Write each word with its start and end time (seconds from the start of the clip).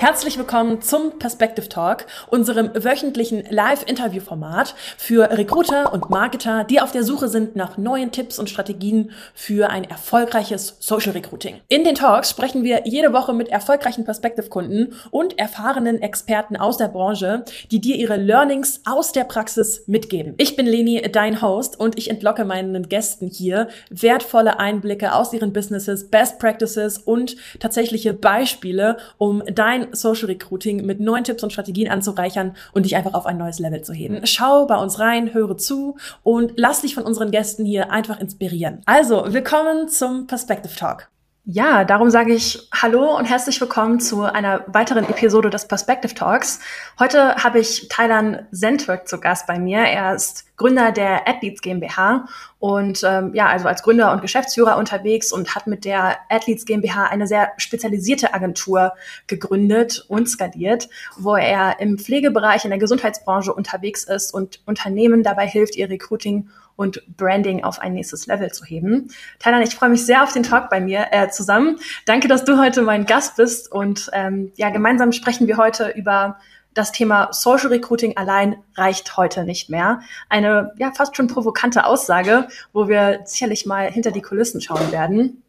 Herzlich 0.00 0.38
willkommen 0.38 0.80
zum 0.80 1.18
Perspective 1.18 1.68
Talk, 1.68 2.06
unserem 2.30 2.70
wöchentlichen 2.72 3.44
Live-Interview-Format 3.50 4.74
für 4.96 5.28
Recruiter 5.36 5.92
und 5.92 6.08
Marketer, 6.08 6.64
die 6.64 6.80
auf 6.80 6.90
der 6.90 7.04
Suche 7.04 7.28
sind 7.28 7.54
nach 7.54 7.76
neuen 7.76 8.10
Tipps 8.10 8.38
und 8.38 8.48
Strategien 8.48 9.10
für 9.34 9.68
ein 9.68 9.84
erfolgreiches 9.84 10.78
Social 10.80 11.12
Recruiting. 11.12 11.60
In 11.68 11.84
den 11.84 11.96
Talks 11.96 12.30
sprechen 12.30 12.64
wir 12.64 12.84
jede 12.86 13.12
Woche 13.12 13.34
mit 13.34 13.48
erfolgreichen 13.48 14.06
Perspective-Kunden 14.06 14.94
und 15.10 15.38
erfahrenen 15.38 16.00
Experten 16.00 16.56
aus 16.56 16.78
der 16.78 16.88
Branche, 16.88 17.44
die 17.70 17.82
dir 17.82 17.96
ihre 17.96 18.16
Learnings 18.16 18.80
aus 18.86 19.12
der 19.12 19.24
Praxis 19.24 19.86
mitgeben. 19.86 20.32
Ich 20.38 20.56
bin 20.56 20.64
Leni, 20.64 21.02
dein 21.12 21.42
Host, 21.42 21.78
und 21.78 21.98
ich 21.98 22.08
entlocke 22.08 22.46
meinen 22.46 22.88
Gästen 22.88 23.28
hier 23.28 23.68
wertvolle 23.90 24.58
Einblicke 24.60 25.12
aus 25.12 25.34
ihren 25.34 25.52
Businesses, 25.52 26.08
Best 26.08 26.38
Practices 26.38 26.96
und 26.96 27.36
tatsächliche 27.58 28.14
Beispiele, 28.14 28.96
um 29.18 29.42
dein 29.44 29.89
Social 29.96 30.26
Recruiting 30.26 30.84
mit 30.86 31.00
neuen 31.00 31.24
Tipps 31.24 31.42
und 31.42 31.52
Strategien 31.52 31.90
anzureichern 31.90 32.56
und 32.72 32.84
dich 32.84 32.96
einfach 32.96 33.14
auf 33.14 33.26
ein 33.26 33.38
neues 33.38 33.58
Level 33.58 33.82
zu 33.82 33.92
heben. 33.92 34.20
Schau 34.26 34.66
bei 34.66 34.76
uns 34.76 34.98
rein, 34.98 35.34
höre 35.34 35.56
zu 35.56 35.96
und 36.22 36.52
lass 36.56 36.82
dich 36.82 36.94
von 36.94 37.04
unseren 37.04 37.30
Gästen 37.30 37.64
hier 37.64 37.90
einfach 37.90 38.20
inspirieren. 38.20 38.82
Also, 38.86 39.24
willkommen 39.28 39.88
zum 39.88 40.26
Perspective 40.26 40.74
Talk. 40.74 41.10
Ja, 41.52 41.82
darum 41.82 42.10
sage 42.10 42.32
ich 42.32 42.68
Hallo 42.72 43.16
und 43.16 43.24
herzlich 43.24 43.60
willkommen 43.60 43.98
zu 43.98 44.22
einer 44.22 44.62
weiteren 44.68 45.02
Episode 45.02 45.50
des 45.50 45.66
Perspective 45.66 46.14
Talks. 46.14 46.60
Heute 46.96 47.34
habe 47.42 47.58
ich 47.58 47.88
Thailand 47.88 48.44
Zentwerk 48.52 49.08
zu 49.08 49.18
Gast 49.18 49.48
bei 49.48 49.58
mir. 49.58 49.80
Er 49.80 50.14
ist 50.14 50.44
Gründer 50.56 50.92
der 50.92 51.26
Athletes 51.26 51.60
GmbH 51.60 52.28
und 52.60 53.02
ähm, 53.02 53.34
ja, 53.34 53.48
also 53.48 53.66
als 53.66 53.82
Gründer 53.82 54.12
und 54.12 54.22
Geschäftsführer 54.22 54.76
unterwegs 54.76 55.32
und 55.32 55.56
hat 55.56 55.66
mit 55.66 55.84
der 55.84 56.18
Athletes 56.28 56.66
GmbH 56.66 57.06
eine 57.06 57.26
sehr 57.26 57.50
spezialisierte 57.56 58.32
Agentur 58.32 58.92
gegründet 59.26 60.04
und 60.06 60.28
skaliert, 60.28 60.88
wo 61.16 61.34
er 61.34 61.80
im 61.80 61.98
Pflegebereich 61.98 62.64
in 62.64 62.70
der 62.70 62.78
Gesundheitsbranche 62.78 63.52
unterwegs 63.52 64.04
ist 64.04 64.32
und 64.32 64.60
Unternehmen 64.66 65.24
dabei 65.24 65.48
hilft, 65.48 65.74
ihr 65.74 65.90
Recruiting 65.90 66.48
und 66.80 67.02
Branding 67.18 67.62
auf 67.62 67.78
ein 67.78 67.92
nächstes 67.92 68.26
Level 68.26 68.50
zu 68.52 68.64
heben. 68.64 69.08
Thailand, 69.38 69.68
ich 69.68 69.74
freue 69.74 69.90
mich 69.90 70.06
sehr 70.06 70.22
auf 70.22 70.32
den 70.32 70.42
Talk 70.42 70.70
bei 70.70 70.80
mir 70.80 71.08
äh, 71.10 71.28
zusammen. 71.28 71.78
Danke, 72.06 72.26
dass 72.26 72.46
du 72.46 72.58
heute 72.58 72.80
mein 72.80 73.04
Gast 73.04 73.36
bist 73.36 73.70
und 73.70 74.08
ähm, 74.14 74.50
ja, 74.56 74.70
gemeinsam 74.70 75.12
sprechen 75.12 75.46
wir 75.46 75.58
heute 75.58 75.90
über 75.90 76.38
das 76.72 76.90
Thema 76.90 77.28
Social 77.32 77.68
Recruiting 77.68 78.16
allein 78.16 78.56
reicht 78.76 79.18
heute 79.18 79.44
nicht 79.44 79.68
mehr. 79.68 80.00
Eine 80.30 80.72
ja 80.78 80.90
fast 80.92 81.18
schon 81.18 81.26
provokante 81.26 81.84
Aussage, 81.84 82.48
wo 82.72 82.88
wir 82.88 83.20
sicherlich 83.26 83.66
mal 83.66 83.90
hinter 83.90 84.10
die 84.10 84.22
Kulissen 84.22 84.62
schauen 84.62 84.90
werden. 84.90 85.42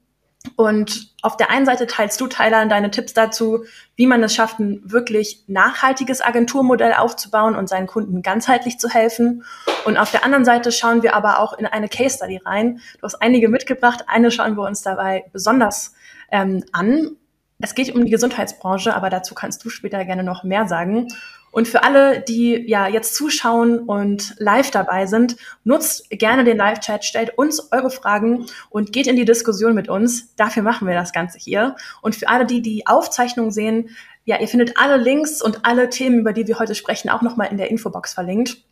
Und 0.56 1.14
auf 1.22 1.38
der 1.38 1.52
einen 1.52 1.66
Seite 1.66 1.86
teilst 1.86 2.20
du, 2.20 2.28
Tyler, 2.28 2.66
deine 2.66 2.90
Tipps 2.90 3.14
dazu, 3.14 3.64
wie 3.96 4.08
man 4.08 4.24
es 4.24 4.34
schafft, 4.34 4.60
ein 4.60 4.82
wirklich 4.84 5.44
nachhaltiges 5.48 6.22
Agenturmodell 6.22 6.94
aufzubauen 6.94 7.56
und 7.56 7.70
seinen 7.70 7.86
Kunden 7.88 8.24
ganzheitlich 8.24 8.80
zu 8.80 8.90
helfen. 8.90 9.44
Und 9.86 9.98
auf 9.98 10.12
der 10.12 10.26
anderen 10.26 10.46
Seite 10.46 10.72
schauen 10.72 11.04
wir 11.04 11.16
aber 11.16 11.40
auch 11.40 11.54
in 11.54 11.68
eine 11.68 11.90
Case 11.90 12.18
Study 12.18 12.38
rein. 12.44 12.80
Du 13.00 13.04
hast 13.04 13.22
einige 13.22 13.50
mitgebracht. 13.50 14.06
Eine 14.08 14.32
schauen 14.32 14.56
wir 14.56 14.64
uns 14.64 14.82
dabei 14.82 15.26
besonders 15.32 15.94
ähm, 16.32 16.64
an. 16.72 17.18
Es 17.60 17.76
geht 17.76 17.94
um 17.94 18.04
die 18.04 18.12
Gesundheitsbranche, 18.12 18.96
aber 18.96 19.12
dazu 19.12 19.36
kannst 19.36 19.64
du 19.64 19.70
später 19.70 20.04
gerne 20.06 20.24
noch 20.24 20.44
mehr 20.44 20.68
sagen. 20.68 21.08
Und 21.52 21.68
für 21.68 21.84
alle, 21.84 22.22
die 22.22 22.64
ja 22.68 22.88
jetzt 22.88 23.14
zuschauen 23.16 23.80
und 23.80 24.36
live 24.38 24.72
dabei 24.72 25.06
sind, 25.06 25.36
nutzt 25.64 26.10
gerne 26.10 26.44
den 26.44 26.58
Live-Chat, 26.58 27.04
stellt 27.04 27.38
uns 27.38 27.72
eure 27.72 27.90
Fragen 27.90 28.46
und 28.70 28.94
geht 28.94 29.08
in 29.08 29.16
die 29.18 29.26
Diskussion 29.26 29.76
mit 29.76 29.90
uns. 29.90 30.34
Dafür 30.36 30.64
machen 30.64 30.88
wir 30.88 30.96
das 30.96 31.12
Ganze 31.12 31.38
hier. 31.38 31.76
Und 32.02 32.16
für 32.16 32.30
alle, 32.30 32.46
die 32.46 32.62
die 32.62 32.88
Aufzeichnung 32.88 33.52
sehen, 33.52 33.90
ja, 34.24 34.40
ihr 34.40 34.48
findet 34.48 34.78
alle 34.78 34.98
Links 34.98 35.42
und 35.42 35.66
alle 35.66 35.90
Themen, 35.90 36.20
über 36.20 36.32
die 36.32 36.48
wir 36.48 36.60
heute 36.60 36.76
sprechen, 36.76 37.10
auch 37.10 37.22
nochmal 37.22 37.50
in 37.52 37.58
der 37.58 37.70
Infobox 37.70 38.14
verlinkt. 38.14 38.64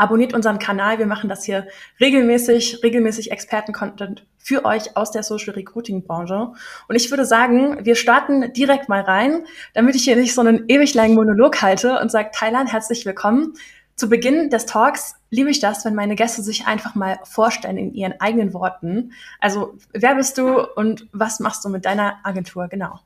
Abonniert 0.00 0.32
unseren 0.32 0.58
Kanal. 0.58 0.98
Wir 0.98 1.04
machen 1.04 1.28
das 1.28 1.44
hier 1.44 1.66
regelmäßig, 2.00 2.82
regelmäßig 2.82 3.32
Experten-Content 3.32 4.24
für 4.38 4.64
euch 4.64 4.96
aus 4.96 5.10
der 5.10 5.22
Social 5.22 5.52
Recruiting 5.52 6.04
Branche. 6.04 6.54
Und 6.88 6.96
ich 6.96 7.10
würde 7.10 7.26
sagen, 7.26 7.84
wir 7.84 7.96
starten 7.96 8.50
direkt 8.54 8.88
mal 8.88 9.02
rein, 9.02 9.44
damit 9.74 9.94
ich 9.96 10.04
hier 10.04 10.16
nicht 10.16 10.34
so 10.34 10.40
einen 10.40 10.64
ewig 10.68 10.94
langen 10.94 11.14
Monolog 11.14 11.60
halte 11.60 11.98
und 11.98 12.10
sage, 12.10 12.30
Thailand, 12.32 12.72
herzlich 12.72 13.04
willkommen. 13.04 13.52
Zu 13.94 14.08
Beginn 14.08 14.48
des 14.48 14.64
Talks 14.64 15.16
liebe 15.28 15.50
ich 15.50 15.60
das, 15.60 15.84
wenn 15.84 15.94
meine 15.94 16.16
Gäste 16.16 16.40
sich 16.40 16.66
einfach 16.66 16.94
mal 16.94 17.18
vorstellen 17.24 17.76
in 17.76 17.92
ihren 17.92 18.18
eigenen 18.22 18.54
Worten. 18.54 19.12
Also, 19.38 19.76
wer 19.92 20.14
bist 20.14 20.38
du 20.38 20.66
und 20.76 21.08
was 21.12 21.40
machst 21.40 21.62
du 21.62 21.68
mit 21.68 21.84
deiner 21.84 22.20
Agentur 22.22 22.68
genau? 22.68 23.00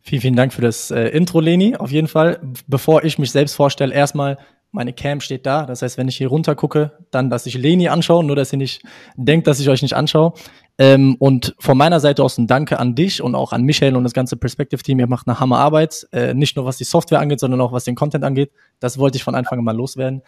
Vielen, 0.00 0.22
vielen 0.22 0.36
Dank 0.36 0.52
für 0.52 0.62
das 0.62 0.90
äh, 0.90 1.08
Intro, 1.08 1.40
Leni. 1.40 1.76
Auf 1.76 1.90
jeden 1.90 2.08
Fall, 2.08 2.40
bevor 2.66 3.04
ich 3.04 3.18
mich 3.18 3.30
selbst 3.30 3.54
vorstelle, 3.54 3.94
erstmal 3.94 4.38
meine 4.70 4.92
Cam 4.92 5.20
steht 5.20 5.46
da. 5.46 5.64
Das 5.64 5.82
heißt, 5.82 5.96
wenn 5.96 6.08
ich 6.08 6.16
hier 6.16 6.28
runter 6.28 6.54
gucke, 6.54 6.92
dann, 7.10 7.30
dass 7.30 7.46
ich 7.46 7.54
Leni 7.54 7.88
anschaue, 7.88 8.22
nur 8.22 8.36
dass 8.36 8.52
ihr 8.52 8.58
nicht 8.58 8.82
denkt, 9.16 9.46
dass 9.46 9.60
ich 9.60 9.68
euch 9.68 9.82
nicht 9.82 9.94
anschaue. 9.94 10.34
Ähm, 10.78 11.16
und 11.18 11.54
von 11.58 11.76
meiner 11.76 12.00
Seite 12.00 12.22
aus 12.22 12.38
ein 12.38 12.46
Danke 12.46 12.78
an 12.78 12.94
dich 12.94 13.22
und 13.22 13.34
auch 13.34 13.52
an 13.52 13.62
Michael 13.62 13.96
und 13.96 14.04
das 14.04 14.12
ganze 14.12 14.36
Perspective-Team. 14.36 15.00
Ihr 15.00 15.08
macht 15.08 15.26
eine 15.26 15.40
Hammerarbeit. 15.40 16.06
Äh, 16.12 16.34
nicht 16.34 16.56
nur 16.56 16.64
was 16.66 16.76
die 16.76 16.84
Software 16.84 17.20
angeht, 17.20 17.40
sondern 17.40 17.60
auch 17.60 17.72
was 17.72 17.84
den 17.84 17.94
Content 17.94 18.24
angeht. 18.24 18.52
Das 18.78 18.98
wollte 18.98 19.16
ich 19.16 19.24
von 19.24 19.34
Anfang 19.34 19.58
an 19.58 19.64
mal 19.64 19.76
loswerden. 19.76 20.22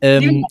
Ähm, 0.00 0.44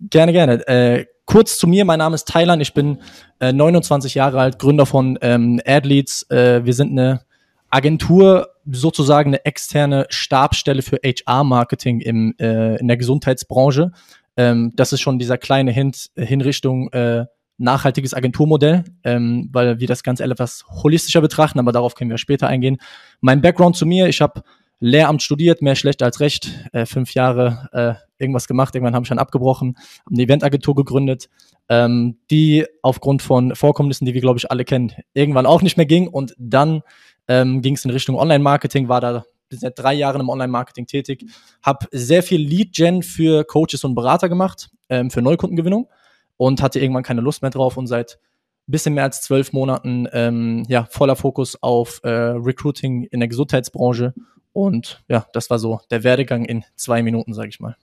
gerne, 0.00 0.32
gerne. 0.32 0.66
Äh, 0.68 1.06
kurz 1.24 1.58
zu 1.58 1.66
mir. 1.66 1.84
Mein 1.84 1.98
Name 1.98 2.14
ist 2.14 2.28
Thailand. 2.28 2.60
Ich 2.62 2.74
bin 2.74 2.98
äh, 3.40 3.52
29 3.52 4.14
Jahre 4.14 4.40
alt, 4.40 4.58
Gründer 4.58 4.86
von 4.86 5.18
ähm, 5.22 5.60
AdLeads. 5.66 6.30
Äh, 6.30 6.64
wir 6.64 6.74
sind 6.74 6.90
eine 6.92 7.22
Agentur 7.70 8.48
sozusagen 8.70 9.30
eine 9.30 9.44
externe 9.44 10.06
Stabstelle 10.10 10.82
für 10.82 10.98
HR-Marketing 11.04 12.00
im, 12.00 12.34
äh, 12.38 12.76
in 12.76 12.88
der 12.88 12.96
Gesundheitsbranche. 12.96 13.92
Ähm, 14.36 14.72
das 14.76 14.92
ist 14.92 15.00
schon 15.00 15.18
dieser 15.18 15.38
kleine 15.38 15.70
Hint 15.72 16.10
in 16.14 16.40
Richtung 16.40 16.92
äh, 16.92 17.26
nachhaltiges 17.58 18.14
Agenturmodell, 18.14 18.84
ähm, 19.04 19.48
weil 19.52 19.80
wir 19.80 19.86
das 19.86 20.02
Ganze 20.02 20.24
etwas 20.24 20.64
holistischer 20.82 21.20
betrachten, 21.20 21.58
aber 21.58 21.72
darauf 21.72 21.94
können 21.94 22.10
wir 22.10 22.18
später 22.18 22.48
eingehen. 22.48 22.78
Mein 23.20 23.42
Background 23.42 23.76
zu 23.76 23.86
mir, 23.86 24.08
ich 24.08 24.20
habe 24.20 24.42
Lehramt 24.82 25.22
studiert, 25.22 25.60
mehr 25.60 25.76
schlecht 25.76 26.02
als 26.02 26.20
recht, 26.20 26.50
äh, 26.72 26.86
fünf 26.86 27.12
Jahre 27.12 27.68
äh, 27.72 28.22
irgendwas 28.22 28.48
gemacht, 28.48 28.74
irgendwann 28.74 28.94
habe 28.94 29.04
ich 29.04 29.10
dann 29.10 29.18
abgebrochen, 29.18 29.76
habe 30.06 30.14
eine 30.14 30.22
Eventagentur 30.22 30.74
gegründet, 30.74 31.28
ähm, 31.68 32.16
die 32.30 32.64
aufgrund 32.80 33.20
von 33.20 33.54
Vorkommnissen, 33.54 34.06
die 34.06 34.14
wir, 34.14 34.22
glaube 34.22 34.38
ich, 34.38 34.50
alle 34.50 34.64
kennen, 34.64 34.92
irgendwann 35.12 35.44
auch 35.44 35.60
nicht 35.60 35.76
mehr 35.76 35.84
ging 35.84 36.08
und 36.08 36.34
dann 36.38 36.80
ähm, 37.30 37.62
ging 37.62 37.74
es 37.74 37.84
in 37.84 37.92
Richtung 37.92 38.16
Online-Marketing, 38.16 38.88
war 38.88 39.00
da 39.00 39.24
seit 39.50 39.78
drei 39.78 39.94
Jahren 39.94 40.20
im 40.20 40.28
Online-Marketing 40.28 40.86
tätig, 40.86 41.24
habe 41.62 41.86
sehr 41.92 42.24
viel 42.24 42.40
Lead-Gen 42.40 43.02
für 43.02 43.44
Coaches 43.44 43.84
und 43.84 43.94
Berater 43.94 44.28
gemacht, 44.28 44.68
ähm, 44.88 45.10
für 45.10 45.22
Neukundengewinnung 45.22 45.88
und 46.36 46.60
hatte 46.60 46.80
irgendwann 46.80 47.04
keine 47.04 47.20
Lust 47.20 47.42
mehr 47.42 47.52
drauf 47.52 47.76
und 47.76 47.86
seit 47.86 48.18
bisschen 48.66 48.94
mehr 48.94 49.04
als 49.04 49.22
zwölf 49.22 49.52
Monaten 49.52 50.08
ähm, 50.12 50.64
ja, 50.68 50.86
voller 50.90 51.16
Fokus 51.16 51.60
auf 51.62 52.00
äh, 52.02 52.08
Recruiting 52.10 53.04
in 53.04 53.20
der 53.20 53.28
Gesundheitsbranche. 53.28 54.12
Und 54.52 55.02
ja, 55.08 55.26
das 55.32 55.50
war 55.50 55.58
so 55.58 55.80
der 55.90 56.02
Werdegang 56.02 56.44
in 56.44 56.64
zwei 56.74 57.02
Minuten, 57.02 57.32
sage 57.32 57.48
ich 57.48 57.60
mal. 57.60 57.76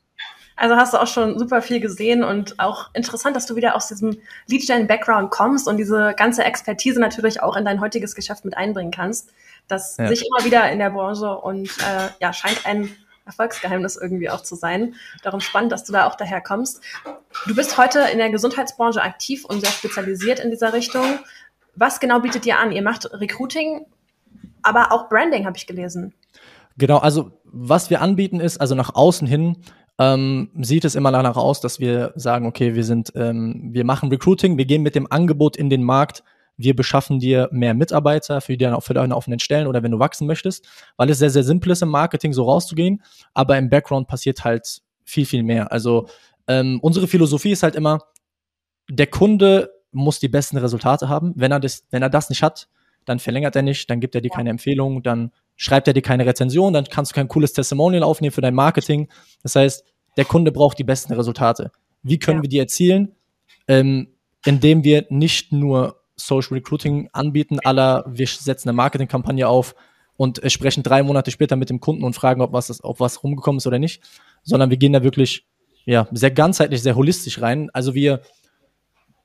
Also 0.58 0.76
hast 0.76 0.94
du 0.94 0.98
auch 0.98 1.08
schon 1.08 1.38
super 1.38 1.62
viel 1.62 1.80
gesehen 1.80 2.24
und 2.24 2.60
auch 2.60 2.90
interessant, 2.94 3.36
dass 3.36 3.46
du 3.46 3.56
wieder 3.56 3.76
aus 3.76 3.88
diesem 3.88 4.18
Lead-Gen-Background 4.48 5.30
kommst 5.30 5.68
und 5.68 5.78
diese 5.78 6.16
ganze 6.18 6.44
Expertise 6.44 7.00
natürlich 7.00 7.42
auch 7.44 7.56
in 7.56 7.64
dein 7.64 7.80
heutiges 7.80 8.16
Geschäft 8.16 8.44
mit 8.44 8.58
einbringen 8.58 8.92
kannst. 8.92 9.32
Das 9.68 9.98
ja. 9.98 10.08
sich 10.08 10.26
immer 10.26 10.46
wieder 10.46 10.70
in 10.72 10.80
der 10.80 10.90
Branche 10.90 11.38
und 11.38 11.70
äh, 11.70 12.10
ja, 12.20 12.34
scheint 12.34 12.66
ein 12.66 12.90
Erfolgsgeheimnis 13.28 13.98
irgendwie 13.98 14.32
auch 14.32 14.42
zu 14.42 14.56
sein. 14.56 14.96
Darum 15.22 15.42
spannend, 15.42 15.72
dass 15.72 15.84
du 15.84 15.94
da 15.94 16.08
auch 16.08 16.16
daher 16.16 16.42
kommst. 16.42 16.82
Du 17.46 17.54
bist 17.54 17.78
heute 17.78 18.00
in 18.12 18.18
der 18.18 18.32
Gesundheitsbranche 18.32 19.02
aktiv 19.02 19.46
und 19.46 19.62
sehr 19.62 19.72
spezialisiert 19.72 20.40
in 20.40 20.50
dieser 20.50 20.74
Richtung. 20.74 21.20
Was 21.76 22.00
genau 22.00 22.20
bietet 22.20 22.48
ihr 22.48 22.58
an? 22.58 22.72
Ihr 22.72 22.82
macht 22.82 23.12
Recruiting, 23.14 23.86
aber 24.64 24.92
auch 24.92 25.08
Branding, 25.08 25.46
habe 25.46 25.58
ich 25.58 25.68
gelesen. 25.68 26.16
Genau, 26.78 26.98
also 26.98 27.32
was 27.44 27.90
wir 27.90 28.02
anbieten 28.02 28.40
ist, 28.40 28.60
also 28.60 28.74
nach 28.74 28.96
außen 28.96 29.28
hin 29.28 29.58
ähm, 30.00 30.50
sieht 30.60 30.86
es 30.86 30.96
immer 30.96 31.12
danach 31.12 31.38
aus, 31.38 31.60
dass 31.62 31.80
wir 31.80 32.14
sagen, 32.16 32.46
okay, 32.46 32.76
wir 32.76 32.84
sind, 32.84 33.12
ähm, 33.16 33.70
wir 33.72 33.84
machen 33.84 34.10
Recruiting, 34.10 34.58
wir 34.58 34.66
gehen 34.66 34.84
mit 34.84 34.96
dem 34.96 35.12
Angebot 35.12 35.58
in 35.58 35.70
den 35.70 35.84
Markt, 35.84 36.24
wir 36.56 36.76
beschaffen 36.76 37.20
dir 37.20 37.50
mehr 37.52 37.74
Mitarbeiter 37.74 38.42
für, 38.42 38.58
die, 38.58 38.76
für 38.80 38.94
deine 38.94 39.16
offenen 39.16 39.40
Stellen 39.40 39.68
oder 39.68 39.84
wenn 39.84 39.92
du 39.92 40.00
wachsen 40.00 40.28
möchtest, 40.28 40.68
weil 40.98 41.10
es 41.10 41.20
sehr, 41.20 41.30
sehr 41.30 41.44
simpel 41.44 41.72
ist 41.72 41.82
im 41.82 41.90
Marketing 41.90 42.34
so 42.34 42.44
rauszugehen, 42.44 43.04
aber 43.34 43.58
im 43.58 43.70
Background 43.70 44.08
passiert 44.08 44.44
halt 44.44 44.82
viel, 45.04 45.26
viel 45.26 45.44
mehr. 45.44 45.72
Also 45.72 46.08
ähm, 46.48 46.80
unsere 46.82 47.08
Philosophie 47.08 47.52
ist 47.52 47.64
halt 47.64 47.76
immer, 47.76 48.00
der 48.90 49.08
Kunde 49.08 49.72
muss 49.92 50.20
die 50.20 50.30
besten 50.30 50.58
Resultate 50.58 51.10
haben. 51.10 51.34
Wenn 51.36 51.52
er 51.52 51.60
das, 51.60 51.86
wenn 51.92 52.02
er 52.02 52.10
das 52.10 52.30
nicht 52.30 52.44
hat, 52.44 52.68
dann 53.08 53.20
verlängert 53.20 53.56
er 53.56 53.62
nicht, 53.62 53.90
dann 53.90 54.00
gibt 54.00 54.16
er 54.16 54.22
dir 54.22 54.30
keine 54.30 54.50
Empfehlung, 54.50 55.02
dann 55.02 55.32
schreibt 55.56 55.88
er 55.88 55.94
dir 55.94 56.02
keine 56.02 56.26
Rezension, 56.26 56.74
dann 56.74 56.86
kannst 56.86 57.12
du 57.12 57.16
kein 57.16 57.28
cooles 57.28 57.54
Testimonial 57.54 58.04
aufnehmen 58.04 58.34
für 58.34 58.42
dein 58.42 58.54
Marketing. 58.54 59.08
Das 59.42 59.56
heißt, 59.56 59.84
der 60.18 60.26
Kunde 60.26 60.52
braucht 60.52 60.78
die 60.78 60.84
besten 60.84 61.14
Resultate. 61.14 61.72
Wie 62.04 62.20
können 62.20 62.40
ja. 62.40 62.44
wir 62.44 62.50
die 62.50 62.60
erzielen? 62.60 63.16
Ähm, 63.68 64.10
indem 64.46 64.84
wir 64.84 65.06
nicht 65.10 65.52
nur 65.52 66.02
Social 66.16 66.58
Recruiting 66.58 67.10
anbieten, 67.14 67.60
aller 67.64 68.04
wir 68.08 68.28
setzen 68.28 68.70
eine 68.70 68.76
Marketingkampagne 68.76 69.48
auf 69.48 69.76
und 70.18 70.44
äh, 70.44 70.50
sprechen 70.50 70.84
drei 70.84 71.02
Monate 71.02 71.32
später 71.32 71.56
mit 71.56 71.70
dem 71.70 71.80
Kunden 71.80 72.04
und 72.04 72.14
fragen, 72.14 72.42
ob 72.42 72.52
was, 72.52 72.84
ob 72.84 73.00
was 73.00 73.24
rumgekommen 73.24 73.58
ist 73.58 73.68
oder 73.68 73.80
nicht, 73.80 74.04
sondern 74.44 74.70
wir 74.70 74.78
gehen 74.78 74.94
da 74.94 75.04
wirklich 75.04 75.46
ja, 75.86 76.08
sehr 76.12 76.32
ganzheitlich, 76.32 76.82
sehr 76.82 76.96
holistisch 76.96 77.42
rein. 77.42 77.70
Also 77.72 77.94
wir, 77.94 78.22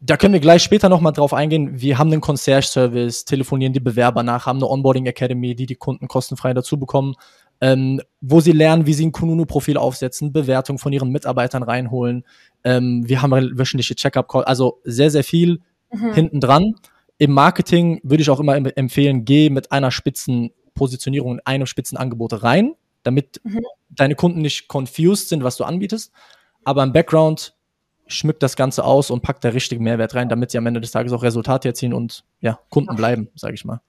da 0.05 0.17
können 0.17 0.33
wir 0.33 0.41
gleich 0.41 0.65
später 0.65 0.89
nochmal 0.89 1.13
drauf 1.13 1.33
eingehen. 1.33 1.81
Wir 1.81 1.97
haben 1.97 2.11
einen 2.11 2.21
Concierge-Service, 2.21 3.25
telefonieren 3.25 3.73
die 3.73 3.81
Bewerber 3.81 4.25
nach, 4.25 4.47
haben 4.47 4.59
eine 4.59 4.69
Onboarding 4.69 5.07
Academy, 5.07 5.55
die 5.55 5.67
die 5.67 5.77
Kunden 5.77 6.09
kostenfrei 6.09 6.53
dazu 6.55 6.77
bekommen, 6.77 7.15
ähm, 7.61 8.01
wo 8.21 8.41
sie 8.41 8.51
lernen, 8.51 8.87
wie 8.87 8.95
sie 8.95 9.07
ein 9.07 9.13
Kununu-Profil 9.13 9.77
aufsetzen, 9.77 10.33
Bewertung 10.33 10.79
von 10.79 10.93
ihren 10.93 11.11
Mitarbeitern 11.11 11.63
reinholen. 11.63 12.25
Ähm, 12.65 13.09
wir 13.09 13.23
haben 13.23 13.31
wöchentliche 13.57 13.95
Check-up-Call, 13.95 14.43
also 14.43 14.81
sehr, 14.83 15.13
sehr 15.13 15.23
viel 15.23 15.61
mhm. 15.93 16.15
hinten 16.15 16.41
dran. 16.41 16.75
Im 17.19 17.31
Marketing 17.31 18.01
würde 18.03 18.23
ich 18.23 18.31
auch 18.31 18.41
immer 18.41 18.57
empfehlen, 18.77 19.25
geh 19.25 19.51
mit 19.51 19.71
einer 19.71 19.93
spitzen 19.93 20.51
Positionierung 20.75 21.35
in 21.35 21.41
einem 21.47 21.67
spitzen 21.67 21.97
Angebot 21.97 22.43
rein, 22.43 22.73
damit 23.05 23.41
mhm. 23.45 23.61
deine 23.91 24.17
Kunden 24.17 24.41
nicht 24.41 24.67
confused 24.67 25.29
sind, 25.29 25.45
was 25.45 25.57
du 25.57 25.63
anbietest. 25.63 26.13
Aber 26.65 26.83
im 26.83 26.93
Background 26.93 27.55
schmückt 28.13 28.43
das 28.43 28.57
Ganze 28.57 28.85
aus 28.85 29.11
und 29.11 29.23
packt 29.23 29.45
der 29.45 29.55
richtige 29.55 29.83
Mehrwert 29.83 30.15
rein, 30.15 30.29
damit 30.29 30.51
sie 30.51 30.59
am 30.59 30.67
Ende 30.67 30.81
des 30.81 30.91
Tages 30.91 31.13
auch 31.13 31.23
Resultate 31.23 31.69
erzielen 31.69 31.95
und 31.95 32.25
ja, 32.41 32.59
Kunden 32.71 32.97
bleiben, 32.97 33.29
sage 33.35 33.55
ich 33.55 33.65
mal. 33.65 33.81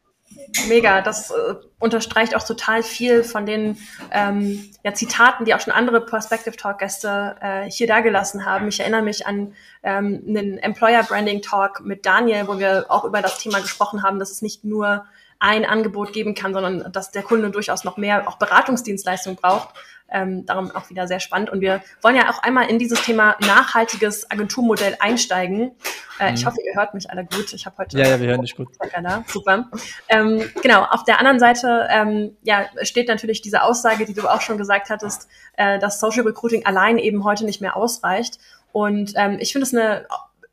Mega, 0.68 1.02
das 1.02 1.32
äh, 1.32 1.56
unterstreicht 1.80 2.36
auch 2.36 2.44
total 2.44 2.84
viel 2.84 3.24
von 3.24 3.46
den 3.46 3.78
ähm, 4.12 4.70
ja, 4.84 4.94
Zitaten, 4.94 5.46
die 5.46 5.54
auch 5.54 5.60
schon 5.60 5.74
andere 5.74 6.02
Perspective 6.02 6.56
Talk 6.56 6.80
Gäste 6.80 7.36
äh, 7.42 7.70
hier 7.70 7.88
dagelassen 7.88 8.46
haben. 8.46 8.68
Ich 8.68 8.80
erinnere 8.80 9.02
mich 9.02 9.28
an 9.28 9.54
ähm, 9.84 10.24
einen 10.28 10.58
Employer 10.60 11.04
Branding 11.04 11.42
Talk 11.42 11.82
mit 11.84 12.06
Daniel, 12.06 12.48
wo 12.48 12.60
wir 12.60 12.86
auch 12.90 13.04
über 13.04 13.22
das 13.22 13.40
Thema 13.40 13.60
gesprochen 13.60 14.04
haben, 14.04 14.20
dass 14.20 14.32
es 14.32 14.42
nicht 14.42 14.64
nur 14.64 15.06
ein 15.40 15.66
Angebot 15.66 16.14
geben 16.14 16.36
kann, 16.36 16.54
sondern 16.54 16.92
dass 16.92 17.12
der 17.12 17.24
Kunde 17.24 17.52
durchaus 17.52 17.84
noch 17.84 17.98
mehr 17.98 18.28
auch 18.28 18.38
Beratungsdienstleistung 18.38 19.36
braucht. 19.36 19.70
Ähm, 20.10 20.46
darum 20.46 20.70
auch 20.72 20.90
wieder 20.90 21.08
sehr 21.08 21.20
spannend. 21.20 21.50
Und 21.50 21.62
wir 21.62 21.82
wollen 22.02 22.16
ja 22.16 22.30
auch 22.30 22.44
einmal 22.44 22.70
in 22.70 22.78
dieses 22.78 23.02
Thema 23.02 23.36
nachhaltiges 23.40 24.30
Agenturmodell 24.30 24.96
einsteigen. 25.00 25.72
Äh, 26.20 26.30
mhm. 26.30 26.36
Ich 26.36 26.46
hoffe, 26.46 26.58
ihr 26.64 26.76
hört 26.76 26.94
mich 26.94 27.10
alle 27.10 27.26
gut. 27.26 27.52
Ich 27.54 27.66
habe 27.66 27.78
heute. 27.78 27.98
Ja, 27.98 28.08
ja, 28.08 28.20
wir 28.20 28.28
hören 28.28 28.42
dich 28.42 28.56
gut. 28.56 28.70
Da. 28.80 29.24
Super. 29.28 29.70
Ähm, 30.10 30.50
genau. 30.62 30.84
Auf 30.84 31.04
der 31.04 31.18
anderen 31.18 31.40
Seite 31.40 31.88
ähm, 31.90 32.38
ja, 32.44 32.68
steht 32.84 33.08
natürlich 33.08 33.42
diese 33.42 33.64
Aussage, 33.64 34.06
die 34.06 34.14
du 34.14 34.28
auch 34.28 34.42
schon 34.42 34.58
gesagt 34.58 34.90
hattest, 34.90 35.28
äh, 35.58 35.80
dass 35.80 36.00
Social 36.00 36.24
Recruiting 36.24 36.66
allein 36.66 37.00
eben 37.00 37.24
heute 37.24 37.46
nicht 37.46 37.62
mehr 37.62 37.76
ausreicht. 37.76 38.38
Und 38.72 39.14
ähm, 39.16 39.38
ich 39.40 39.52
finde 39.52 39.66
es 39.66 39.74
eine 39.74 40.06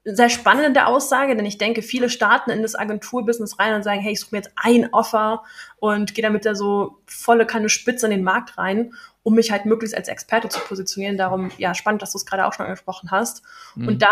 sehr 0.05 0.31
spannende 0.31 0.87
Aussage, 0.87 1.37
denn 1.37 1.45
ich 1.45 1.59
denke, 1.59 1.83
viele 1.83 2.09
starten 2.09 2.51
in 2.51 2.63
das 2.63 2.75
Agenturbusiness 2.75 3.59
rein 3.59 3.75
und 3.75 3.83
sagen, 3.83 4.01
hey, 4.01 4.13
ich 4.13 4.21
suche 4.21 4.35
mir 4.35 4.39
jetzt 4.39 4.53
ein 4.57 4.93
Offer 4.93 5.43
und 5.79 6.15
gehe 6.15 6.23
damit 6.23 6.47
da 6.47 6.55
so 6.55 6.99
volle 7.07 7.47
Kanne 7.47 7.69
Spitze 7.69 8.07
in 8.07 8.13
den 8.13 8.25
Markt 8.25 8.57
rein, 8.57 8.95
um 9.23 9.35
mich 9.35 9.51
halt 9.51 9.67
möglichst 9.67 9.97
als 9.97 10.09
Experte 10.09 10.49
zu 10.49 10.61
positionieren. 10.61 11.17
Darum, 11.17 11.51
ja, 11.59 11.75
spannend, 11.75 12.03
dass 12.03 12.13
du 12.13 12.19
es 12.19 12.27
gerade 12.27 12.47
auch 12.47 12.53
schon 12.53 12.67
angesprochen 12.67 13.11
hast. 13.11 13.43
Mhm. 13.75 13.89
Und 13.89 14.03
da 14.03 14.11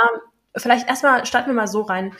vielleicht 0.56 0.88
erstmal 0.88 1.24
starten 1.26 1.50
wir 1.50 1.54
mal 1.54 1.68
so 1.68 1.82
rein. 1.82 2.12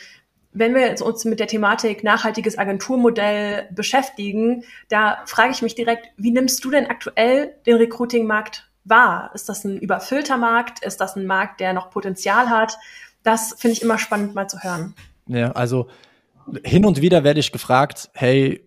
Wenn 0.52 0.75
wir 0.75 1.05
uns 1.05 1.25
mit 1.25 1.40
der 1.40 1.46
Thematik 1.46 2.02
nachhaltiges 2.02 2.56
Agenturmodell 2.56 3.69
beschäftigen, 3.70 4.64
da 4.88 5.19
frage 5.26 5.52
ich 5.52 5.62
mich 5.62 5.75
direkt, 5.75 6.06
wie 6.17 6.31
nimmst 6.31 6.64
du 6.64 6.70
denn 6.70 6.87
aktuell 6.87 7.55
den 7.67 7.76
Recruiting-Markt 7.76 8.70
wahr? 8.85 9.31
Ist 9.35 9.49
das 9.49 9.64
ein 9.64 9.79
überfüllter 9.79 10.38
Markt? 10.38 10.82
Ist 10.82 11.00
das 11.00 11.17
ein 11.17 11.26
Markt, 11.26 11.61
der 11.61 11.75
noch 11.75 11.90
Potenzial 11.90 12.49
hat? 12.49 12.79
das 13.29 13.55
finde 13.58 13.76
ich 13.76 13.82
immer 13.82 13.99
spannend 13.99 14.35
mal 14.35 14.49
zu 14.49 14.62
hören. 14.62 14.94
Ja, 15.26 15.52
also 15.52 15.88
hin 16.64 16.85
und 16.85 17.00
wieder 17.00 17.25
werde 17.25 17.40
ich 17.40 17.52
gefragt, 17.52 18.11
hey, 18.14 18.64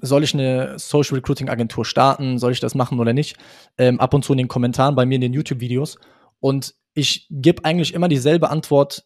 soll 0.00 0.24
ich 0.24 0.34
eine 0.34 0.78
Social 0.78 1.16
Recruiting 1.16 1.48
Agentur 1.48 1.84
starten? 1.84 2.38
Soll 2.38 2.52
ich 2.52 2.60
das 2.60 2.74
machen 2.74 2.98
oder 3.00 3.12
nicht? 3.12 3.36
Ähm, 3.78 4.00
ab 4.00 4.14
und 4.14 4.24
zu 4.24 4.32
in 4.32 4.38
den 4.38 4.48
Kommentaren 4.48 4.94
bei 4.94 5.06
mir 5.06 5.16
in 5.16 5.20
den 5.20 5.32
YouTube-Videos. 5.32 5.98
Und 6.40 6.74
ich 6.94 7.26
gebe 7.30 7.64
eigentlich 7.64 7.94
immer 7.94 8.08
dieselbe 8.08 8.50
Antwort, 8.50 9.04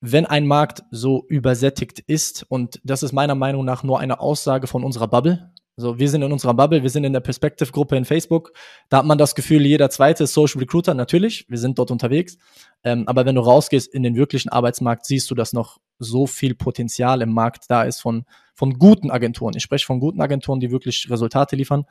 wenn 0.00 0.26
ein 0.26 0.46
Markt 0.46 0.82
so 0.90 1.24
übersättigt 1.28 2.00
ist. 2.00 2.44
Und 2.48 2.80
das 2.84 3.02
ist 3.02 3.12
meiner 3.12 3.34
Meinung 3.34 3.64
nach 3.64 3.82
nur 3.82 4.00
eine 4.00 4.20
Aussage 4.20 4.66
von 4.66 4.84
unserer 4.84 5.08
Bubble. 5.08 5.52
Also 5.80 5.98
wir 5.98 6.10
sind 6.10 6.20
in 6.20 6.30
unserer 6.30 6.52
Bubble, 6.52 6.82
wir 6.82 6.90
sind 6.90 7.04
in 7.04 7.14
der 7.14 7.20
Perspective-Gruppe 7.20 7.96
in 7.96 8.04
Facebook. 8.04 8.52
Da 8.90 8.98
hat 8.98 9.06
man 9.06 9.16
das 9.16 9.34
Gefühl, 9.34 9.64
jeder 9.64 9.88
zweite 9.88 10.24
ist 10.24 10.34
Social 10.34 10.60
Recruiter, 10.60 10.92
natürlich, 10.92 11.46
wir 11.48 11.56
sind 11.56 11.78
dort 11.78 11.90
unterwegs. 11.90 12.36
Ähm, 12.84 13.04
aber 13.08 13.24
wenn 13.24 13.34
du 13.34 13.40
rausgehst 13.40 13.88
in 13.94 14.02
den 14.02 14.14
wirklichen 14.14 14.50
Arbeitsmarkt, 14.50 15.06
siehst 15.06 15.30
du, 15.30 15.34
dass 15.34 15.54
noch 15.54 15.78
so 15.98 16.26
viel 16.26 16.54
Potenzial 16.54 17.22
im 17.22 17.32
Markt 17.32 17.64
da 17.68 17.84
ist 17.84 17.98
von, 17.98 18.26
von 18.54 18.74
guten 18.74 19.10
Agenturen. 19.10 19.54
Ich 19.56 19.62
spreche 19.62 19.86
von 19.86 20.00
guten 20.00 20.20
Agenturen, 20.20 20.60
die 20.60 20.70
wirklich 20.70 21.08
Resultate 21.08 21.56
liefern. 21.56 21.86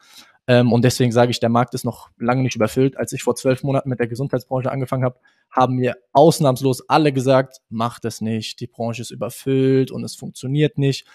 Ähm, 0.45 0.71
und 0.71 0.83
deswegen 0.83 1.11
sage 1.11 1.31
ich, 1.31 1.39
der 1.39 1.49
Markt 1.49 1.73
ist 1.73 1.83
noch 1.83 2.09
lange 2.19 2.43
nicht 2.43 2.55
überfüllt. 2.55 2.95
Als 2.95 3.11
ich 3.11 3.23
vor 3.23 3.35
zwölf 3.35 3.63
Monaten 3.63 3.89
mit 3.89 3.99
der 3.99 4.07
Gesundheitsbranche 4.07 4.71
angefangen 4.71 5.03
habe, 5.03 5.19
haben 5.49 5.77
mir 5.77 5.95
ausnahmslos 6.11 6.87
alle 6.87 7.11
gesagt, 7.11 7.57
mach 7.69 7.99
das 7.99 8.21
nicht, 8.21 8.59
die 8.59 8.67
Branche 8.67 9.01
ist 9.01 9.09
überfüllt 9.09 9.89
und 9.89 10.03
es 10.03 10.15
funktioniert 10.15 10.77
nicht. 10.77 11.07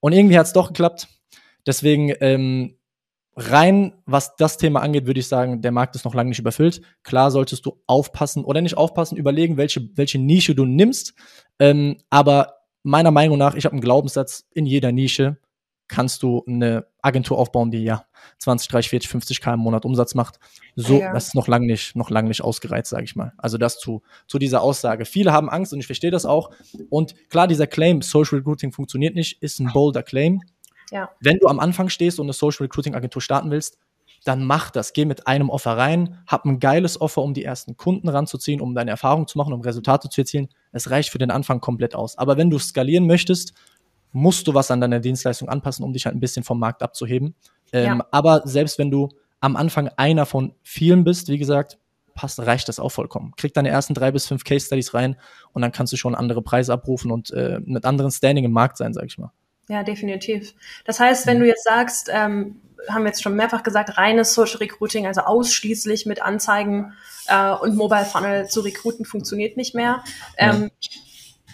Und 0.00 0.14
irgendwie 0.14 0.38
hat 0.38 0.46
es 0.46 0.54
doch 0.54 0.68
geklappt. 0.68 1.08
Deswegen 1.66 2.12
ähm, 2.20 2.76
rein, 3.36 3.94
was 4.04 4.36
das 4.36 4.56
Thema 4.56 4.80
angeht, 4.80 5.06
würde 5.06 5.20
ich 5.20 5.28
sagen, 5.28 5.62
der 5.62 5.72
Markt 5.72 5.96
ist 5.96 6.04
noch 6.04 6.14
lange 6.14 6.30
nicht 6.30 6.38
überfüllt. 6.38 6.82
Klar 7.02 7.30
solltest 7.30 7.64
du 7.66 7.80
aufpassen 7.86 8.44
oder 8.44 8.60
nicht 8.60 8.76
aufpassen, 8.76 9.16
überlegen, 9.16 9.56
welche, 9.56 9.88
welche 9.96 10.18
Nische 10.18 10.54
du 10.54 10.64
nimmst. 10.64 11.14
Ähm, 11.58 11.98
aber 12.10 12.56
meiner 12.82 13.10
Meinung 13.10 13.38
nach, 13.38 13.54
ich 13.54 13.64
habe 13.64 13.72
einen 13.72 13.80
Glaubenssatz, 13.80 14.46
in 14.52 14.66
jeder 14.66 14.92
Nische 14.92 15.38
kannst 15.88 16.22
du 16.22 16.42
eine 16.46 16.86
Agentur 17.02 17.38
aufbauen, 17.38 17.70
die 17.70 17.84
ja 17.84 18.06
20, 18.38 18.68
30, 18.68 18.90
40, 18.90 19.10
50 19.10 19.40
K 19.40 19.54
im 19.54 19.60
Monat 19.60 19.84
Umsatz 19.84 20.14
macht. 20.14 20.38
So, 20.74 21.00
ja. 21.00 21.12
das 21.12 21.28
ist 21.28 21.34
noch 21.34 21.48
lange 21.48 21.66
nicht, 21.66 21.96
noch 21.96 22.08
lange 22.08 22.28
nicht 22.28 22.42
ausgereizt, 22.42 22.90
sage 22.90 23.04
ich 23.04 23.14
mal. 23.14 23.32
Also 23.36 23.58
das 23.58 23.78
zu, 23.78 24.02
zu 24.26 24.38
dieser 24.38 24.62
Aussage. 24.62 25.04
Viele 25.04 25.32
haben 25.32 25.50
Angst 25.50 25.72
und 25.72 25.80
ich 25.80 25.86
verstehe 25.86 26.10
das 26.10 26.24
auch. 26.24 26.50
Und 26.88 27.14
klar, 27.28 27.46
dieser 27.46 27.66
Claim, 27.66 28.00
Social 28.00 28.38
Recruiting 28.38 28.72
funktioniert 28.72 29.14
nicht, 29.14 29.42
ist 29.42 29.60
ein 29.60 29.70
bolder 29.72 30.02
Claim. 30.02 30.40
Ja. 30.90 31.10
Wenn 31.20 31.38
du 31.38 31.48
am 31.48 31.60
Anfang 31.60 31.88
stehst 31.88 32.18
und 32.18 32.26
eine 32.26 32.32
Social 32.32 32.64
Recruiting 32.64 32.94
Agentur 32.94 33.22
starten 33.22 33.50
willst, 33.50 33.78
dann 34.24 34.44
mach 34.44 34.70
das. 34.70 34.92
Geh 34.92 35.04
mit 35.04 35.26
einem 35.26 35.50
Offer 35.50 35.76
rein, 35.76 36.18
hab 36.26 36.44
ein 36.44 36.60
geiles 36.60 37.00
Offer, 37.00 37.22
um 37.22 37.34
die 37.34 37.44
ersten 37.44 37.76
Kunden 37.76 38.08
ranzuziehen, 38.08 38.60
um 38.60 38.74
deine 38.74 38.90
Erfahrung 38.90 39.26
zu 39.26 39.36
machen, 39.38 39.52
um 39.52 39.60
Resultate 39.60 40.08
zu 40.08 40.20
erzielen. 40.20 40.48
Es 40.70 40.90
reicht 40.90 41.10
für 41.10 41.18
den 41.18 41.30
Anfang 41.30 41.60
komplett 41.60 41.94
aus. 41.94 42.16
Aber 42.18 42.36
wenn 42.36 42.50
du 42.50 42.58
skalieren 42.58 43.06
möchtest, 43.06 43.52
musst 44.12 44.46
du 44.46 44.54
was 44.54 44.70
an 44.70 44.80
deiner 44.80 45.00
Dienstleistung 45.00 45.48
anpassen, 45.48 45.84
um 45.84 45.92
dich 45.92 46.06
halt 46.06 46.14
ein 46.14 46.20
bisschen 46.20 46.44
vom 46.44 46.58
Markt 46.58 46.82
abzuheben. 46.82 47.34
Ähm, 47.72 47.98
ja. 47.98 48.06
Aber 48.10 48.42
selbst 48.44 48.78
wenn 48.78 48.90
du 48.90 49.08
am 49.40 49.56
Anfang 49.56 49.88
einer 49.96 50.26
von 50.26 50.54
vielen 50.62 51.02
bist, 51.02 51.28
wie 51.28 51.38
gesagt, 51.38 51.78
passt, 52.14 52.38
reicht 52.40 52.68
das 52.68 52.78
auch 52.78 52.90
vollkommen. 52.90 53.32
Krieg 53.36 53.54
deine 53.54 53.70
ersten 53.70 53.94
drei 53.94 54.12
bis 54.12 54.26
fünf 54.26 54.44
Case 54.44 54.66
Studies 54.66 54.94
rein 54.94 55.16
und 55.52 55.62
dann 55.62 55.72
kannst 55.72 55.92
du 55.92 55.96
schon 55.96 56.14
andere 56.14 56.42
Preise 56.42 56.72
abrufen 56.72 57.10
und 57.10 57.30
äh, 57.32 57.58
mit 57.64 57.84
anderen 57.84 58.10
Standing 58.10 58.44
im 58.44 58.52
Markt 58.52 58.76
sein, 58.76 58.92
sag 58.92 59.06
ich 59.06 59.18
mal. 59.18 59.32
Ja, 59.72 59.82
definitiv. 59.82 60.52
Das 60.84 61.00
heißt, 61.00 61.26
wenn 61.26 61.40
du 61.40 61.46
jetzt 61.46 61.64
sagst, 61.64 62.10
ähm, 62.12 62.60
haben 62.90 63.04
wir 63.04 63.08
jetzt 63.08 63.22
schon 63.22 63.36
mehrfach 63.36 63.62
gesagt, 63.62 63.96
reines 63.96 64.34
Social 64.34 64.58
Recruiting, 64.58 65.06
also 65.06 65.22
ausschließlich 65.22 66.04
mit 66.04 66.20
Anzeigen 66.20 66.92
äh, 67.26 67.52
und 67.52 67.74
Mobile 67.74 68.04
Funnel 68.04 68.48
zu 68.48 68.60
rekruten, 68.60 69.06
funktioniert 69.06 69.56
nicht 69.56 69.74
mehr. 69.74 70.04
Ähm, 70.36 70.70
ja. 70.78 70.90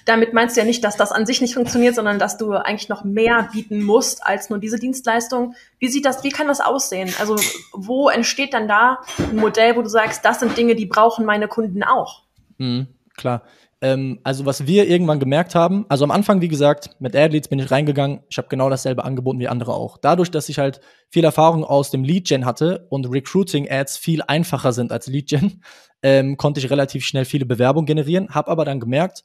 Damit 0.04 0.32
meinst 0.32 0.56
du 0.56 0.62
ja 0.62 0.66
nicht, 0.66 0.82
dass 0.82 0.96
das 0.96 1.12
an 1.12 1.26
sich 1.26 1.40
nicht 1.40 1.54
funktioniert, 1.54 1.94
sondern 1.94 2.18
dass 2.18 2.38
du 2.38 2.54
eigentlich 2.54 2.88
noch 2.88 3.04
mehr 3.04 3.50
bieten 3.52 3.84
musst 3.84 4.26
als 4.26 4.50
nur 4.50 4.58
diese 4.58 4.80
Dienstleistung. 4.80 5.54
Wie 5.78 5.87
sieht 5.87 6.04
das, 6.04 6.25
wie 6.25 6.30
kann 6.30 6.48
das 6.48 6.60
aussehen? 6.60 7.14
Also 7.20 7.37
wo 7.72 8.08
entsteht 8.08 8.52
dann 8.52 8.66
da 8.66 8.98
ein 9.18 9.37
Modell, 9.37 9.76
wo 9.76 9.82
du 9.82 9.88
sagst, 9.88 10.25
das 10.25 10.40
sind 10.40 10.56
Dinge, 10.56 10.75
die 10.75 10.87
brauchen 10.87 11.25
meine 11.25 11.46
Kunden 11.46 11.84
auch? 11.84 12.25
Mhm, 12.56 12.88
klar. 13.18 13.42
Ähm, 13.80 14.18
also 14.25 14.46
was 14.46 14.66
wir 14.66 14.88
irgendwann 14.88 15.20
gemerkt 15.20 15.54
haben, 15.54 15.87
also 15.88 16.04
am 16.04 16.10
Anfang, 16.10 16.40
wie 16.40 16.48
gesagt, 16.48 16.90
mit 17.00 17.14
AdLeads 17.14 17.48
bin 17.48 17.58
ich 17.58 17.70
reingegangen, 17.70 18.20
ich 18.28 18.38
habe 18.38 18.48
genau 18.48 18.70
dasselbe 18.70 19.04
angeboten 19.04 19.38
wie 19.38 19.48
andere 19.48 19.75
auch. 19.75 19.98
Dadurch, 19.98 20.30
dass 20.30 20.48
ich 20.48 20.58
halt 20.58 20.80
viel 21.10 21.25
Erfahrung 21.25 21.64
aus 21.64 21.90
dem 21.90 22.02
Lead-Gen 22.02 22.44
hatte 22.44 22.87
und 22.90 23.06
Recruiting-Ads 23.06 23.98
viel 23.98 24.22
einfacher 24.26 24.72
sind 24.72 24.90
als 24.90 25.06
Lead-Gen, 25.06 25.62
ähm, 26.02 26.37
konnte 26.37 26.60
ich 26.60 26.70
relativ 26.70 27.04
schnell 27.04 27.25
viele 27.25 27.46
Bewerbungen 27.46 27.87
generieren, 27.87 28.30
habe 28.30 28.50
aber 28.50 28.64
dann 28.64 28.80
gemerkt, 28.80 29.25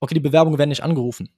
okay, 0.00 0.14
die 0.14 0.20
Bewerbungen 0.20 0.58
werden 0.58 0.70
nicht 0.70 0.84
angerufen. 0.84 1.30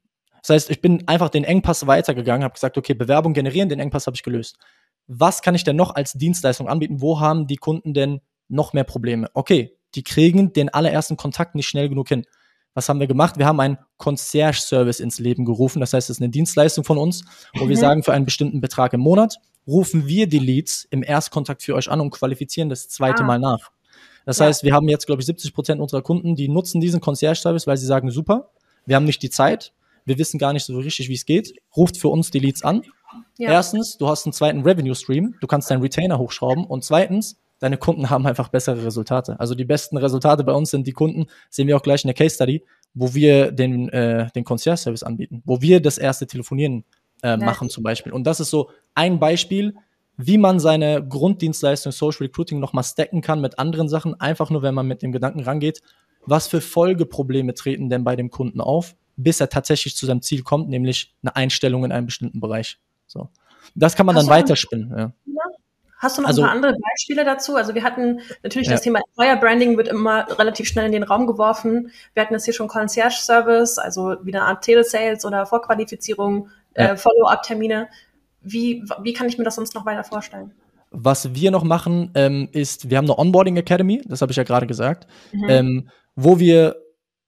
Das 0.42 0.50
heißt, 0.50 0.70
ich 0.70 0.80
bin 0.80 1.06
einfach 1.06 1.28
den 1.28 1.44
Engpass 1.44 1.86
weitergegangen, 1.86 2.42
habe 2.42 2.54
gesagt, 2.54 2.76
okay, 2.76 2.94
Bewerbung 2.94 3.32
generieren, 3.32 3.68
den 3.68 3.78
Engpass 3.78 4.06
habe 4.06 4.16
ich 4.16 4.22
gelöst. 4.22 4.58
Was 5.06 5.40
kann 5.40 5.54
ich 5.54 5.64
denn 5.64 5.76
noch 5.76 5.94
als 5.94 6.12
Dienstleistung 6.12 6.68
anbieten? 6.68 7.00
Wo 7.00 7.20
haben 7.20 7.46
die 7.46 7.56
Kunden 7.56 7.94
denn 7.94 8.20
noch 8.48 8.72
mehr 8.72 8.84
Probleme? 8.84 9.28
Okay, 9.34 9.78
die 9.94 10.02
kriegen 10.02 10.52
den 10.52 10.68
allerersten 10.68 11.16
Kontakt 11.16 11.54
nicht 11.54 11.68
schnell 11.68 11.88
genug 11.88 12.08
hin. 12.08 12.24
Was 12.74 12.88
haben 12.88 13.00
wir 13.00 13.06
gemacht? 13.06 13.38
Wir 13.38 13.46
haben 13.46 13.60
einen 13.60 13.78
Concierge-Service 13.98 15.00
ins 15.00 15.18
Leben 15.18 15.44
gerufen. 15.44 15.80
Das 15.80 15.92
heißt, 15.92 16.08
es 16.08 16.16
ist 16.16 16.22
eine 16.22 16.30
Dienstleistung 16.30 16.84
von 16.84 16.96
uns, 16.96 17.22
wo 17.54 17.64
mhm. 17.64 17.68
wir 17.68 17.76
sagen, 17.76 18.02
für 18.02 18.12
einen 18.12 18.24
bestimmten 18.24 18.60
Betrag 18.60 18.94
im 18.94 19.00
Monat 19.00 19.36
rufen 19.66 20.06
wir 20.06 20.26
die 20.26 20.38
Leads 20.38 20.86
im 20.90 21.02
Erstkontakt 21.02 21.62
für 21.62 21.74
euch 21.74 21.90
an 21.90 22.00
und 22.00 22.10
qualifizieren 22.10 22.68
das 22.68 22.88
zweite 22.88 23.22
ah. 23.22 23.26
Mal 23.26 23.38
nach. 23.38 23.70
Das 24.24 24.38
ja. 24.38 24.46
heißt, 24.46 24.64
wir 24.64 24.72
haben 24.72 24.88
jetzt, 24.88 25.06
glaube 25.06 25.20
ich, 25.20 25.26
70 25.26 25.52
Prozent 25.52 25.80
unserer 25.80 26.02
Kunden, 26.02 26.34
die 26.34 26.48
nutzen 26.48 26.80
diesen 26.80 27.00
Concierge-Service, 27.00 27.66
weil 27.66 27.76
sie 27.76 27.86
sagen, 27.86 28.10
super, 28.10 28.50
wir 28.86 28.96
haben 28.96 29.04
nicht 29.04 29.22
die 29.22 29.30
Zeit, 29.30 29.72
wir 30.04 30.18
wissen 30.18 30.38
gar 30.38 30.52
nicht 30.52 30.64
so 30.64 30.76
richtig, 30.78 31.08
wie 31.08 31.14
es 31.14 31.26
geht, 31.26 31.54
ruft 31.76 31.96
für 31.96 32.08
uns 32.08 32.30
die 32.30 32.38
Leads 32.38 32.62
an. 32.62 32.82
Ja. 33.38 33.50
Erstens, 33.50 33.98
du 33.98 34.08
hast 34.08 34.26
einen 34.26 34.32
zweiten 34.32 34.62
Revenue 34.62 34.94
Stream, 34.94 35.34
du 35.40 35.46
kannst 35.46 35.70
deinen 35.70 35.82
Retainer 35.82 36.18
hochschrauben 36.18 36.64
und 36.64 36.84
zweitens, 36.84 37.36
deine 37.62 37.76
Kunden 37.76 38.10
haben 38.10 38.26
einfach 38.26 38.48
bessere 38.48 38.84
Resultate. 38.84 39.38
Also 39.38 39.54
die 39.54 39.64
besten 39.64 39.96
Resultate 39.96 40.42
bei 40.42 40.52
uns 40.52 40.70
sind 40.70 40.86
die 40.86 40.92
Kunden, 40.92 41.26
sehen 41.48 41.68
wir 41.68 41.76
auch 41.76 41.82
gleich 41.82 42.02
in 42.02 42.08
der 42.08 42.14
Case 42.14 42.34
Study, 42.34 42.64
wo 42.92 43.14
wir 43.14 43.52
den, 43.52 43.88
äh, 43.90 44.30
den 44.32 44.42
Concierge 44.42 44.78
Service 44.78 45.04
anbieten, 45.04 45.42
wo 45.44 45.60
wir 45.60 45.80
das 45.80 45.96
erste 45.96 46.26
Telefonieren 46.26 46.84
äh, 47.22 47.36
machen 47.36 47.70
zum 47.70 47.84
Beispiel. 47.84 48.12
Und 48.12 48.24
das 48.24 48.40
ist 48.40 48.50
so 48.50 48.70
ein 48.94 49.20
Beispiel, 49.20 49.76
wie 50.16 50.38
man 50.38 50.58
seine 50.58 51.06
Grunddienstleistung 51.06 51.92
Social 51.92 52.26
Recruiting 52.26 52.58
nochmal 52.58 52.84
stacken 52.84 53.20
kann 53.20 53.40
mit 53.40 53.58
anderen 53.60 53.88
Sachen, 53.88 54.20
einfach 54.20 54.50
nur, 54.50 54.62
wenn 54.62 54.74
man 54.74 54.88
mit 54.88 55.02
dem 55.02 55.12
Gedanken 55.12 55.40
rangeht, 55.40 55.82
was 56.26 56.48
für 56.48 56.60
Folgeprobleme 56.60 57.54
treten 57.54 57.88
denn 57.88 58.02
bei 58.02 58.16
dem 58.16 58.30
Kunden 58.30 58.60
auf, 58.60 58.96
bis 59.16 59.40
er 59.40 59.48
tatsächlich 59.48 59.96
zu 59.96 60.06
seinem 60.06 60.22
Ziel 60.22 60.42
kommt, 60.42 60.68
nämlich 60.68 61.14
eine 61.22 61.36
Einstellung 61.36 61.84
in 61.84 61.92
einem 61.92 62.06
bestimmten 62.06 62.40
Bereich. 62.40 62.78
So. 63.06 63.28
Das 63.76 63.94
kann 63.94 64.06
man 64.06 64.16
Hast 64.16 64.26
dann 64.26 64.34
weiterspinnen. 64.34 64.94
Ja. 64.96 65.12
Hast 66.02 66.18
du 66.18 66.22
noch 66.22 66.30
also, 66.30 66.42
ein 66.42 66.46
paar 66.46 66.56
andere 66.56 66.74
Beispiele 66.80 67.24
dazu? 67.24 67.54
Also 67.54 67.76
wir 67.76 67.84
hatten 67.84 68.20
natürlich 68.42 68.66
ja. 68.66 68.74
das 68.74 68.82
Thema 68.82 68.98
Employer 69.06 69.36
Branding 69.36 69.76
wird 69.76 69.86
immer 69.86 70.26
relativ 70.36 70.66
schnell 70.66 70.86
in 70.86 70.92
den 70.92 71.04
Raum 71.04 71.28
geworfen. 71.28 71.92
Wir 72.14 72.24
hatten 72.24 72.34
jetzt 72.34 72.44
hier 72.44 72.54
schon 72.54 72.66
Concierge 72.66 73.14
Service, 73.14 73.78
also 73.78 74.16
wie 74.24 74.34
eine 74.34 74.44
Art 74.44 74.64
Telesales 74.64 75.24
oder 75.24 75.46
Vorqualifizierung, 75.46 76.48
ja. 76.76 76.88
äh, 76.88 76.96
Follow-up-Termine. 76.96 77.88
Wie, 78.40 78.84
wie 79.00 79.12
kann 79.12 79.28
ich 79.28 79.38
mir 79.38 79.44
das 79.44 79.54
sonst 79.54 79.76
noch 79.76 79.86
weiter 79.86 80.02
vorstellen? 80.02 80.50
Was 80.90 81.36
wir 81.36 81.52
noch 81.52 81.62
machen, 81.62 82.10
ähm, 82.16 82.48
ist, 82.50 82.90
wir 82.90 82.98
haben 82.98 83.04
eine 83.04 83.16
Onboarding 83.16 83.56
Academy, 83.56 84.02
das 84.04 84.22
habe 84.22 84.32
ich 84.32 84.36
ja 84.36 84.42
gerade 84.42 84.66
gesagt, 84.66 85.06
mhm. 85.30 85.48
ähm, 85.48 85.88
wo 86.16 86.40
wir 86.40 86.82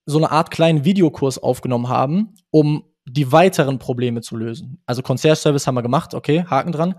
so 0.05 0.17
eine 0.17 0.31
Art 0.31 0.51
kleinen 0.51 0.83
Videokurs 0.83 1.41
aufgenommen 1.41 1.87
haben, 1.87 2.35
um 2.51 2.83
die 3.05 3.31
weiteren 3.31 3.79
Probleme 3.79 4.19
zu 4.19 4.35
lösen. 4.35 4.81
Also 4.85 5.01
Concierge 5.01 5.37
Service 5.37 5.65
haben 5.65 5.75
wir 5.75 5.81
gemacht, 5.81 6.13
okay, 6.13 6.43
Haken 6.49 6.73
dran. 6.73 6.95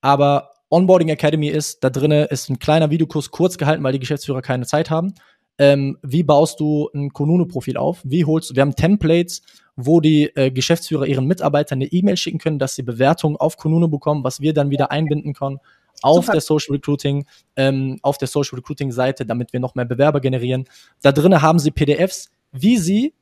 Aber 0.00 0.50
Onboarding 0.70 1.08
Academy 1.08 1.48
ist, 1.48 1.84
da 1.84 1.90
drinnen 1.90 2.26
ist 2.26 2.50
ein 2.50 2.58
kleiner 2.58 2.90
Videokurs 2.90 3.30
kurz 3.30 3.56
gehalten, 3.56 3.82
weil 3.84 3.92
die 3.92 4.00
Geschäftsführer 4.00 4.42
keine 4.42 4.66
Zeit 4.66 4.90
haben. 4.90 5.14
Ähm, 5.58 5.96
wie 6.02 6.22
baust 6.22 6.60
du 6.60 6.90
ein 6.94 7.12
Konunu-Profil 7.12 7.76
auf? 7.76 8.00
Wie 8.04 8.24
holst 8.24 8.50
du, 8.50 8.56
wir 8.56 8.62
haben 8.62 8.74
Templates, 8.74 9.42
wo 9.76 10.00
die 10.00 10.24
äh, 10.34 10.50
Geschäftsführer 10.50 11.06
ihren 11.06 11.26
Mitarbeitern 11.26 11.78
eine 11.78 11.86
E-Mail 11.86 12.16
schicken 12.16 12.38
können, 12.38 12.58
dass 12.58 12.74
sie 12.74 12.82
Bewertungen 12.82 13.36
auf 13.36 13.56
Konunu 13.56 13.88
bekommen, 13.88 14.24
was 14.24 14.40
wir 14.40 14.52
dann 14.52 14.70
wieder 14.70 14.90
einbinden 14.90 15.34
können 15.34 15.60
auf 16.02 16.24
Super. 16.24 16.32
der 16.32 16.40
Social 16.40 16.74
Recruiting, 16.74 17.26
ähm, 17.56 17.98
auf 18.02 18.18
der 18.18 18.28
Social 18.28 18.56
Recruiting 18.56 18.92
Seite, 18.92 19.24
damit 19.24 19.52
wir 19.52 19.60
noch 19.60 19.74
mehr 19.74 19.84
Bewerber 19.84 20.20
generieren. 20.20 20.64
Da 21.02 21.12
drinnen 21.12 21.40
haben 21.40 21.58
sie 21.58 21.70
PDFs, 21.70 22.30
wie 22.52 22.76
sie 22.76 23.14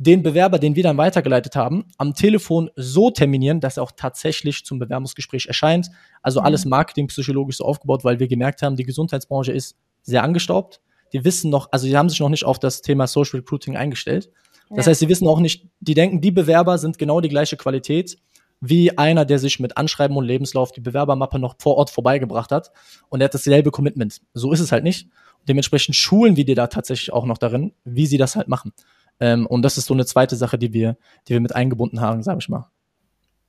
den 0.00 0.22
Bewerber, 0.22 0.60
den 0.60 0.76
wir 0.76 0.84
dann 0.84 0.96
weitergeleitet 0.96 1.56
haben, 1.56 1.84
am 1.98 2.14
Telefon 2.14 2.70
so 2.76 3.10
terminieren, 3.10 3.60
dass 3.60 3.76
er 3.76 3.82
auch 3.82 3.90
tatsächlich 3.90 4.64
zum 4.64 4.78
Bewerbungsgespräch 4.78 5.46
erscheint. 5.46 5.90
Also 6.22 6.40
mhm. 6.40 6.46
alles 6.46 6.64
marketingpsychologisch 6.64 7.56
so 7.56 7.64
aufgebaut, 7.64 8.04
weil 8.04 8.20
wir 8.20 8.28
gemerkt 8.28 8.62
haben, 8.62 8.76
die 8.76 8.84
Gesundheitsbranche 8.84 9.52
ist 9.52 9.76
sehr 10.02 10.22
angestaubt. 10.22 10.80
Die 11.12 11.24
wissen 11.24 11.50
noch, 11.50 11.68
also 11.72 11.86
sie 11.86 11.96
haben 11.96 12.08
sich 12.08 12.20
noch 12.20 12.28
nicht 12.28 12.44
auf 12.44 12.60
das 12.60 12.80
Thema 12.80 13.08
Social 13.08 13.40
Recruiting 13.40 13.76
eingestellt. 13.76 14.30
Das 14.70 14.86
ja. 14.86 14.90
heißt, 14.90 15.00
sie 15.00 15.08
wissen 15.08 15.26
auch 15.26 15.40
nicht, 15.40 15.66
die 15.80 15.94
denken, 15.94 16.20
die 16.20 16.30
Bewerber 16.30 16.78
sind 16.78 16.98
genau 16.98 17.20
die 17.20 17.28
gleiche 17.28 17.56
Qualität 17.56 18.18
wie 18.60 18.96
einer, 18.98 19.24
der 19.24 19.38
sich 19.38 19.60
mit 19.60 19.76
Anschreiben 19.76 20.16
und 20.16 20.24
Lebenslauf 20.24 20.72
die 20.72 20.80
Bewerbermappe 20.80 21.38
noch 21.38 21.56
vor 21.58 21.76
Ort 21.76 21.90
vorbeigebracht 21.90 22.50
hat 22.52 22.70
und 23.08 23.20
er 23.20 23.26
hat 23.26 23.34
dasselbe 23.34 23.70
Commitment. 23.70 24.20
So 24.34 24.52
ist 24.52 24.60
es 24.60 24.72
halt 24.72 24.84
nicht. 24.84 25.08
Dementsprechend 25.48 25.96
schulen 25.96 26.36
wir 26.36 26.44
dir 26.44 26.56
da 26.56 26.66
tatsächlich 26.66 27.12
auch 27.12 27.24
noch 27.24 27.38
darin, 27.38 27.72
wie 27.84 28.06
sie 28.06 28.18
das 28.18 28.36
halt 28.36 28.48
machen. 28.48 28.72
Ähm, 29.20 29.46
und 29.46 29.62
das 29.62 29.78
ist 29.78 29.86
so 29.86 29.94
eine 29.94 30.06
zweite 30.06 30.36
Sache, 30.36 30.58
die 30.58 30.72
wir, 30.72 30.96
die 31.26 31.32
wir 31.32 31.40
mit 31.40 31.54
eingebunden 31.54 32.00
haben, 32.00 32.22
sage 32.22 32.38
ich 32.40 32.48
mal. 32.48 32.70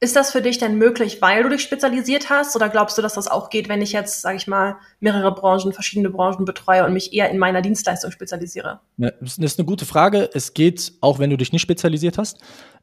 Ist 0.01 0.15
das 0.15 0.31
für 0.31 0.41
dich 0.41 0.57
denn 0.57 0.77
möglich, 0.77 1.21
weil 1.21 1.43
du 1.43 1.49
dich 1.49 1.61
spezialisiert 1.61 2.29
hast? 2.29 2.55
Oder 2.55 2.69
glaubst 2.69 2.97
du, 2.97 3.01
dass 3.01 3.15
das 3.15 3.27
auch 3.27 3.49
geht, 3.49 3.67
wenn 3.67 3.81
ich 3.81 3.91
jetzt, 3.91 4.21
sage 4.21 4.38
ich 4.38 4.47
mal, 4.47 4.77
mehrere 5.01 5.35
Branchen, 5.35 5.73
verschiedene 5.73 6.09
Branchen 6.09 6.45
betreue 6.45 6.85
und 6.85 6.93
mich 6.93 7.11
eher 7.11 7.29
in 7.29 7.38
meiner 7.38 7.61
Dienstleistung 7.61 8.09
spezialisiere? 8.11 8.79
Ja, 8.95 9.11
das 9.19 9.38
ist 9.38 9.59
eine 9.59 9.65
gute 9.65 9.85
Frage. 9.85 10.29
Es 10.33 10.53
geht 10.53 10.93
auch, 11.01 11.19
wenn 11.19 11.29
du 11.29 11.35
dich 11.35 11.51
nicht 11.51 11.61
spezialisiert 11.61 12.17
hast. 12.17 12.38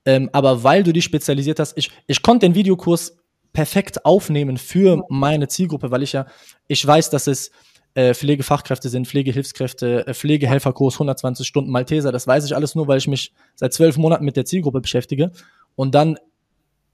Ähm, 0.05 0.29
aber 0.33 0.63
weil 0.63 0.83
du 0.83 0.93
dich 0.93 1.05
spezialisiert 1.05 1.59
hast, 1.59 1.79
ich, 1.79 1.91
ich 2.07 2.21
konnte 2.21 2.47
den 2.47 2.55
Videokurs 2.55 3.17
perfekt 3.55 4.05
aufnehmen 4.05 4.59
für 4.59 5.03
meine 5.09 5.49
Zielgruppe, 5.49 5.91
weil 5.91 6.03
ich 6.03 6.13
ja, 6.13 6.27
ich 6.69 6.87
weiß, 6.87 7.09
dass 7.09 7.27
es 7.27 7.51
äh, 7.97 8.13
Pflegefachkräfte 8.13 8.91
sind, 8.91 9.09
Pflegehilfskräfte, 9.09 10.07
äh, 10.07 10.13
Pflegehelferkurs, 10.13 10.97
120 10.97 11.47
Stunden 11.47 11.71
Malteser. 11.71 12.13
Das 12.13 12.27
weiß 12.27 12.45
ich 12.45 12.55
alles 12.55 12.75
nur, 12.75 12.87
weil 12.89 12.99
ich 12.99 13.09
mich 13.09 13.33
seit 13.55 13.73
zwölf 13.73 13.97
Monaten 13.97 14.27
mit 14.27 14.37
der 14.37 14.45
Zielgruppe 14.45 14.83
beschäftige. 14.83 15.33
Und 15.77 15.95
dann, 15.95 16.19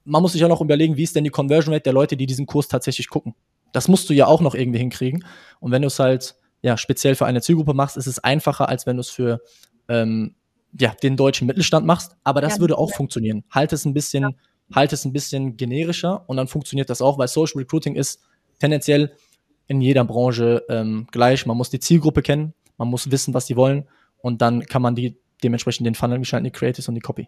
man 0.05 0.21
muss 0.21 0.31
sich 0.31 0.39
ja 0.39 0.47
noch 0.47 0.61
überlegen, 0.61 0.95
wie 0.95 1.03
ist 1.03 1.13
denn 1.13 1.25
die 1.25 1.29
Conversion 1.29 1.73
Rate 1.73 1.83
der 1.83 1.91
Leute, 1.91 2.15
die 2.15 2.25
diesen 2.25 2.45
Kurs 2.45 2.69
tatsächlich 2.69 3.09
gucken. 3.09 3.35
Das 3.73 3.89
musst 3.89 4.09
du 4.09 4.13
ja 4.13 4.27
auch 4.27 4.39
noch 4.39 4.55
irgendwie 4.55 4.79
hinkriegen. 4.79 5.25
Und 5.59 5.71
wenn 5.71 5.81
du 5.81 5.89
es 5.89 5.99
halt 5.99 6.35
ja 6.61 6.77
speziell 6.77 7.15
für 7.15 7.25
eine 7.25 7.41
Zielgruppe 7.41 7.73
machst, 7.73 7.97
ist 7.97 8.07
es 8.07 8.19
einfacher, 8.19 8.69
als 8.69 8.85
wenn 8.85 8.95
du 8.95 9.01
es 9.01 9.09
für 9.09 9.41
ähm, 9.89 10.35
ja, 10.79 10.95
den 11.03 11.17
deutschen 11.17 11.47
Mittelstand 11.47 11.85
machst. 11.85 12.15
Aber 12.23 12.39
das 12.39 12.55
ja, 12.55 12.59
würde 12.61 12.77
auch 12.77 12.91
ja. 12.91 12.95
funktionieren. 12.95 13.43
Halt 13.51 13.73
es 13.73 13.83
ein 13.83 13.93
bisschen, 13.93 14.23
ja. 14.23 14.29
halt 14.73 14.93
es 14.93 15.03
ein 15.03 15.11
bisschen 15.11 15.57
generischer 15.57 16.23
und 16.29 16.37
dann 16.37 16.47
funktioniert 16.47 16.89
das 16.89 17.01
auch, 17.01 17.17
weil 17.17 17.27
Social 17.27 17.59
Recruiting 17.59 17.95
ist 17.95 18.21
tendenziell 18.61 19.11
in 19.73 19.81
jeder 19.81 20.05
Branche 20.05 20.63
ähm, 20.69 21.07
gleich. 21.11 21.45
Man 21.45 21.57
muss 21.57 21.69
die 21.69 21.79
Zielgruppe 21.79 22.21
kennen, 22.21 22.53
man 22.77 22.87
muss 22.87 23.11
wissen, 23.11 23.33
was 23.33 23.45
die 23.45 23.55
wollen 23.55 23.87
und 24.19 24.41
dann 24.41 24.65
kann 24.65 24.81
man 24.81 24.95
die 24.95 25.17
dementsprechend 25.43 25.85
den 25.85 25.95
Funnel 25.95 26.19
gestalten, 26.19 26.45
die 26.45 26.51
Creatives 26.51 26.87
und 26.87 26.95
die 26.95 27.01
Copy. 27.01 27.27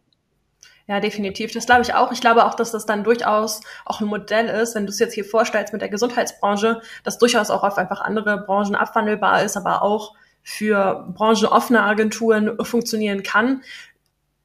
Ja, 0.87 0.99
definitiv. 0.99 1.51
Das 1.51 1.65
glaube 1.65 1.81
ich 1.81 1.95
auch. 1.95 2.11
Ich 2.11 2.21
glaube 2.21 2.45
auch, 2.45 2.53
dass 2.53 2.71
das 2.71 2.85
dann 2.85 3.03
durchaus 3.03 3.61
auch 3.85 4.01
ein 4.01 4.07
Modell 4.07 4.47
ist, 4.47 4.75
wenn 4.75 4.85
du 4.85 4.91
es 4.91 4.99
jetzt 4.99 5.13
hier 5.13 5.25
vorstellst 5.25 5.73
mit 5.73 5.81
der 5.81 5.89
Gesundheitsbranche, 5.89 6.81
dass 7.03 7.17
durchaus 7.17 7.49
auch 7.49 7.63
auf 7.63 7.77
einfach 7.77 8.01
andere 8.01 8.37
Branchen 8.37 8.75
abwandelbar 8.75 9.43
ist, 9.43 9.57
aber 9.57 9.81
auch 9.81 10.13
für 10.43 11.07
branchenoffene 11.15 11.81
Agenturen 11.81 12.63
funktionieren 12.63 13.23
kann. 13.23 13.63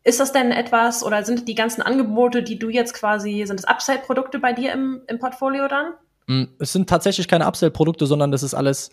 Ist 0.03 0.19
das 0.19 0.33
denn 0.33 0.51
etwas 0.51 1.05
oder 1.05 1.25
sind 1.25 1.47
die 1.47 1.55
ganzen 1.55 1.83
Angebote, 1.83 2.43
die 2.43 2.59
du 2.59 2.71
jetzt 2.71 2.95
quasi, 2.95 3.45
sind 3.47 3.61
es 3.61 3.69
Upsell-Produkte 3.69 4.39
bei 4.39 4.55
dir 4.55 4.73
im, 4.73 5.03
im 5.09 5.19
Portfolio 5.19 5.69
dann? 5.69 5.93
Mm, 6.31 6.45
es 6.61 6.73
sind 6.73 6.89
tatsächlich 6.89 7.27
keine 7.27 7.49
Upsell-Produkte, 7.49 8.07
sondern 8.07 8.31
das 8.31 8.45
ist 8.45 8.55
alles, 8.55 8.91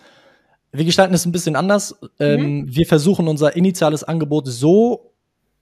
wir 0.71 0.85
gestalten 0.85 1.13
es 1.13 1.23
ein 1.23 1.31
bisschen 1.31 1.55
anders. 1.55 1.95
Ähm, 2.19 2.39
mhm. 2.39 2.45
Ähm, 2.45 2.75
wir 2.75 2.87
versuchen 2.87 3.27
unser 3.27 3.55
initiales 3.55 4.03
Angebot 4.03 4.47
so 4.47 5.11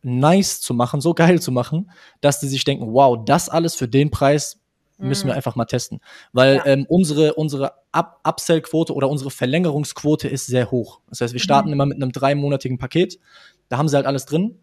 nice 0.02 0.62
zu 0.62 0.74
machen, 0.74 1.02
so 1.02 1.14
geil 1.14 1.42
zu 1.42 1.52
machen, 1.52 1.92
dass 2.22 2.40
die 2.40 2.48
sich 2.48 2.64
denken, 2.64 2.94
wow, 2.94 3.18
das 3.26 3.50
alles 3.50 3.76
für 3.76 3.90
den 3.90 4.10
Preis 4.10 4.62
müssen 4.98 5.26
wir 5.28 5.34
mhm. 5.34 5.38
einfach 5.38 5.58
mal 5.58 5.66
testen. 5.66 6.00
Weil 6.32 6.56
ja. 6.56 6.66
ähm, 6.68 6.86
unsere, 6.88 7.34
unsere 7.34 7.74
Up 7.92 8.22
Upsell-Quote 8.24 8.94
oder 8.94 9.10
unsere 9.10 9.30
Verlängerungsquote 9.30 10.30
ist 10.30 10.46
sehr 10.46 10.72
hoch. 10.72 11.02
Das 11.10 11.20
heißt, 11.20 11.34
wir 11.34 11.42
starten 11.42 11.68
mhm. 11.70 11.74
immer 11.74 11.86
mit 11.88 11.98
einem 11.98 12.14
dreimonatigen 12.14 12.78
Paket. 12.78 13.20
Da 13.68 13.78
haben 13.78 13.90
sie 13.90 13.98
halt 13.98 14.06
alles 14.06 14.26
drin 14.26 14.60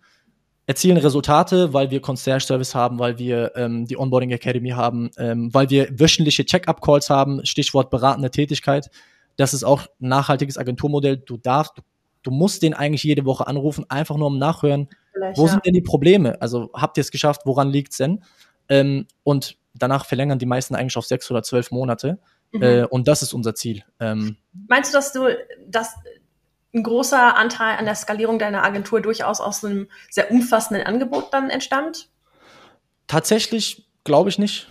erzielen 0.66 0.97
Resultate, 0.97 1.73
weil 1.73 1.90
wir 1.90 2.00
Concierge 2.00 2.45
Service 2.45 2.75
haben, 2.75 2.99
weil 2.99 3.19
wir 3.19 3.52
ähm, 3.57 3.87
die 3.87 3.99
Onboarding 3.99 4.31
Academy 4.31 4.71
haben, 4.71 5.11
ähm, 5.19 5.52
weil 5.52 5.71
wir 5.71 5.88
wöchentliche 5.99 6.45
Check-up-Calls 6.45 7.11
haben, 7.11 7.45
Stichwort 7.45 7.90
beratende 7.90 8.31
Tätigkeit. 8.31 8.90
Das 9.37 9.54
ist 9.54 9.64
auch 9.64 9.83
ein 10.00 10.09
nachhaltiges 10.09 10.59
Agenturmodell. 10.59 11.16
Du 11.16 11.37
darfst, 11.37 11.78
du, 11.78 11.83
du 12.23 12.31
musst 12.31 12.62
den 12.62 12.75
eigentlich 12.75 13.02
jede 13.02 13.25
Woche 13.25 13.47
anrufen, 13.47 13.85
einfach 13.88 14.16
nur 14.16 14.28
um 14.28 14.38
nachhören, 14.38 14.88
Vielleicht, 15.12 15.38
wo 15.38 15.47
ja. 15.47 15.52
sind 15.52 15.66
denn 15.66 15.75
die 15.75 15.83
Probleme? 15.83 16.40
Also 16.40 16.71
habt 16.75 16.97
ihr 16.97 17.02
es 17.02 17.11
geschafft, 17.11 17.42
woran 17.45 17.71
liegt's 17.71 17.97
denn? 17.97 18.23
Ähm, 18.69 19.07
und 19.25 19.59
danach 19.75 20.07
verlängern 20.07 20.38
die 20.38 20.47
meisten 20.47 20.75
eigentlich 20.75 20.97
auf 20.97 21.07
sechs 21.07 21.31
oder 21.31 21.42
zwölf 21.42 21.71
Monate. 21.71 22.19
Mhm. 22.52 22.62
Äh, 22.62 22.85
und 22.85 23.09
das 23.09 23.23
ist 23.23 23.33
unser 23.33 23.54
Ziel. 23.54 23.83
Ähm, 23.99 24.37
Meinst 24.69 24.92
du, 24.92 24.99
dass 24.99 25.12
du, 25.12 25.26
dass 25.66 25.95
ein 26.75 26.83
großer 26.83 27.37
Anteil 27.37 27.76
an 27.79 27.85
der 27.85 27.95
Skalierung 27.95 28.38
deiner 28.38 28.64
Agentur 28.64 29.00
durchaus 29.00 29.41
aus 29.41 29.64
einem 29.64 29.88
sehr 30.11 30.31
umfassenden 30.31 30.87
Angebot 30.87 31.33
dann 31.33 31.50
entstammt? 31.50 32.09
Tatsächlich 33.07 33.87
glaube 34.05 34.31
ich 34.31 34.38
nicht. 34.38 34.69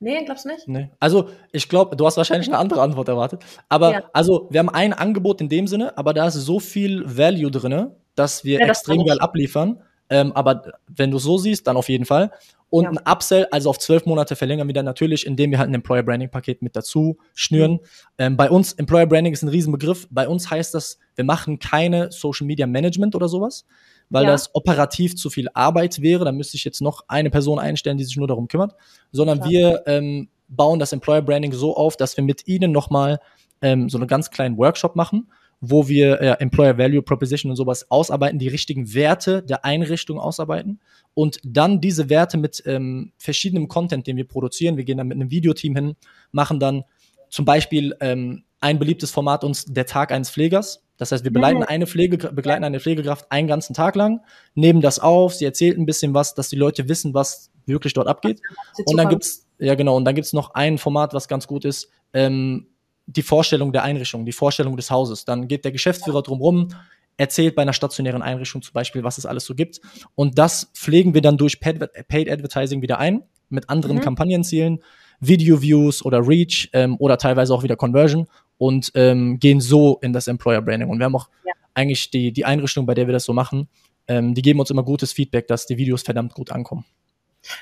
Nee, 0.00 0.24
glaubst 0.24 0.44
du 0.44 0.48
nicht? 0.48 0.66
Nee. 0.66 0.90
Also, 0.98 1.28
ich 1.52 1.68
glaube, 1.68 1.94
du 1.94 2.04
hast 2.04 2.16
wahrscheinlich 2.16 2.48
eine 2.48 2.58
andere 2.58 2.82
Antwort 2.82 3.06
erwartet. 3.06 3.44
Aber, 3.68 3.92
ja. 3.92 4.02
also, 4.12 4.48
wir 4.50 4.58
haben 4.58 4.68
ein 4.68 4.92
Angebot 4.92 5.40
in 5.40 5.48
dem 5.48 5.68
Sinne, 5.68 5.96
aber 5.96 6.12
da 6.12 6.26
ist 6.26 6.34
so 6.34 6.58
viel 6.58 7.04
Value 7.06 7.52
drin, 7.52 7.92
dass 8.16 8.44
wir 8.44 8.58
ja, 8.58 8.66
das 8.66 8.78
extrem 8.78 9.04
geil 9.04 9.20
abliefern. 9.20 9.80
Ähm, 10.12 10.30
aber 10.32 10.62
wenn 10.88 11.10
du 11.10 11.18
so 11.18 11.38
siehst, 11.38 11.66
dann 11.66 11.78
auf 11.78 11.88
jeden 11.88 12.04
Fall. 12.04 12.30
Und 12.68 12.84
ja. 12.84 12.90
ein 12.90 12.98
Upsell, 13.10 13.46
also 13.50 13.70
auf 13.70 13.78
zwölf 13.78 14.04
Monate 14.04 14.36
verlängern 14.36 14.66
wir 14.66 14.74
dann 14.74 14.84
natürlich, 14.84 15.26
indem 15.26 15.50
wir 15.50 15.58
halt 15.58 15.70
ein 15.70 15.74
Employer 15.74 16.02
Branding 16.02 16.30
Paket 16.30 16.60
mit 16.60 16.76
dazu 16.76 17.16
schnüren. 17.34 17.72
Mhm. 17.72 17.78
Ähm, 18.18 18.36
bei 18.36 18.50
uns, 18.50 18.74
Employer 18.74 19.06
Branding 19.06 19.32
ist 19.32 19.42
ein 19.42 19.48
Riesenbegriff. 19.48 20.06
Bei 20.10 20.28
uns 20.28 20.50
heißt 20.50 20.74
das, 20.74 20.98
wir 21.14 21.24
machen 21.24 21.58
keine 21.60 22.12
Social 22.12 22.46
Media 22.46 22.66
Management 22.66 23.14
oder 23.14 23.26
sowas, 23.26 23.64
weil 24.10 24.24
ja. 24.24 24.32
das 24.32 24.54
operativ 24.54 25.16
zu 25.16 25.30
viel 25.30 25.48
Arbeit 25.54 26.02
wäre. 26.02 26.26
Da 26.26 26.32
müsste 26.32 26.58
ich 26.58 26.64
jetzt 26.64 26.82
noch 26.82 27.04
eine 27.08 27.30
Person 27.30 27.58
einstellen, 27.58 27.96
die 27.96 28.04
sich 28.04 28.18
nur 28.18 28.28
darum 28.28 28.48
kümmert, 28.48 28.74
sondern 29.12 29.38
Klar. 29.38 29.50
wir 29.50 29.82
ähm, 29.86 30.28
bauen 30.48 30.78
das 30.78 30.92
Employer 30.92 31.22
Branding 31.22 31.52
so 31.52 31.74
auf, 31.74 31.96
dass 31.96 32.18
wir 32.18 32.24
mit 32.24 32.46
ihnen 32.46 32.70
nochmal 32.70 33.18
ähm, 33.62 33.88
so 33.88 33.96
einen 33.96 34.08
ganz 34.08 34.30
kleinen 34.30 34.58
Workshop 34.58 34.94
machen 34.94 35.28
wo 35.64 35.88
wir 35.88 36.20
äh, 36.20 36.36
Employer 36.40 36.76
Value 36.76 37.02
Proposition 37.02 37.50
und 37.50 37.56
sowas 37.56 37.88
ausarbeiten, 37.88 38.40
die 38.40 38.48
richtigen 38.48 38.94
Werte 38.94 39.44
der 39.44 39.64
Einrichtung 39.64 40.18
ausarbeiten 40.18 40.80
und 41.14 41.38
dann 41.44 41.80
diese 41.80 42.10
Werte 42.10 42.36
mit 42.36 42.64
ähm, 42.66 43.12
verschiedenem 43.16 43.68
Content, 43.68 44.08
den 44.08 44.16
wir 44.16 44.26
produzieren, 44.26 44.76
wir 44.76 44.82
gehen 44.82 44.98
dann 44.98 45.06
mit 45.06 45.14
einem 45.14 45.30
Videoteam 45.30 45.76
hin, 45.76 45.96
machen 46.32 46.58
dann 46.58 46.82
zum 47.30 47.44
Beispiel 47.44 47.94
ähm, 48.00 48.42
ein 48.60 48.80
beliebtes 48.80 49.12
Format 49.12 49.44
uns 49.44 49.64
der 49.64 49.86
Tag 49.86 50.10
eines 50.10 50.30
Pflegers. 50.30 50.82
Das 50.96 51.12
heißt, 51.12 51.22
wir 51.22 51.32
begleiten 51.32 51.62
eine, 51.62 51.86
Pflege, 51.86 52.32
begleiten 52.32 52.64
eine 52.64 52.80
Pflegekraft 52.80 53.30
einen 53.30 53.46
ganzen 53.46 53.72
Tag 53.72 53.94
lang, 53.94 54.20
nehmen 54.54 54.80
das 54.80 54.98
auf, 54.98 55.34
sie 55.34 55.44
erzählt 55.44 55.78
ein 55.78 55.86
bisschen 55.86 56.12
was, 56.12 56.34
dass 56.34 56.48
die 56.48 56.56
Leute 56.56 56.88
wissen, 56.88 57.14
was 57.14 57.52
wirklich 57.66 57.94
dort 57.94 58.08
abgeht. 58.08 58.40
Und 58.84 58.96
dann 58.96 59.08
gibt's 59.08 59.46
ja 59.60 59.76
genau, 59.76 59.96
und 59.96 60.04
dann 60.04 60.16
gibt's 60.16 60.32
noch 60.32 60.54
ein 60.54 60.76
Format, 60.76 61.14
was 61.14 61.28
ganz 61.28 61.46
gut 61.46 61.64
ist, 61.64 61.88
ähm, 62.12 62.66
die 63.06 63.22
Vorstellung 63.22 63.72
der 63.72 63.82
Einrichtung, 63.82 64.24
die 64.24 64.32
Vorstellung 64.32 64.76
des 64.76 64.90
Hauses. 64.90 65.24
Dann 65.24 65.48
geht 65.48 65.64
der 65.64 65.72
Geschäftsführer 65.72 66.22
drumherum, 66.22 66.68
erzählt 67.16 67.54
bei 67.54 67.62
einer 67.62 67.72
stationären 67.72 68.22
Einrichtung 68.22 68.62
zum 68.62 68.72
Beispiel, 68.72 69.04
was 69.04 69.18
es 69.18 69.26
alles 69.26 69.44
so 69.44 69.54
gibt. 69.54 69.80
Und 70.14 70.38
das 70.38 70.70
pflegen 70.74 71.14
wir 71.14 71.20
dann 71.20 71.36
durch 71.36 71.60
Paid, 71.60 72.30
Advertising 72.30 72.82
wieder 72.82 72.98
ein, 72.98 73.22
mit 73.48 73.68
anderen 73.68 73.96
mhm. 73.96 74.02
Kampagnenzielen, 74.02 74.82
Video-Views 75.20 76.04
oder 76.04 76.26
Reach 76.26 76.68
ähm, 76.72 76.96
oder 76.98 77.18
teilweise 77.18 77.54
auch 77.54 77.62
wieder 77.62 77.76
Conversion 77.76 78.26
und 78.58 78.90
ähm, 78.94 79.38
gehen 79.38 79.60
so 79.60 79.98
in 80.02 80.12
das 80.12 80.26
Employer 80.26 80.62
Branding. 80.62 80.88
Und 80.88 80.98
wir 80.98 81.04
haben 81.04 81.16
auch 81.16 81.28
ja. 81.44 81.52
eigentlich 81.74 82.10
die, 82.10 82.32
die 82.32 82.44
Einrichtung, 82.44 82.86
bei 82.86 82.94
der 82.94 83.06
wir 83.06 83.12
das 83.12 83.24
so 83.24 83.32
machen, 83.32 83.68
ähm, 84.08 84.34
die 84.34 84.42
geben 84.42 84.58
uns 84.58 84.70
immer 84.70 84.82
gutes 84.82 85.12
Feedback, 85.12 85.46
dass 85.46 85.66
die 85.66 85.76
Videos 85.76 86.02
verdammt 86.02 86.34
gut 86.34 86.50
ankommen. 86.50 86.84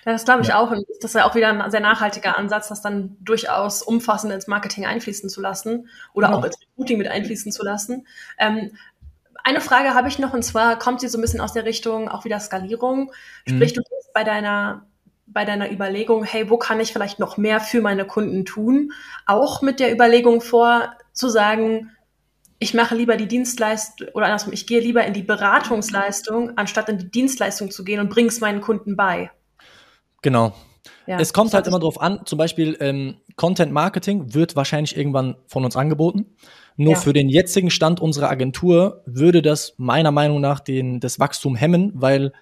Das 0.05 0.25
glaube 0.25 0.43
ich 0.43 0.49
ja. 0.49 0.59
auch. 0.59 0.71
Und 0.71 0.85
das 1.01 1.11
ist 1.11 1.15
ja 1.15 1.29
auch 1.29 1.35
wieder 1.35 1.49
ein 1.49 1.71
sehr 1.71 1.81
nachhaltiger 1.81 2.37
Ansatz, 2.37 2.69
das 2.69 2.83
dann 2.83 3.17
durchaus 3.21 3.83
umfassend 3.83 4.33
ins 4.33 4.47
Marketing 4.47 4.87
einfließen 4.87 5.29
zu 5.31 5.41
lassen 5.41 5.89
oder 6.13 6.31
ja. 6.31 6.35
auch 6.35 6.45
ins 6.45 6.59
Recruiting 6.61 6.99
mit 6.99 7.09
einfließen 7.09 7.53
zu 7.53 7.65
lassen. 7.65 8.07
Ähm, 8.39 8.73
eine 9.43 9.61
Frage 9.61 9.95
habe 9.95 10.09
ich 10.09 10.19
noch, 10.19 10.35
und 10.35 10.45
zwar 10.45 10.79
kommt 10.79 11.01
sie 11.01 11.09
so 11.09 11.19
ein 11.19 11.23
bisschen 11.23 11.41
aus 11.41 11.55
der 11.55 11.65
Richtung 11.65 12.09
auch 12.09 12.25
wieder 12.25 12.41
Skalierung. 12.41 13.13
Sprich, 13.47 13.73
mhm. 13.73 13.77
du 13.77 13.83
gehst 13.83 14.13
bei 14.13 14.25
deiner 14.25 14.87
bei 15.33 15.45
deiner 15.45 15.71
Überlegung, 15.71 16.25
hey, 16.25 16.51
wo 16.51 16.59
kann 16.59 16.81
ich 16.81 16.93
vielleicht 16.93 17.21
noch 17.21 17.37
mehr 17.37 17.61
für 17.61 17.81
meine 17.81 18.05
Kunden 18.05 18.45
tun? 18.45 18.93
Auch 19.27 19.63
mit 19.63 19.79
der 19.79 19.93
Überlegung 19.93 20.41
vor, 20.41 20.93
zu 21.13 21.29
sagen, 21.29 21.93
ich 22.59 22.75
mache 22.75 22.95
lieber 22.95 23.17
die 23.17 23.29
Dienstleistung 23.29 24.09
oder 24.09 24.27
andersrum, 24.27 24.53
ich 24.53 24.67
gehe 24.67 24.81
lieber 24.81 25.05
in 25.05 25.15
die 25.15 25.23
Beratungsleistung, 25.23 26.59
anstatt 26.59 26.89
in 26.89 26.99
die 26.99 27.11
Dienstleistung 27.11 27.71
zu 27.71 27.85
gehen 27.85 28.01
und 28.01 28.11
bringe 28.11 28.29
es 28.29 28.41
meinen 28.41 28.61
Kunden 28.61 28.97
bei. 28.97 29.31
Genau. 30.23 30.53
Ja, 31.07 31.19
es 31.19 31.33
kommt 31.33 31.53
halt 31.55 31.67
immer 31.67 31.79
drauf 31.79 32.01
an, 32.01 32.21
zum 32.25 32.39
Beispiel 32.39 32.77
ähm, 32.81 33.17
Content 33.37 33.73
Marketing 33.73 34.35
wird 34.35 34.57
wahrscheinlich 34.57 34.97
irgendwann 34.97 35.37
von 35.47 35.65
uns 35.65 35.77
angeboten. 35.77 36.27
Nur 36.77 36.95
ja. 36.95 36.99
für 36.99 37.13
den 37.13 37.29
jetzigen 37.29 37.71
Stand 37.71 38.01
unserer 38.01 38.31
Agentur 38.31 39.03
würde 39.07 39.43
das 39.43 39.75
meiner 39.77 40.13
Meinung 40.13 40.41
nach 40.41 40.61
den, 40.61 41.01
das 41.01 41.19
Wachstum 41.19 41.57
hemmen, 41.57 41.93
weil 41.95 42.33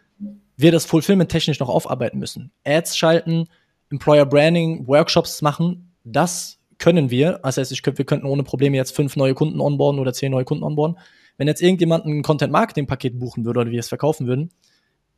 wir 0.57 0.73
das 0.73 0.85
Fulfillment 0.85 1.31
technisch 1.31 1.61
noch 1.61 1.69
aufarbeiten 1.69 2.19
müssen. 2.19 2.53
Ads 2.65 2.97
schalten, 2.97 3.49
Employer 3.91 4.27
Branding, 4.27 4.87
Workshops 4.87 5.41
machen, 5.41 5.93
das 6.05 6.59
können 6.79 7.11
wir. 7.11 7.41
Das 7.43 7.57
heißt, 7.57 7.73
ich, 7.73 7.85
wir 7.85 8.05
könnten 8.05 8.27
ohne 8.27 8.43
Probleme 8.43 8.77
jetzt 8.77 8.95
fünf 8.95 9.17
neue 9.17 9.35
Kunden 9.35 9.61
onboarden 9.61 10.01
oder 10.01 10.13
zehn 10.13 10.31
neue 10.31 10.45
Kunden 10.45 10.65
onboarden. 10.65 10.99
Wenn 11.37 11.49
jetzt 11.49 11.63
irgendjemand 11.63 12.05
ein 12.05 12.23
Content-Marketing-Paket 12.23 13.19
buchen 13.19 13.45
würde 13.45 13.61
oder 13.61 13.71
wir 13.71 13.81
es 13.81 13.89
verkaufen 13.89 14.27
würden, 14.27 14.51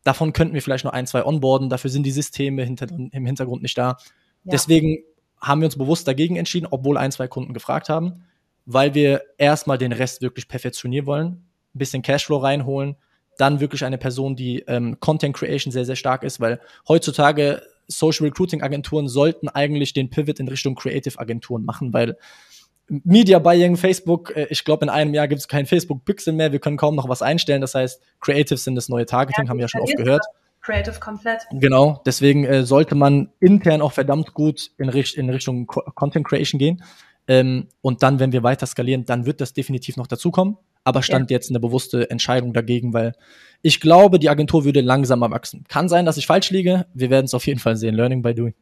davon 0.04 0.32
könnten 0.32 0.54
wir 0.54 0.62
vielleicht 0.62 0.84
noch 0.84 0.92
ein, 0.92 1.06
zwei 1.06 1.24
onboarden. 1.24 1.68
Dafür 1.68 1.90
sind 1.90 2.04
die 2.04 2.10
Systeme 2.10 2.64
hinter, 2.64 2.88
im 2.90 3.26
Hintergrund 3.26 3.62
nicht 3.62 3.76
da. 3.76 3.96
Ja. 4.44 4.52
Deswegen 4.52 4.98
haben 5.40 5.60
wir 5.60 5.66
uns 5.66 5.76
bewusst 5.76 6.06
dagegen 6.06 6.36
entschieden, 6.36 6.68
obwohl 6.70 6.98
ein, 6.98 7.12
zwei 7.12 7.28
Kunden 7.28 7.54
gefragt 7.54 7.88
haben, 7.88 8.24
weil 8.66 8.94
wir 8.94 9.22
erstmal 9.38 9.78
den 9.78 9.92
Rest 9.92 10.22
wirklich 10.22 10.48
perfektionieren 10.48 11.06
wollen, 11.06 11.26
ein 11.74 11.78
bisschen 11.78 12.02
Cashflow 12.02 12.38
reinholen 12.38 12.96
dann 13.40 13.60
wirklich 13.60 13.84
eine 13.84 13.98
Person, 13.98 14.36
die 14.36 14.60
ähm, 14.66 15.00
Content 15.00 15.34
Creation 15.34 15.72
sehr, 15.72 15.86
sehr 15.86 15.96
stark 15.96 16.22
ist, 16.22 16.40
weil 16.40 16.60
heutzutage 16.86 17.62
Social 17.88 18.26
Recruiting 18.26 18.62
Agenturen 18.62 19.08
sollten 19.08 19.48
eigentlich 19.48 19.94
den 19.94 20.10
Pivot 20.10 20.38
in 20.38 20.48
Richtung 20.48 20.74
Creative 20.74 21.18
Agenturen 21.18 21.64
machen, 21.64 21.92
weil 21.92 22.16
Media 23.04 23.38
Buying, 23.38 23.76
Facebook, 23.76 24.36
äh, 24.36 24.46
ich 24.50 24.64
glaube, 24.64 24.84
in 24.84 24.88
einem 24.90 25.14
Jahr 25.14 25.28
gibt 25.28 25.40
es 25.40 25.48
kein 25.48 25.66
Facebook 25.66 26.04
Pixel 26.04 26.32
mehr, 26.32 26.52
wir 26.52 26.58
können 26.58 26.76
kaum 26.76 26.94
noch 26.96 27.08
was 27.08 27.22
einstellen. 27.22 27.60
Das 27.60 27.74
heißt, 27.74 28.02
Creative 28.20 28.58
sind 28.58 28.74
das 28.74 28.88
neue 28.88 29.06
Targeting, 29.06 29.44
ja, 29.44 29.50
haben 29.50 29.58
wir 29.58 29.64
ja 29.64 29.68
schon 29.68 29.80
oft 29.80 29.96
gehört. 29.96 30.24
Creative 30.60 30.98
komplett. 31.00 31.42
Genau, 31.52 32.02
deswegen 32.04 32.44
äh, 32.44 32.64
sollte 32.64 32.94
man 32.94 33.30
intern 33.40 33.80
auch 33.80 33.92
verdammt 33.92 34.34
gut 34.34 34.72
in, 34.76 34.90
Richt 34.90 35.16
in 35.16 35.30
Richtung 35.30 35.66
Co 35.66 35.82
Content 35.94 36.26
Creation 36.26 36.58
gehen. 36.58 36.82
Ähm, 37.28 37.68
und 37.80 38.02
dann, 38.02 38.18
wenn 38.20 38.32
wir 38.32 38.42
weiter 38.42 38.66
skalieren, 38.66 39.06
dann 39.06 39.24
wird 39.24 39.40
das 39.40 39.54
definitiv 39.54 39.96
noch 39.96 40.06
dazukommen 40.06 40.58
aber 40.84 41.02
stand 41.02 41.30
ja. 41.30 41.36
jetzt 41.36 41.50
eine 41.50 41.60
bewusste 41.60 42.10
Entscheidung 42.10 42.52
dagegen, 42.52 42.92
weil 42.92 43.12
ich 43.62 43.80
glaube, 43.80 44.18
die 44.18 44.30
Agentur 44.30 44.64
würde 44.64 44.80
langsamer 44.80 45.30
wachsen. 45.30 45.64
Kann 45.68 45.88
sein, 45.88 46.06
dass 46.06 46.16
ich 46.16 46.26
falsch 46.26 46.50
liege. 46.50 46.86
Wir 46.94 47.10
werden 47.10 47.26
es 47.26 47.34
auf 47.34 47.46
jeden 47.46 47.60
Fall 47.60 47.76
sehen. 47.76 47.94
Learning 47.94 48.22
by 48.22 48.34
doing. 48.34 48.54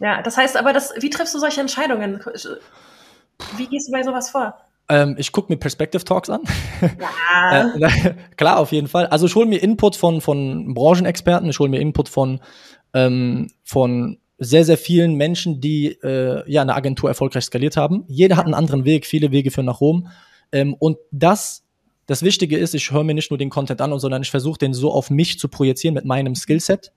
Ja, 0.00 0.22
das 0.22 0.36
heißt 0.36 0.56
aber, 0.56 0.72
das, 0.72 0.94
wie 0.98 1.10
triffst 1.10 1.34
du 1.34 1.38
solche 1.38 1.60
Entscheidungen? 1.60 2.20
Wie 3.56 3.66
gehst 3.66 3.88
du 3.88 3.92
bei 3.92 4.02
sowas 4.02 4.30
vor? 4.30 4.54
Ähm, 4.88 5.16
ich 5.18 5.32
gucke 5.32 5.52
mir 5.52 5.58
Perspective 5.58 6.04
Talks 6.04 6.30
an. 6.30 6.42
Ja. 6.80 7.74
äh, 7.74 8.14
klar, 8.36 8.58
auf 8.58 8.72
jeden 8.72 8.88
Fall. 8.88 9.06
Also 9.06 9.26
ich 9.26 9.34
hole 9.34 9.46
mir 9.46 9.62
Input 9.62 9.96
von, 9.96 10.20
von 10.20 10.74
Branchenexperten, 10.74 11.48
ich 11.50 11.58
hole 11.58 11.70
mir 11.70 11.80
Input 11.80 12.08
von, 12.08 12.40
ähm, 12.94 13.50
von 13.64 14.18
sehr, 14.38 14.64
sehr 14.64 14.78
vielen 14.78 15.14
Menschen, 15.14 15.60
die 15.60 15.88
äh, 16.02 16.48
ja 16.50 16.62
eine 16.62 16.74
Agentur 16.74 17.08
erfolgreich 17.08 17.44
skaliert 17.44 17.76
haben. 17.76 18.04
Jeder 18.06 18.36
hat 18.36 18.44
einen 18.44 18.54
anderen 18.54 18.84
Weg, 18.84 19.06
viele 19.06 19.32
Wege 19.32 19.50
führen 19.50 19.66
nach 19.66 19.80
Rom. 19.80 20.08
Ähm, 20.52 20.74
und 20.74 20.98
das 21.10 21.66
das 22.06 22.22
Wichtige 22.22 22.56
ist, 22.56 22.74
ich 22.74 22.92
höre 22.92 23.02
mir 23.02 23.14
nicht 23.14 23.30
nur 23.30 23.38
den 23.38 23.50
Content 23.50 23.80
an, 23.80 23.98
sondern 23.98 24.22
ich 24.22 24.30
versuche 24.30 24.58
den 24.58 24.72
so 24.72 24.92
auf 24.92 25.10
mich 25.10 25.38
zu 25.38 25.48
projizieren 25.48 25.94
mit 25.94 26.04
meinem 26.04 26.36
Skillset 26.36 26.92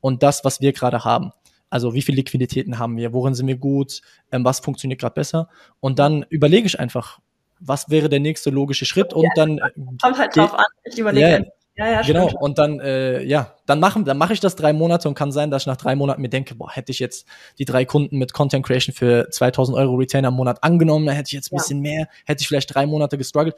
und 0.00 0.22
das, 0.22 0.44
was 0.44 0.60
wir 0.60 0.72
gerade 0.72 1.04
haben. 1.04 1.32
Also 1.70 1.94
wie 1.94 2.02
viele 2.02 2.16
Liquiditäten 2.16 2.78
haben 2.78 2.96
wir, 2.96 3.12
worin 3.12 3.34
sind 3.34 3.46
wir 3.46 3.56
gut, 3.56 4.00
ähm, 4.30 4.44
was 4.44 4.60
funktioniert 4.60 5.00
gerade 5.00 5.14
besser. 5.14 5.48
Und 5.80 5.98
dann 5.98 6.24
überlege 6.28 6.66
ich 6.66 6.78
einfach, 6.78 7.20
was 7.60 7.90
wäre 7.90 8.08
der 8.08 8.20
nächste 8.20 8.50
logische 8.50 8.84
Schritt 8.84 9.12
und 9.12 9.24
ja, 9.24 9.30
dann. 9.34 9.58
Äh, 9.58 9.70
kommt 10.00 10.18
halt 10.18 10.36
drauf 10.36 10.54
an, 10.54 10.64
ich 10.84 10.98
überlege. 10.98 11.26
Yeah, 11.26 11.44
ja, 11.76 11.90
ja, 11.90 12.02
genau. 12.02 12.28
Stimmt. 12.28 12.42
Und 12.42 12.58
dann, 12.58 12.78
äh, 12.80 13.22
ja, 13.24 13.54
dann 13.66 13.80
machen, 13.80 14.04
dann 14.04 14.16
mache 14.16 14.32
ich 14.32 14.40
das 14.40 14.54
drei 14.54 14.72
Monate 14.72 15.08
und 15.08 15.14
kann 15.14 15.32
sein, 15.32 15.50
dass 15.50 15.62
ich 15.62 15.66
nach 15.66 15.76
drei 15.76 15.96
Monaten 15.96 16.22
mir 16.22 16.28
denke, 16.28 16.54
boah, 16.54 16.70
hätte 16.70 16.92
ich 16.92 17.00
jetzt 17.00 17.26
die 17.58 17.64
drei 17.64 17.84
Kunden 17.84 18.18
mit 18.18 18.32
Content 18.32 18.64
Creation 18.64 18.94
für 18.94 19.28
2000 19.30 19.76
Euro 19.76 19.96
Retainer 19.96 20.28
im 20.28 20.34
Monat 20.34 20.62
angenommen, 20.62 21.06
dann 21.06 21.16
hätte 21.16 21.28
ich 21.28 21.32
jetzt 21.32 21.50
ein 21.50 21.56
ja. 21.56 21.62
bisschen 21.62 21.80
mehr, 21.80 22.08
hätte 22.26 22.42
ich 22.42 22.48
vielleicht 22.48 22.72
drei 22.72 22.86
Monate 22.86 23.18
gestruggelt. 23.18 23.56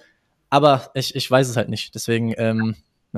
Aber 0.49 0.91
ich, 0.95 1.15
ich 1.15 1.31
weiß 1.31 1.49
es 1.49 1.57
halt 1.57 1.69
nicht. 1.69 1.95
Deswegen. 1.95 2.35
Ähm. 2.39 2.77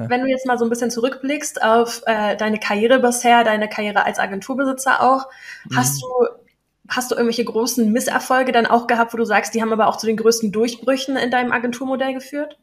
Wenn 0.08 0.22
du 0.22 0.28
jetzt 0.28 0.46
mal 0.46 0.58
so 0.58 0.64
ein 0.64 0.70
bisschen 0.70 0.90
zurückblickst 0.90 1.62
auf 1.62 2.02
äh, 2.06 2.36
deine 2.36 2.58
Karriere 2.58 3.00
bisher, 3.00 3.44
deine 3.44 3.68
Karriere 3.68 4.04
als 4.04 4.18
Agenturbesitzer 4.18 5.02
auch, 5.02 5.26
mhm. 5.68 5.76
hast 5.76 6.02
du 6.02 6.06
hast 6.90 7.10
du 7.10 7.16
irgendwelche 7.16 7.44
großen 7.44 7.92
Misserfolge 7.92 8.50
dann 8.50 8.64
auch 8.64 8.86
gehabt, 8.86 9.12
wo 9.12 9.18
du 9.18 9.24
sagst, 9.24 9.54
die 9.54 9.60
haben 9.60 9.74
aber 9.74 9.88
auch 9.88 9.96
zu 9.96 10.06
den 10.06 10.16
größten 10.16 10.52
Durchbrüchen 10.52 11.16
in 11.16 11.30
deinem 11.30 11.52
Agenturmodell 11.52 12.14
geführt? 12.14 12.56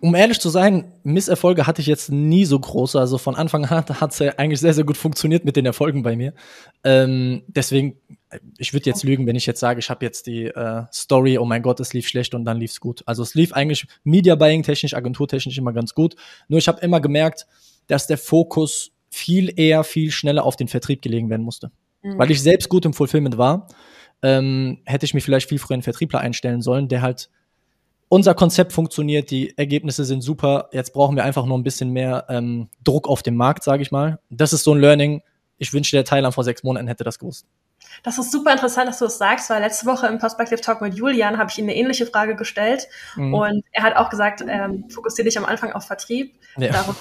um 0.00 0.14
ehrlich 0.14 0.40
zu 0.40 0.48
sein, 0.50 0.92
Misserfolge 1.02 1.66
hatte 1.66 1.80
ich 1.80 1.86
jetzt 1.86 2.10
nie 2.10 2.44
so 2.44 2.58
große. 2.58 2.98
Also 2.98 3.18
von 3.18 3.34
Anfang 3.34 3.64
an 3.66 3.84
hat 4.00 4.12
es 4.12 4.18
ja 4.20 4.32
eigentlich 4.36 4.60
sehr, 4.60 4.74
sehr 4.74 4.84
gut 4.84 4.96
funktioniert 4.96 5.44
mit 5.44 5.56
den 5.56 5.66
Erfolgen 5.66 6.02
bei 6.02 6.16
mir. 6.16 6.32
Ähm, 6.84 7.42
deswegen, 7.48 7.96
ich 8.58 8.72
würde 8.72 8.88
jetzt 8.88 9.02
lügen, 9.02 9.26
wenn 9.26 9.36
ich 9.36 9.46
jetzt 9.46 9.60
sage, 9.60 9.80
ich 9.80 9.90
habe 9.90 10.04
jetzt 10.04 10.26
die 10.26 10.46
äh, 10.46 10.84
Story, 10.92 11.38
oh 11.38 11.44
mein 11.44 11.62
Gott, 11.62 11.80
es 11.80 11.92
lief 11.92 12.08
schlecht 12.08 12.34
und 12.34 12.44
dann 12.44 12.58
lief 12.58 12.72
es 12.72 12.80
gut. 12.80 13.02
Also 13.06 13.22
es 13.22 13.34
lief 13.34 13.52
eigentlich 13.52 13.86
Media 14.04 14.34
Buying 14.34 14.62
technisch, 14.62 14.94
Agenturtechnisch 14.94 15.58
immer 15.58 15.72
ganz 15.72 15.94
gut. 15.94 16.16
Nur 16.48 16.58
ich 16.58 16.68
habe 16.68 16.80
immer 16.80 17.00
gemerkt, 17.00 17.46
dass 17.86 18.06
der 18.06 18.18
Fokus 18.18 18.92
viel 19.10 19.52
eher, 19.58 19.84
viel 19.84 20.10
schneller 20.10 20.44
auf 20.44 20.56
den 20.56 20.68
Vertrieb 20.68 21.02
gelegen 21.02 21.30
werden 21.30 21.42
musste. 21.42 21.72
Mhm. 22.02 22.18
Weil 22.18 22.30
ich 22.30 22.40
selbst 22.40 22.68
gut 22.68 22.84
im 22.84 22.94
Fulfillment 22.94 23.36
war, 23.36 23.68
ähm, 24.22 24.78
hätte 24.84 25.06
ich 25.06 25.14
mich 25.14 25.24
vielleicht 25.24 25.48
viel 25.48 25.58
früher 25.58 25.74
einen 25.74 25.82
Vertriebler 25.82 26.20
einstellen 26.20 26.62
sollen, 26.62 26.88
der 26.88 27.02
halt 27.02 27.30
unser 28.08 28.34
Konzept 28.34 28.72
funktioniert, 28.72 29.30
die 29.30 29.56
Ergebnisse 29.56 30.04
sind 30.04 30.20
super. 30.20 30.68
Jetzt 30.72 30.92
brauchen 30.92 31.14
wir 31.14 31.24
einfach 31.24 31.46
nur 31.46 31.56
ein 31.56 31.62
bisschen 31.62 31.90
mehr 31.90 32.26
ähm, 32.28 32.68
Druck 32.82 33.08
auf 33.08 33.22
dem 33.22 33.36
Markt, 33.36 33.62
sage 33.62 33.82
ich 33.82 33.92
mal. 33.92 34.18
Das 34.30 34.52
ist 34.52 34.64
so 34.64 34.74
ein 34.74 34.80
Learning. 34.80 35.22
Ich 35.60 35.74
wünschte, 35.74 35.96
der 35.96 36.06
Thailand 36.06 36.34
vor 36.34 36.42
sechs 36.42 36.62
Monaten 36.62 36.88
hätte 36.88 37.04
das 37.04 37.18
gewusst. 37.18 37.46
Das 38.02 38.18
ist 38.18 38.32
super 38.32 38.52
interessant, 38.52 38.88
dass 38.88 38.98
du 38.98 39.04
das 39.04 39.18
sagst, 39.18 39.50
weil 39.50 39.60
letzte 39.60 39.84
Woche 39.84 40.06
im 40.06 40.18
Perspective 40.18 40.60
Talk 40.60 40.80
mit 40.80 40.94
Julian 40.94 41.36
habe 41.36 41.50
ich 41.50 41.58
ihm 41.58 41.64
eine 41.64 41.76
ähnliche 41.76 42.06
Frage 42.06 42.34
gestellt 42.34 42.88
mhm. 43.14 43.34
und 43.34 43.64
er 43.72 43.82
hat 43.82 43.96
auch 43.96 44.08
gesagt, 44.08 44.42
ähm, 44.46 44.88
fokussiere 44.88 45.26
dich 45.26 45.36
am 45.36 45.44
Anfang 45.44 45.72
auf 45.72 45.84
Vertrieb. 45.84 46.34
Ja. 46.56 46.72
Darum, 46.72 46.94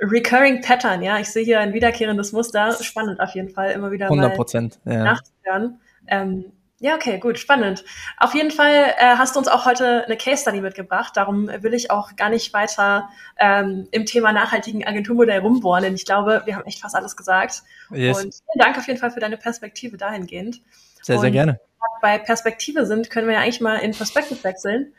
recurring 0.00 0.62
Pattern, 0.62 1.02
ja, 1.02 1.18
ich 1.18 1.28
sehe 1.28 1.44
hier 1.44 1.60
ein 1.60 1.74
wiederkehrendes 1.74 2.32
Muster, 2.32 2.72
spannend 2.82 3.20
auf 3.20 3.34
jeden 3.34 3.50
Fall, 3.50 3.72
immer 3.72 3.90
wieder 3.90 4.06
100 4.06 4.34
Prozent, 4.34 4.78
ja. 4.86 5.04
nachzuhören. 5.04 5.80
Ähm, 6.06 6.46
ja, 6.80 6.94
okay, 6.94 7.18
gut, 7.18 7.40
spannend. 7.40 7.84
Auf 8.18 8.34
jeden 8.34 8.52
Fall 8.52 8.94
äh, 8.98 9.16
hast 9.16 9.34
du 9.34 9.40
uns 9.40 9.48
auch 9.48 9.66
heute 9.66 10.04
eine 10.04 10.16
Case 10.16 10.42
Study 10.42 10.60
mitgebracht. 10.60 11.16
Darum 11.16 11.48
will 11.48 11.74
ich 11.74 11.90
auch 11.90 12.14
gar 12.14 12.30
nicht 12.30 12.52
weiter 12.52 13.08
ähm, 13.36 13.88
im 13.90 14.06
Thema 14.06 14.32
nachhaltigen 14.32 14.86
Agenturmodell 14.86 15.40
rumbohren, 15.40 15.82
denn 15.82 15.94
ich 15.94 16.04
glaube, 16.04 16.42
wir 16.44 16.54
haben 16.54 16.66
echt 16.66 16.80
fast 16.80 16.94
alles 16.94 17.16
gesagt. 17.16 17.62
Yes. 17.90 18.18
Und 18.18 18.32
vielen 18.32 18.60
Dank 18.60 18.78
auf 18.78 18.86
jeden 18.86 19.00
Fall 19.00 19.10
für 19.10 19.18
deine 19.18 19.36
Perspektive 19.36 19.96
dahingehend. 19.96 20.60
Sehr, 21.02 21.16
Und 21.16 21.22
sehr 21.22 21.32
gerne. 21.32 21.60
bei 22.00 22.16
Perspektive 22.18 22.86
sind, 22.86 23.10
können 23.10 23.26
wir 23.26 23.34
ja 23.34 23.40
eigentlich 23.40 23.60
mal 23.60 23.78
in 23.78 23.90
Perspektive 23.90 24.44
wechseln. 24.44 24.92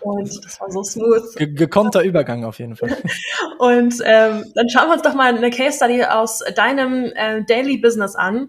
Und 0.00 0.42
das 0.42 0.58
war 0.58 0.70
so 0.70 0.82
smooth. 0.82 1.36
Ge 1.36 1.52
gekonnter 1.52 2.02
Übergang 2.02 2.46
auf 2.46 2.58
jeden 2.58 2.76
Fall. 2.76 2.96
Und 3.58 3.94
ähm, 4.04 4.52
dann 4.54 4.68
schauen 4.70 4.88
wir 4.88 4.94
uns 4.94 5.02
doch 5.02 5.14
mal 5.14 5.36
eine 5.36 5.50
Case 5.50 5.76
Study 5.76 6.02
aus 6.02 6.42
deinem 6.54 7.12
äh, 7.14 7.44
Daily 7.44 7.76
Business 7.76 8.14
an. 8.14 8.48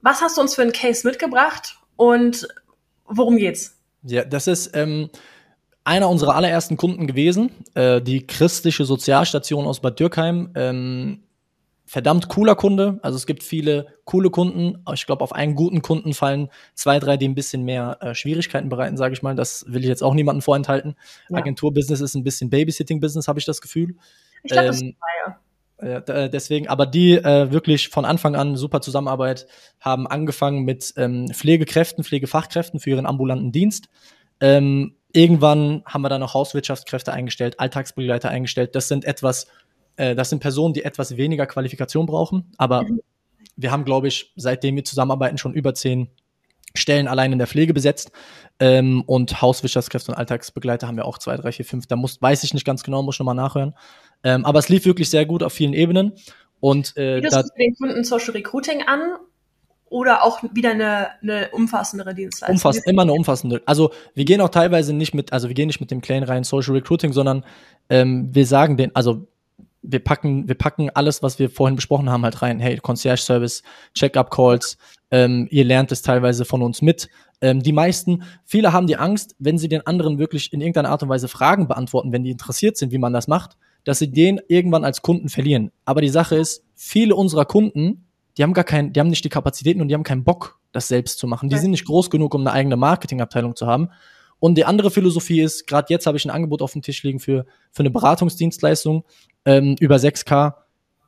Was 0.00 0.22
hast 0.22 0.38
du 0.38 0.40
uns 0.40 0.54
für 0.54 0.62
einen 0.62 0.72
Case 0.72 1.06
mitgebracht 1.06 1.76
und 1.96 2.46
worum 3.06 3.36
geht's? 3.36 3.78
Ja, 4.02 4.24
das 4.24 4.46
ist 4.46 4.70
ähm, 4.74 5.10
einer 5.84 6.08
unserer 6.08 6.34
allerersten 6.34 6.76
Kunden 6.76 7.06
gewesen, 7.06 7.50
äh, 7.74 8.00
die 8.00 8.26
christliche 8.26 8.84
Sozialstation 8.84 9.66
aus 9.66 9.80
Bad 9.80 9.98
Dürkheim. 9.98 10.50
Ähm, 10.54 11.22
verdammt 11.86 12.28
cooler 12.28 12.56
Kunde. 12.56 12.98
Also 13.02 13.16
es 13.16 13.26
gibt 13.26 13.42
viele 13.44 13.86
coole 14.04 14.30
Kunden. 14.30 14.82
Ich 14.92 15.06
glaube, 15.06 15.22
auf 15.22 15.32
einen 15.32 15.54
guten 15.54 15.82
Kunden 15.82 16.14
fallen 16.14 16.50
zwei, 16.74 16.98
drei, 16.98 17.16
die 17.16 17.28
ein 17.28 17.36
bisschen 17.36 17.62
mehr 17.62 17.98
äh, 18.00 18.14
Schwierigkeiten 18.14 18.68
bereiten, 18.68 18.96
sage 18.96 19.14
ich 19.14 19.22
mal. 19.22 19.36
Das 19.36 19.64
will 19.68 19.82
ich 19.82 19.88
jetzt 19.88 20.02
auch 20.02 20.14
niemandem 20.14 20.42
vorenthalten. 20.42 20.96
Ja. 21.28 21.38
Agenturbusiness 21.38 22.00
ist 22.00 22.16
ein 22.16 22.24
bisschen 22.24 22.50
Babysitting-Business, 22.50 23.28
habe 23.28 23.38
ich 23.38 23.44
das 23.44 23.60
Gefühl. 23.60 23.94
Ich 24.42 24.50
glaube, 24.50 24.66
ähm, 24.66 24.72
das 24.72 24.82
ist 24.82 24.94
ja. 25.26 25.40
Äh, 25.78 26.30
deswegen, 26.30 26.68
aber 26.68 26.86
die 26.86 27.12
äh, 27.12 27.50
wirklich 27.50 27.90
von 27.90 28.04
Anfang 28.04 28.34
an 28.34 28.56
super 28.56 28.80
Zusammenarbeit 28.80 29.46
haben 29.78 30.06
angefangen 30.06 30.62
mit 30.64 30.94
ähm, 30.96 31.28
Pflegekräften, 31.28 32.02
Pflegefachkräften 32.02 32.80
für 32.80 32.90
ihren 32.90 33.06
ambulanten 33.06 33.52
Dienst. 33.52 33.88
Ähm, 34.40 34.96
irgendwann 35.12 35.82
haben 35.84 36.02
wir 36.02 36.08
dann 36.08 36.20
noch 36.20 36.34
Hauswirtschaftskräfte 36.34 37.12
eingestellt, 37.12 37.60
Alltagsbegleiter 37.60 38.30
eingestellt. 38.30 38.74
Das 38.74 38.88
sind 38.88 39.04
etwas, 39.04 39.48
äh, 39.96 40.14
das 40.14 40.30
sind 40.30 40.40
Personen, 40.40 40.72
die 40.72 40.82
etwas 40.82 41.16
weniger 41.18 41.46
Qualifikation 41.46 42.06
brauchen. 42.06 42.52
Aber 42.56 42.84
mhm. 42.84 43.00
wir 43.56 43.70
haben, 43.70 43.84
glaube 43.84 44.08
ich, 44.08 44.32
seitdem 44.36 44.76
wir 44.76 44.84
zusammenarbeiten, 44.84 45.36
schon 45.36 45.52
über 45.52 45.74
zehn 45.74 46.08
Stellen 46.74 47.08
allein 47.08 47.32
in 47.32 47.38
der 47.38 47.46
Pflege 47.46 47.74
besetzt. 47.74 48.12
Ähm, 48.58 49.02
und 49.06 49.42
Hauswirtschaftskräfte 49.42 50.12
und 50.12 50.18
Alltagsbegleiter 50.18 50.86
haben 50.86 50.96
wir 50.96 51.04
auch 51.04 51.18
zwei, 51.18 51.36
drei, 51.36 51.52
vier, 51.52 51.64
fünf. 51.64 51.86
Da 51.86 51.96
muss, 51.96 52.20
weiß 52.22 52.44
ich 52.44 52.54
nicht 52.54 52.64
ganz 52.64 52.82
genau, 52.82 53.02
muss 53.02 53.16
ich 53.16 53.18
nochmal 53.18 53.34
nachhören. 53.34 53.74
Ähm, 54.24 54.44
aber 54.44 54.58
es 54.58 54.68
lief 54.68 54.84
wirklich 54.84 55.10
sehr 55.10 55.26
gut 55.26 55.42
auf 55.42 55.52
vielen 55.52 55.72
Ebenen. 55.72 56.12
Und 56.60 56.96
äh, 56.96 57.20
da, 57.20 57.42
den 57.42 57.74
Kunden 57.76 58.02
Social 58.04 58.32
Recruiting 58.32 58.82
an 58.82 59.00
oder 59.88 60.24
auch 60.24 60.42
wieder 60.52 60.70
eine, 60.70 61.08
eine 61.22 61.48
umfassendere 61.52 62.14
Dienstleistung? 62.14 62.56
Umfassend, 62.56 62.86
immer 62.86 63.02
eine 63.02 63.12
umfassende. 63.12 63.62
Also 63.66 63.92
wir 64.14 64.24
gehen 64.24 64.40
auch 64.40 64.48
teilweise 64.48 64.92
nicht 64.92 65.14
mit, 65.14 65.32
also 65.32 65.48
wir 65.48 65.54
gehen 65.54 65.68
nicht 65.68 65.80
mit 65.80 65.90
dem 65.90 66.00
Claim 66.00 66.24
rein 66.24 66.44
Social 66.44 66.74
Recruiting, 66.74 67.12
sondern 67.12 67.44
ähm, 67.88 68.34
wir 68.34 68.46
sagen 68.46 68.76
den, 68.76 68.94
also 68.96 69.28
wir 69.82 70.00
packen, 70.02 70.48
wir 70.48 70.56
packen 70.56 70.90
alles, 70.90 71.22
was 71.22 71.38
wir 71.38 71.48
vorhin 71.48 71.76
besprochen 71.76 72.10
haben, 72.10 72.24
halt 72.24 72.42
rein. 72.42 72.58
Hey, 72.58 72.76
Concierge 72.78 73.22
Service, 73.22 73.62
Check-up 73.94 74.30
Calls, 74.30 74.78
ähm, 75.10 75.46
ihr 75.50 75.64
lernt 75.64 75.92
es 75.92 76.02
teilweise 76.02 76.44
von 76.44 76.62
uns 76.62 76.82
mit. 76.82 77.08
Ähm, 77.40 77.62
die 77.62 77.72
meisten, 77.72 78.24
viele 78.44 78.72
haben 78.72 78.86
die 78.86 78.96
Angst, 78.96 79.36
wenn 79.38 79.58
sie 79.58 79.68
den 79.68 79.86
anderen 79.86 80.18
wirklich 80.18 80.52
in 80.52 80.60
irgendeiner 80.60 80.90
Art 80.90 81.02
und 81.02 81.08
Weise 81.08 81.28
Fragen 81.28 81.68
beantworten, 81.68 82.12
wenn 82.12 82.24
die 82.24 82.30
interessiert 82.30 82.76
sind, 82.76 82.90
wie 82.92 82.98
man 82.98 83.12
das 83.12 83.28
macht, 83.28 83.56
dass 83.86 84.00
sie 84.00 84.10
den 84.10 84.40
irgendwann 84.48 84.84
als 84.84 85.00
Kunden 85.00 85.28
verlieren. 85.28 85.70
Aber 85.84 86.00
die 86.00 86.08
Sache 86.08 86.34
ist, 86.34 86.64
viele 86.74 87.14
unserer 87.14 87.44
Kunden, 87.44 88.04
die 88.36 88.42
haben 88.42 88.52
gar 88.52 88.64
keinen, 88.64 88.92
die 88.92 88.98
haben 88.98 89.08
nicht 89.08 89.24
die 89.24 89.28
Kapazitäten 89.28 89.80
und 89.80 89.88
die 89.88 89.94
haben 89.94 90.02
keinen 90.02 90.24
Bock, 90.24 90.58
das 90.72 90.88
selbst 90.88 91.18
zu 91.20 91.28
machen. 91.28 91.48
Die 91.48 91.56
sind 91.56 91.70
nicht 91.70 91.86
groß 91.86 92.10
genug, 92.10 92.34
um 92.34 92.40
eine 92.40 92.52
eigene 92.52 92.76
Marketingabteilung 92.76 93.54
zu 93.54 93.68
haben. 93.68 93.90
Und 94.40 94.56
die 94.56 94.64
andere 94.64 94.90
Philosophie 94.90 95.40
ist, 95.40 95.68
gerade 95.68 95.86
jetzt 95.88 96.06
habe 96.06 96.18
ich 96.18 96.24
ein 96.24 96.30
Angebot 96.30 96.62
auf 96.62 96.72
dem 96.72 96.82
Tisch 96.82 97.00
liegen 97.04 97.20
für, 97.20 97.46
für 97.70 97.80
eine 97.80 97.90
Beratungsdienstleistung 97.90 99.04
ähm, 99.44 99.76
über 99.78 99.96
6K. 99.96 100.54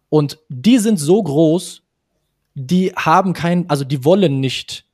Und 0.09 0.38
die 0.49 0.79
sind 0.79 0.99
so 0.99 1.21
groß, 1.21 1.83
die 2.55 2.93
haben 2.95 3.33
kein, 3.33 3.69
also 3.69 3.85
die 3.85 4.05
wollen 4.05 4.38
nicht 4.38 4.87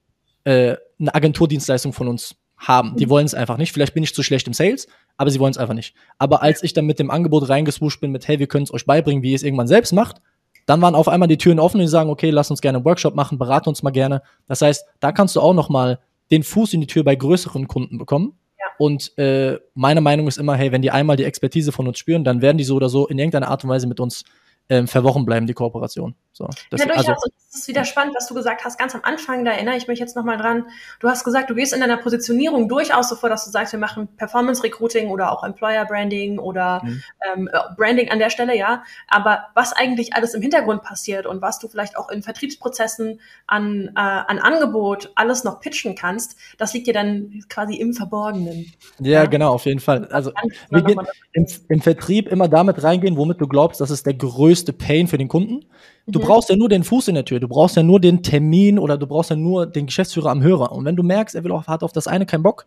äh, 0.44 0.76
eine 0.98 1.14
Agenturdienstleistung 1.14 1.92
von 1.92 2.08
uns 2.08 2.36
haben. 2.56 2.96
Die 2.96 3.04
mhm. 3.06 3.10
wollen 3.10 3.26
es 3.26 3.34
einfach 3.34 3.58
nicht. 3.58 3.72
Vielleicht 3.72 3.92
bin 3.92 4.02
ich 4.02 4.14
zu 4.14 4.22
schlecht 4.22 4.46
im 4.46 4.54
Sales, 4.54 4.88
aber 5.16 5.30
sie 5.30 5.40
wollen 5.40 5.52
es 5.52 5.58
einfach 5.58 5.74
nicht. 5.74 5.94
Aber 6.18 6.42
als 6.42 6.62
ich 6.62 6.72
dann 6.72 6.86
mit 6.86 6.98
dem 6.98 7.10
Angebot 7.10 7.48
reingeswuscht 7.48 8.00
bin 8.00 8.10
mit, 8.10 8.26
hey, 8.28 8.38
wir 8.38 8.46
können 8.46 8.64
es 8.64 8.74
euch 8.74 8.86
beibringen, 8.86 9.22
wie 9.22 9.30
ihr 9.30 9.36
es 9.36 9.42
irgendwann 9.42 9.68
selbst 9.68 9.92
macht, 9.92 10.20
dann 10.66 10.80
waren 10.80 10.94
auf 10.94 11.08
einmal 11.08 11.28
die 11.28 11.38
Türen 11.38 11.58
offen 11.58 11.78
und 11.78 11.82
die 11.82 11.88
sagen, 11.88 12.10
okay, 12.10 12.30
lass 12.30 12.50
uns 12.50 12.60
gerne 12.60 12.78
einen 12.78 12.84
Workshop 12.84 13.14
machen, 13.14 13.38
berate 13.38 13.68
uns 13.68 13.82
mal 13.82 13.90
gerne. 13.90 14.22
Das 14.48 14.62
heißt, 14.62 14.86
da 15.00 15.12
kannst 15.12 15.36
du 15.36 15.40
auch 15.40 15.54
noch 15.54 15.68
mal 15.68 16.00
den 16.30 16.42
Fuß 16.42 16.72
in 16.72 16.80
die 16.80 16.86
Tür 16.86 17.04
bei 17.04 17.14
größeren 17.14 17.68
Kunden 17.68 17.98
bekommen. 17.98 18.38
Ja. 18.58 18.66
Und 18.78 19.16
äh, 19.18 19.58
meine 19.74 20.00
Meinung 20.00 20.26
ist 20.26 20.38
immer, 20.38 20.56
hey, 20.56 20.72
wenn 20.72 20.82
die 20.82 20.90
einmal 20.90 21.16
die 21.16 21.24
Expertise 21.24 21.70
von 21.70 21.86
uns 21.86 21.98
spüren, 21.98 22.24
dann 22.24 22.40
werden 22.40 22.56
die 22.56 22.64
so 22.64 22.76
oder 22.76 22.88
so 22.88 23.06
in 23.06 23.18
irgendeiner 23.18 23.48
Art 23.48 23.62
und 23.64 23.70
Weise 23.70 23.86
mit 23.86 24.00
uns 24.00 24.24
ähm, 24.68 24.88
verwochen 24.88 25.24
bleiben, 25.24 25.46
die 25.46 25.54
Kooperation. 25.54 26.14
So, 26.36 26.48
das, 26.70 26.80
ja, 26.80 26.86
durchaus. 26.86 27.08
Also, 27.08 27.22
das 27.52 27.60
ist 27.60 27.68
wieder 27.68 27.84
spannend, 27.84 28.16
was 28.16 28.26
du 28.26 28.34
gesagt 28.34 28.64
hast, 28.64 28.76
ganz 28.76 28.92
am 28.96 29.02
Anfang, 29.04 29.44
da 29.44 29.52
erinnere 29.52 29.76
ich 29.76 29.86
mich 29.86 30.00
jetzt 30.00 30.16
nochmal 30.16 30.36
dran. 30.36 30.66
Du 30.98 31.08
hast 31.08 31.22
gesagt, 31.22 31.48
du 31.48 31.54
gehst 31.54 31.72
in 31.72 31.78
deiner 31.78 31.96
Positionierung 31.98 32.68
durchaus 32.68 33.08
so 33.08 33.14
vor, 33.14 33.28
dass 33.28 33.44
du 33.44 33.52
sagst, 33.52 33.72
wir 33.72 33.78
machen 33.78 34.08
Performance 34.16 34.64
Recruiting 34.64 35.10
oder 35.10 35.30
auch 35.30 35.44
Employer 35.44 35.84
Branding 35.84 36.40
oder 36.40 36.82
mhm. 36.82 37.02
ähm, 37.32 37.50
äh, 37.52 37.58
Branding 37.76 38.10
an 38.10 38.18
der 38.18 38.30
Stelle, 38.30 38.56
ja. 38.56 38.82
Aber 39.06 39.44
was 39.54 39.72
eigentlich 39.72 40.14
alles 40.14 40.34
im 40.34 40.42
Hintergrund 40.42 40.82
passiert 40.82 41.26
und 41.26 41.40
was 41.40 41.60
du 41.60 41.68
vielleicht 41.68 41.96
auch 41.96 42.08
in 42.08 42.24
Vertriebsprozessen 42.24 43.20
an, 43.46 43.92
äh, 43.94 44.00
an 44.00 44.40
Angebot 44.40 45.12
alles 45.14 45.44
noch 45.44 45.60
pitchen 45.60 45.94
kannst, 45.94 46.36
das 46.58 46.74
liegt 46.74 46.88
dir 46.88 46.94
dann 46.94 47.44
quasi 47.48 47.76
im 47.76 47.94
Verborgenen. 47.94 48.72
Ja, 48.98 49.20
ja? 49.20 49.26
genau, 49.26 49.52
auf 49.52 49.66
jeden 49.66 49.80
Fall. 49.80 50.06
Also 50.06 50.32
wir 50.70 50.82
gehen 50.82 51.00
im, 51.32 51.46
im 51.68 51.80
Vertrieb 51.80 52.26
immer 52.26 52.48
damit 52.48 52.82
reingehen, 52.82 53.16
womit 53.16 53.40
du 53.40 53.46
glaubst, 53.46 53.80
das 53.80 53.90
ist 53.90 54.04
der 54.04 54.14
größte 54.14 54.53
Pain 54.62 55.08
für 55.08 55.18
den 55.18 55.28
Kunden. 55.28 55.64
Du 56.06 56.18
mhm. 56.18 56.24
brauchst 56.24 56.50
ja 56.50 56.56
nur 56.56 56.68
den 56.68 56.84
Fuß 56.84 57.08
in 57.08 57.14
der 57.14 57.24
Tür, 57.24 57.40
du 57.40 57.48
brauchst 57.48 57.76
ja 57.76 57.82
nur 57.82 58.00
den 58.00 58.22
Termin 58.22 58.78
oder 58.78 58.98
du 58.98 59.06
brauchst 59.06 59.30
ja 59.30 59.36
nur 59.36 59.66
den 59.66 59.86
Geschäftsführer 59.86 60.30
am 60.30 60.42
Hörer. 60.42 60.72
Und 60.72 60.84
wenn 60.84 60.96
du 60.96 61.02
merkst, 61.02 61.34
er 61.34 61.44
will 61.44 61.52
auch, 61.52 61.66
hat 61.66 61.82
auf 61.82 61.92
das 61.92 62.06
eine 62.06 62.26
keinen 62.26 62.42
Bock, 62.42 62.66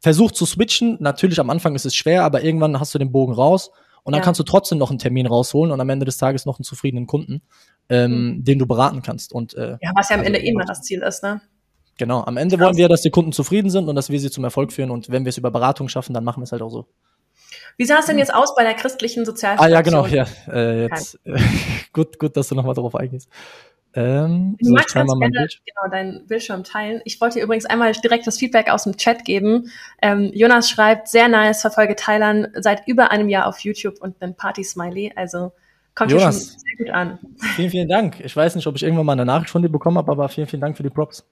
versuch 0.00 0.32
zu 0.32 0.46
switchen. 0.46 0.96
Natürlich 1.00 1.38
am 1.38 1.50
Anfang 1.50 1.74
ist 1.74 1.84
es 1.84 1.94
schwer, 1.94 2.24
aber 2.24 2.42
irgendwann 2.42 2.80
hast 2.80 2.94
du 2.94 2.98
den 2.98 3.12
Bogen 3.12 3.32
raus 3.32 3.70
und 4.02 4.12
dann 4.12 4.20
ja. 4.20 4.24
kannst 4.24 4.40
du 4.40 4.44
trotzdem 4.44 4.78
noch 4.78 4.90
einen 4.90 4.98
Termin 4.98 5.26
rausholen 5.26 5.72
und 5.72 5.80
am 5.80 5.88
Ende 5.88 6.06
des 6.06 6.16
Tages 6.16 6.46
noch 6.46 6.58
einen 6.58 6.64
zufriedenen 6.64 7.06
Kunden, 7.06 7.42
ähm, 7.88 8.12
mhm. 8.12 8.44
den 8.44 8.58
du 8.58 8.66
beraten 8.66 9.02
kannst. 9.02 9.32
Und, 9.32 9.54
äh, 9.54 9.76
ja, 9.80 9.92
was 9.94 10.08
ja 10.08 10.16
am 10.16 10.20
also, 10.20 10.32
Ende 10.32 10.38
immer 10.40 10.64
das 10.64 10.82
Ziel 10.82 11.02
ist, 11.02 11.22
ne? 11.22 11.40
Genau, 11.98 12.24
am 12.24 12.38
Ende 12.38 12.58
wollen 12.58 12.78
wir, 12.78 12.88
dass 12.88 13.02
die 13.02 13.10
Kunden 13.10 13.32
zufrieden 13.32 13.68
sind 13.68 13.86
und 13.86 13.94
dass 13.94 14.08
wir 14.08 14.18
sie 14.18 14.30
zum 14.30 14.42
Erfolg 14.42 14.72
führen. 14.72 14.90
Und 14.90 15.10
wenn 15.10 15.26
wir 15.26 15.28
es 15.28 15.36
über 15.36 15.50
Beratung 15.50 15.90
schaffen, 15.90 16.14
dann 16.14 16.24
machen 16.24 16.40
wir 16.40 16.44
es 16.44 16.52
halt 16.52 16.62
auch 16.62 16.70
so. 16.70 16.86
Wie 17.76 17.84
sah 17.84 17.98
es 17.98 18.06
denn 18.06 18.18
jetzt 18.18 18.34
aus 18.34 18.54
bei 18.54 18.62
der 18.62 18.74
christlichen 18.74 19.24
Sozialstation? 19.24 19.72
Ah 19.72 19.76
ja, 19.76 19.82
genau, 19.82 20.06
ja. 20.06 20.26
Äh, 20.48 20.82
jetzt, 20.82 21.18
gut, 21.92 22.18
gut, 22.18 22.36
dass 22.36 22.48
du 22.48 22.54
nochmal 22.54 22.74
darauf 22.74 22.94
eingehst. 22.94 23.28
Ähm, 23.92 24.56
du 24.60 24.66
so, 24.66 24.72
magst 24.74 24.94
ganz 24.94 25.10
gerne 25.18 25.30
genau, 25.30 25.90
deinen 25.90 26.26
Bildschirm 26.26 26.62
teilen. 26.62 27.00
Ich 27.04 27.20
wollte 27.20 27.38
dir 27.38 27.44
übrigens 27.44 27.66
einmal 27.66 27.92
direkt 27.92 28.26
das 28.26 28.38
Feedback 28.38 28.70
aus 28.70 28.84
dem 28.84 28.96
Chat 28.96 29.24
geben. 29.24 29.70
Ähm, 30.00 30.30
Jonas 30.32 30.70
schreibt, 30.70 31.08
sehr 31.08 31.28
nice, 31.28 31.60
verfolge 31.60 31.96
Thailand 31.96 32.50
seit 32.54 32.86
über 32.86 33.10
einem 33.10 33.28
Jahr 33.28 33.48
auf 33.48 33.58
YouTube 33.60 34.00
und 34.00 34.22
einen 34.22 34.36
Party-Smiley. 34.36 35.14
Also 35.16 35.52
kommt 35.96 36.12
Jonas, 36.12 36.36
hier 36.36 36.50
schon 36.50 36.60
sehr 36.60 36.86
gut 36.86 36.90
an. 36.94 37.18
Vielen, 37.56 37.70
vielen 37.70 37.88
Dank. 37.88 38.20
Ich 38.20 38.36
weiß 38.36 38.54
nicht, 38.54 38.68
ob 38.68 38.76
ich 38.76 38.84
irgendwann 38.84 39.06
mal 39.06 39.12
eine 39.12 39.24
Nachricht 39.24 39.50
von 39.50 39.62
dir 39.62 39.68
bekommen 39.68 39.98
habe, 39.98 40.12
aber 40.12 40.28
vielen, 40.28 40.46
vielen 40.46 40.62
Dank 40.62 40.76
für 40.76 40.84
die 40.84 40.90
Props. 40.90 41.26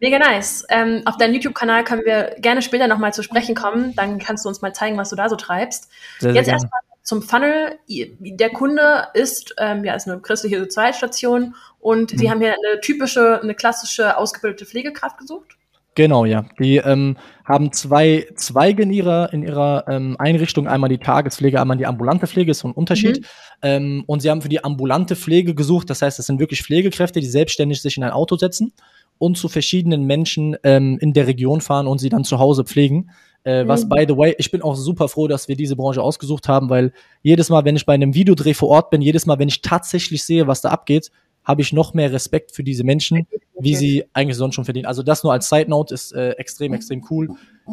Mega 0.00 0.18
nice. 0.18 0.64
Ähm, 0.68 1.02
auf 1.06 1.16
deinem 1.16 1.34
YouTube-Kanal 1.34 1.82
können 1.84 2.04
wir 2.04 2.36
gerne 2.38 2.62
später 2.62 2.86
nochmal 2.86 3.12
zu 3.12 3.22
sprechen 3.22 3.54
kommen. 3.54 3.94
Dann 3.96 4.18
kannst 4.18 4.44
du 4.44 4.48
uns 4.48 4.62
mal 4.62 4.72
zeigen, 4.72 4.96
was 4.96 5.10
du 5.10 5.16
da 5.16 5.28
so 5.28 5.36
treibst. 5.36 5.90
Sehr, 6.20 6.34
Jetzt 6.34 6.48
erstmal 6.48 6.80
zum 7.02 7.22
Funnel. 7.22 7.78
Der 7.88 8.50
Kunde 8.50 9.08
ist, 9.14 9.54
ähm, 9.58 9.84
ja, 9.84 9.94
ist 9.94 10.08
eine 10.08 10.20
christliche 10.20 10.60
Sozialstation 10.60 11.54
und 11.80 12.12
mhm. 12.12 12.16
die 12.18 12.30
haben 12.30 12.40
hier 12.40 12.54
eine 12.54 12.80
typische, 12.80 13.40
eine 13.42 13.54
klassische 13.54 14.16
ausgebildete 14.16 14.66
Pflegekraft 14.66 15.18
gesucht. 15.18 15.56
Genau, 15.94 16.24
ja. 16.26 16.44
Die 16.60 16.76
ähm, 16.76 17.16
haben 17.44 17.72
zwei 17.72 18.28
Zweige 18.36 18.84
in 18.84 18.92
ihrer, 18.92 19.32
in 19.32 19.42
ihrer 19.42 19.84
ähm, 19.88 20.14
Einrichtung. 20.20 20.68
Einmal 20.68 20.90
die 20.90 20.98
Tagespflege, 20.98 21.60
einmal 21.60 21.76
die 21.76 21.86
ambulante 21.86 22.28
Pflege, 22.28 22.52
ist 22.52 22.60
so 22.60 22.68
ein 22.68 22.72
Unterschied. 22.72 23.22
Mhm. 23.22 23.24
Ähm, 23.62 24.04
und 24.06 24.20
sie 24.20 24.30
haben 24.30 24.40
für 24.40 24.48
die 24.48 24.62
ambulante 24.62 25.16
Pflege 25.16 25.56
gesucht. 25.56 25.90
Das 25.90 26.00
heißt, 26.00 26.16
das 26.20 26.26
sind 26.26 26.38
wirklich 26.38 26.62
Pflegekräfte, 26.62 27.18
die 27.18 27.26
selbstständig 27.26 27.82
sich 27.82 27.96
in 27.96 28.04
ein 28.04 28.12
Auto 28.12 28.36
setzen 28.36 28.72
und 29.18 29.36
zu 29.36 29.48
verschiedenen 29.48 30.04
Menschen 30.04 30.56
ähm, 30.64 30.98
in 31.00 31.12
der 31.12 31.26
Region 31.26 31.60
fahren 31.60 31.86
und 31.86 31.98
sie 31.98 32.08
dann 32.08 32.24
zu 32.24 32.38
Hause 32.38 32.64
pflegen. 32.64 33.10
Äh, 33.44 33.64
mhm. 33.64 33.68
Was, 33.68 33.88
by 33.88 34.04
the 34.06 34.16
way, 34.16 34.34
ich 34.38 34.50
bin 34.50 34.62
auch 34.62 34.74
super 34.74 35.08
froh, 35.08 35.28
dass 35.28 35.48
wir 35.48 35.56
diese 35.56 35.76
Branche 35.76 36.02
ausgesucht 36.02 36.48
haben, 36.48 36.70
weil 36.70 36.92
jedes 37.22 37.50
Mal, 37.50 37.64
wenn 37.64 37.76
ich 37.76 37.86
bei 37.86 37.94
einem 37.94 38.14
Videodreh 38.14 38.54
vor 38.54 38.68
Ort 38.68 38.90
bin, 38.90 39.00
jedes 39.00 39.26
Mal, 39.26 39.38
wenn 39.38 39.48
ich 39.48 39.62
tatsächlich 39.62 40.24
sehe, 40.24 40.46
was 40.46 40.60
da 40.60 40.70
abgeht, 40.70 41.10
habe 41.44 41.62
ich 41.62 41.72
noch 41.72 41.94
mehr 41.94 42.12
Respekt 42.12 42.52
für 42.52 42.62
diese 42.62 42.84
Menschen, 42.84 43.26
wie 43.58 43.74
sie 43.74 44.04
eigentlich 44.12 44.36
sonst 44.36 44.54
schon 44.54 44.66
verdienen. 44.66 44.86
Also 44.86 45.02
das 45.02 45.22
nur 45.22 45.32
als 45.32 45.48
Side 45.48 45.70
Note 45.70 45.94
ist 45.94 46.12
äh, 46.12 46.32
extrem, 46.32 46.74
extrem 46.74 47.02
cool. 47.10 47.30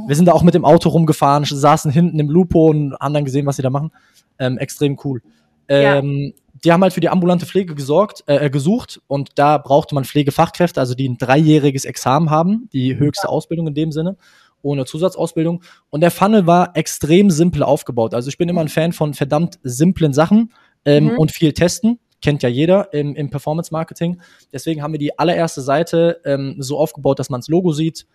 Wir 0.08 0.16
sind 0.16 0.26
da 0.26 0.32
auch 0.32 0.44
mit 0.44 0.54
dem 0.54 0.64
Auto 0.64 0.90
rumgefahren, 0.90 1.44
saßen 1.44 1.92
hinten 1.92 2.20
im 2.20 2.30
Lupo 2.30 2.70
und 2.70 2.96
haben 3.00 3.14
dann 3.14 3.26
gesehen, 3.26 3.46
was 3.46 3.58
sie 3.58 3.64
da 3.64 3.70
machen. 3.70 3.92
Ähm, 4.40 4.58
extrem 4.58 4.98
cool. 5.04 5.22
Ähm, 5.68 6.34
ja 6.36 6.45
die 6.66 6.72
haben 6.72 6.82
halt 6.82 6.94
für 6.94 7.00
die 7.00 7.10
ambulante 7.10 7.46
Pflege 7.46 7.76
gesorgt, 7.76 8.24
äh, 8.26 8.50
gesucht 8.50 9.00
und 9.08 9.30
da 9.36 9.60
brauchte 9.60 9.94
man 9.94 10.04
Pflegefachkräfte, 10.04 10.80
also 10.80 10.96
die 10.96 11.08
ein 11.08 11.18
dreijähriges 11.18 11.86
Examen 11.86 12.32
haben, 12.32 12.68
die 12.74 12.98
höchste 12.98 13.28
ja. 13.28 13.30
Ausbildung 13.30 13.68
in 13.68 13.76
dem 13.76 13.92
Sinne, 13.92 14.18
ohne 14.64 14.86
Zusatzausbildung. 14.86 15.64
Und 15.92 16.02
der 16.02 16.12
Funnel 16.12 16.48
war 16.48 16.76
extrem 16.76 17.30
simpel 17.30 17.62
aufgebaut. 17.62 18.16
Also 18.16 18.30
ich 18.30 18.38
bin 18.38 18.50
immer 18.50 18.62
ein 18.62 18.68
Fan 18.68 18.94
von 18.94 19.14
verdammt 19.14 19.60
simplen 19.64 20.12
Sachen 20.12 20.52
ähm, 20.86 21.06
mhm. 21.06 21.20
und 21.20 21.32
viel 21.32 21.54
testen. 21.54 22.00
kennt 22.22 22.42
ja 22.42 22.50
jeder 22.50 22.92
im, 22.94 23.16
im 23.16 23.30
Performance 23.30 23.72
Marketing. 23.72 24.20
Deswegen 24.52 24.82
haben 24.82 24.92
wir 24.92 25.00
die 25.00 25.20
allererste 25.20 25.62
Seite 25.62 26.20
ähm, 26.26 26.56
so 26.58 26.80
aufgebaut, 26.80 27.20
dass 27.20 27.30
man 27.30 27.42
das 27.42 27.48
Logo 27.48 27.74
sieht. 27.74 28.08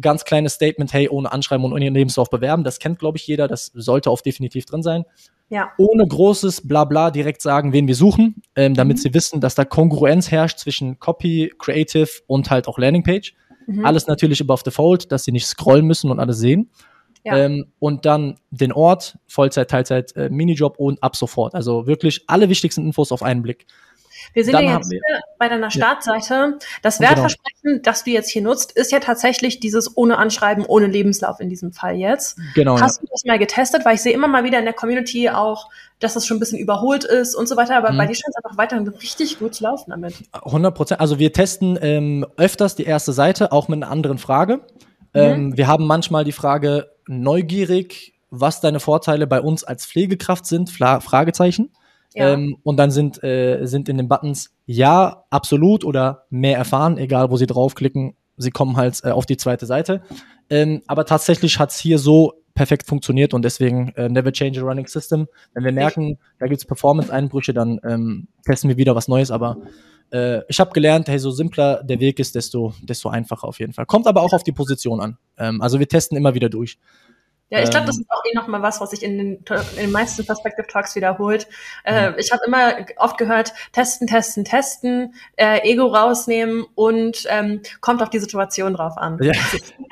Ganz 0.00 0.24
kleines 0.24 0.54
Statement, 0.54 0.92
hey, 0.92 1.08
ohne 1.08 1.30
Anschreiben 1.30 1.64
und 1.64 1.72
ohne 1.72 1.88
Lebenslauf 1.90 2.30
bewerben. 2.30 2.64
Das 2.64 2.80
kennt, 2.80 2.98
glaube 2.98 3.18
ich, 3.18 3.26
jeder. 3.26 3.46
Das 3.46 3.70
sollte 3.74 4.10
auch 4.10 4.22
definitiv 4.22 4.64
drin 4.64 4.82
sein. 4.82 5.04
Ja. 5.52 5.70
Ohne 5.76 6.06
großes 6.06 6.66
Blabla 6.66 7.10
direkt 7.10 7.42
sagen, 7.42 7.74
wen 7.74 7.86
wir 7.86 7.94
suchen, 7.94 8.36
ähm, 8.56 8.72
damit 8.72 8.96
mhm. 8.96 9.00
sie 9.02 9.14
wissen, 9.14 9.42
dass 9.42 9.54
da 9.54 9.66
Kongruenz 9.66 10.30
herrscht 10.30 10.58
zwischen 10.58 10.98
Copy, 10.98 11.52
Creative 11.58 12.08
und 12.26 12.50
halt 12.50 12.68
auch 12.68 12.78
Landingpage. 12.78 13.34
Mhm. 13.66 13.84
Alles 13.84 14.06
natürlich 14.06 14.40
above 14.40 14.62
the 14.64 14.70
fold, 14.70 15.12
dass 15.12 15.24
sie 15.24 15.32
nicht 15.32 15.44
scrollen 15.44 15.86
müssen 15.86 16.10
und 16.10 16.20
alles 16.20 16.38
sehen. 16.38 16.70
Ja. 17.22 17.36
Ähm, 17.36 17.66
und 17.78 18.06
dann 18.06 18.36
den 18.50 18.72
Ort, 18.72 19.18
Vollzeit, 19.26 19.68
Teilzeit, 19.70 20.16
äh, 20.16 20.30
Minijob 20.30 20.78
und 20.78 21.02
ab 21.02 21.16
sofort. 21.16 21.54
Also 21.54 21.86
wirklich 21.86 22.24
alle 22.28 22.48
wichtigsten 22.48 22.86
Infos 22.86 23.12
auf 23.12 23.22
einen 23.22 23.42
Blick. 23.42 23.66
Wir 24.32 24.44
sind 24.44 24.54
dann 24.54 24.64
ja 24.64 24.76
jetzt 24.76 24.90
wir, 24.90 25.00
bei 25.38 25.48
deiner 25.48 25.70
Startseite. 25.70 26.58
Das 26.82 26.98
genau. 26.98 27.10
Wertversprechen, 27.10 27.62
genau. 27.62 27.82
das 27.82 28.04
du 28.04 28.10
jetzt 28.10 28.30
hier 28.30 28.42
nutzt, 28.42 28.72
ist 28.72 28.92
ja 28.92 29.00
tatsächlich 29.00 29.60
dieses 29.60 29.96
ohne 29.96 30.18
Anschreiben, 30.18 30.64
ohne 30.66 30.86
Lebenslauf 30.86 31.40
in 31.40 31.48
diesem 31.48 31.72
Fall 31.72 31.96
jetzt. 31.96 32.38
Genau. 32.54 32.80
Hast 32.80 32.98
ja. 32.98 33.02
du 33.02 33.08
das 33.10 33.24
mal 33.24 33.38
getestet? 33.38 33.84
Weil 33.84 33.94
ich 33.94 34.02
sehe 34.02 34.12
immer 34.12 34.28
mal 34.28 34.44
wieder 34.44 34.58
in 34.58 34.64
der 34.64 34.74
Community 34.74 35.30
auch, 35.30 35.68
dass 36.00 36.14
das 36.14 36.26
schon 36.26 36.36
ein 36.36 36.40
bisschen 36.40 36.58
überholt 36.58 37.04
ist 37.04 37.34
und 37.34 37.48
so 37.48 37.56
weiter. 37.56 37.76
Aber 37.76 37.92
mhm. 37.92 37.98
bei 37.98 38.06
dir 38.06 38.14
scheint 38.14 38.34
es 38.36 38.44
einfach 38.44 38.58
weiterhin 38.58 38.88
richtig 38.88 39.38
gut 39.38 39.54
zu 39.54 39.64
laufen 39.64 39.90
damit. 39.90 40.14
100 40.32 40.74
Prozent. 40.74 41.00
Also 41.00 41.18
wir 41.18 41.32
testen 41.32 41.78
ähm, 41.80 42.26
öfters 42.36 42.74
die 42.74 42.84
erste 42.84 43.12
Seite, 43.12 43.52
auch 43.52 43.68
mit 43.68 43.82
einer 43.82 43.90
anderen 43.90 44.18
Frage. 44.18 44.56
Mhm. 44.56 45.20
Ähm, 45.20 45.56
wir 45.56 45.66
haben 45.66 45.86
manchmal 45.86 46.24
die 46.24 46.32
Frage 46.32 46.90
neugierig, 47.06 48.14
was 48.30 48.60
deine 48.60 48.80
Vorteile 48.80 49.26
bei 49.26 49.40
uns 49.40 49.64
als 49.64 49.86
Pflegekraft 49.86 50.46
sind, 50.46 50.70
Fla 50.70 51.00
Fragezeichen. 51.00 51.70
Ja. 52.14 52.32
Ähm, 52.32 52.56
und 52.62 52.76
dann 52.76 52.90
sind, 52.90 53.22
äh, 53.22 53.64
sind 53.64 53.88
in 53.88 53.96
den 53.96 54.08
Buttons 54.08 54.54
ja, 54.66 55.24
absolut 55.30 55.84
oder 55.84 56.24
mehr 56.30 56.58
erfahren, 56.58 56.98
egal 56.98 57.30
wo 57.30 57.36
sie 57.36 57.46
draufklicken. 57.46 58.14
Sie 58.36 58.50
kommen 58.50 58.76
halt 58.76 59.00
äh, 59.04 59.10
auf 59.10 59.26
die 59.26 59.36
zweite 59.36 59.66
Seite. 59.66 60.02
Ähm, 60.50 60.82
aber 60.86 61.06
tatsächlich 61.06 61.58
hat's 61.58 61.78
hier 61.78 61.98
so 61.98 62.34
perfekt 62.54 62.86
funktioniert 62.86 63.34
und 63.34 63.42
deswegen 63.42 63.88
äh, 63.96 64.08
never 64.08 64.32
change 64.32 64.60
a 64.60 64.62
running 64.62 64.86
system. 64.86 65.26
Wenn 65.54 65.64
wir 65.64 65.72
merken, 65.72 66.18
da 66.38 66.46
gibt's 66.46 66.66
Performance-Einbrüche, 66.66 67.54
dann 67.54 67.80
ähm, 67.84 68.28
testen 68.44 68.68
wir 68.68 68.76
wieder 68.76 68.94
was 68.94 69.08
Neues. 69.08 69.30
Aber 69.30 69.56
äh, 70.12 70.40
ich 70.48 70.60
habe 70.60 70.72
gelernt, 70.72 71.08
hey, 71.08 71.18
so 71.18 71.30
simpler 71.30 71.82
der 71.82 72.00
Weg 72.00 72.18
ist, 72.18 72.34
desto, 72.34 72.74
desto 72.82 73.08
einfacher 73.08 73.48
auf 73.48 73.58
jeden 73.58 73.72
Fall. 73.72 73.86
Kommt 73.86 74.06
aber 74.06 74.22
auch 74.22 74.32
auf 74.32 74.42
die 74.42 74.52
Position 74.52 75.00
an. 75.00 75.16
Ähm, 75.38 75.62
also 75.62 75.78
wir 75.78 75.88
testen 75.88 76.16
immer 76.16 76.34
wieder 76.34 76.50
durch. 76.50 76.78
Ja, 77.52 77.62
ich 77.62 77.68
glaube, 77.68 77.84
das 77.84 77.96
ähm. 77.96 78.02
ist 78.02 78.10
auch 78.10 78.22
eh 78.24 78.34
nochmal 78.34 78.62
was, 78.62 78.80
was 78.80 78.90
sich 78.90 79.02
in 79.02 79.18
den, 79.18 79.44
in 79.76 79.78
den 79.78 79.90
meisten 79.90 80.24
Perspective 80.24 80.66
Talks 80.66 80.96
wiederholt. 80.96 81.46
Äh, 81.84 82.12
ich 82.18 82.32
habe 82.32 82.40
immer 82.46 82.86
oft 82.96 83.18
gehört, 83.18 83.52
testen, 83.72 84.06
testen, 84.06 84.46
testen, 84.46 85.14
äh, 85.36 85.60
Ego 85.70 85.88
rausnehmen 85.88 86.64
und 86.74 87.26
ähm, 87.28 87.60
kommt 87.82 88.02
auf 88.02 88.08
die 88.08 88.20
Situation 88.20 88.72
drauf 88.72 88.96
an. 88.96 89.18
Ja. 89.20 89.32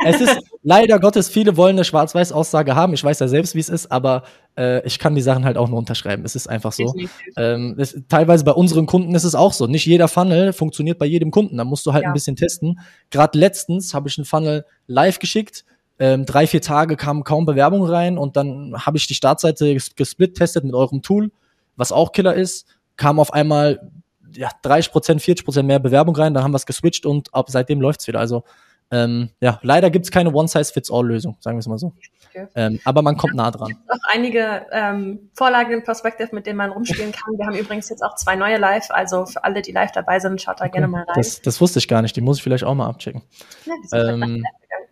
es 0.06 0.22
ist 0.22 0.38
leider 0.62 0.98
Gottes, 0.98 1.28
viele 1.28 1.58
wollen 1.58 1.76
eine 1.76 1.84
Schwarz-Weiß-Aussage 1.84 2.74
haben. 2.74 2.94
Ich 2.94 3.04
weiß 3.04 3.18
ja 3.18 3.28
selbst, 3.28 3.54
wie 3.54 3.60
es 3.60 3.68
ist, 3.68 3.92
aber 3.92 4.22
äh, 4.56 4.82
ich 4.86 4.98
kann 4.98 5.14
die 5.14 5.20
Sachen 5.20 5.44
halt 5.44 5.58
auch 5.58 5.68
nur 5.68 5.78
unterschreiben. 5.78 6.24
Es 6.24 6.34
ist 6.34 6.48
einfach 6.48 6.72
so. 6.72 6.94
Ähm, 7.36 7.74
das, 7.76 7.94
teilweise 8.08 8.42
bei 8.44 8.52
unseren 8.52 8.86
Kunden 8.86 9.14
ist 9.14 9.24
es 9.24 9.34
auch 9.34 9.52
so. 9.52 9.66
Nicht 9.66 9.84
jeder 9.84 10.08
Funnel 10.08 10.54
funktioniert 10.54 10.98
bei 10.98 11.04
jedem 11.04 11.30
Kunden. 11.30 11.58
Da 11.58 11.64
musst 11.64 11.84
du 11.84 11.92
halt 11.92 12.04
ja. 12.04 12.08
ein 12.08 12.14
bisschen 12.14 12.36
testen. 12.36 12.80
Gerade 13.10 13.38
letztens 13.38 13.92
habe 13.92 14.08
ich 14.08 14.16
einen 14.16 14.24
Funnel 14.24 14.64
live 14.86 15.18
geschickt 15.18 15.66
ähm, 16.00 16.24
drei, 16.24 16.46
vier 16.46 16.62
Tage 16.62 16.96
kamen 16.96 17.24
kaum 17.24 17.44
Bewerbung 17.44 17.84
rein 17.84 18.16
und 18.18 18.36
dann 18.36 18.74
habe 18.74 18.96
ich 18.96 19.06
die 19.06 19.14
Startseite 19.14 19.74
gesplit-testet 19.74 20.64
mit 20.64 20.74
eurem 20.74 21.02
Tool, 21.02 21.30
was 21.76 21.92
auch 21.92 22.12
Killer 22.12 22.34
ist, 22.34 22.66
kam 22.96 23.20
auf 23.20 23.32
einmal 23.32 23.92
ja, 24.34 24.48
30 24.62 24.92
Prozent, 24.92 25.22
40 25.22 25.44
Prozent 25.44 25.66
mehr 25.66 25.78
Bewerbung 25.78 26.16
rein, 26.16 26.32
dann 26.32 26.42
haben 26.42 26.52
wir 26.52 26.56
es 26.56 26.66
geswitcht 26.66 27.04
und 27.04 27.32
ab 27.34 27.50
seitdem 27.50 27.80
läuft's 27.82 28.08
wieder. 28.08 28.18
Also 28.18 28.44
ähm, 28.90 29.30
ja, 29.40 29.58
leider 29.62 29.90
gibt's 29.90 30.10
keine 30.10 30.32
One-Size-Fits-All-Lösung, 30.32 31.36
sagen 31.40 31.56
wir 31.56 31.60
es 31.60 31.66
mal 31.66 31.78
so. 31.78 31.92
Okay. 32.28 32.46
Ähm, 32.54 32.80
aber 32.84 33.02
man 33.02 33.16
kommt 33.16 33.34
nah 33.34 33.50
dran. 33.50 33.76
Auch 33.88 34.12
einige 34.12 34.66
ähm, 34.72 35.30
Vorlagen 35.34 35.72
in 35.72 35.82
Perspective, 35.82 36.28
mit 36.32 36.46
denen 36.46 36.56
man 36.56 36.70
rumspielen 36.70 37.12
kann. 37.12 37.36
Wir 37.36 37.46
haben 37.46 37.56
übrigens 37.56 37.88
jetzt 37.88 38.02
auch 38.02 38.14
zwei 38.14 38.36
neue 38.36 38.58
live, 38.58 38.90
also 38.90 39.26
für 39.26 39.44
alle, 39.44 39.62
die 39.62 39.72
live 39.72 39.92
dabei 39.92 40.20
sind, 40.20 40.40
schaut 40.40 40.60
da 40.60 40.64
okay. 40.64 40.72
gerne 40.72 40.88
mal 40.88 41.02
rein. 41.02 41.14
Das, 41.16 41.40
das 41.40 41.60
wusste 41.60 41.78
ich 41.78 41.88
gar 41.88 42.02
nicht, 42.02 42.14
die 42.16 42.20
muss 42.20 42.38
ich 42.38 42.42
vielleicht 42.42 42.64
auch 42.64 42.74
mal 42.74 42.88
abchecken. 42.88 43.22
Ja, 43.64 44.08
ähm, 44.08 44.44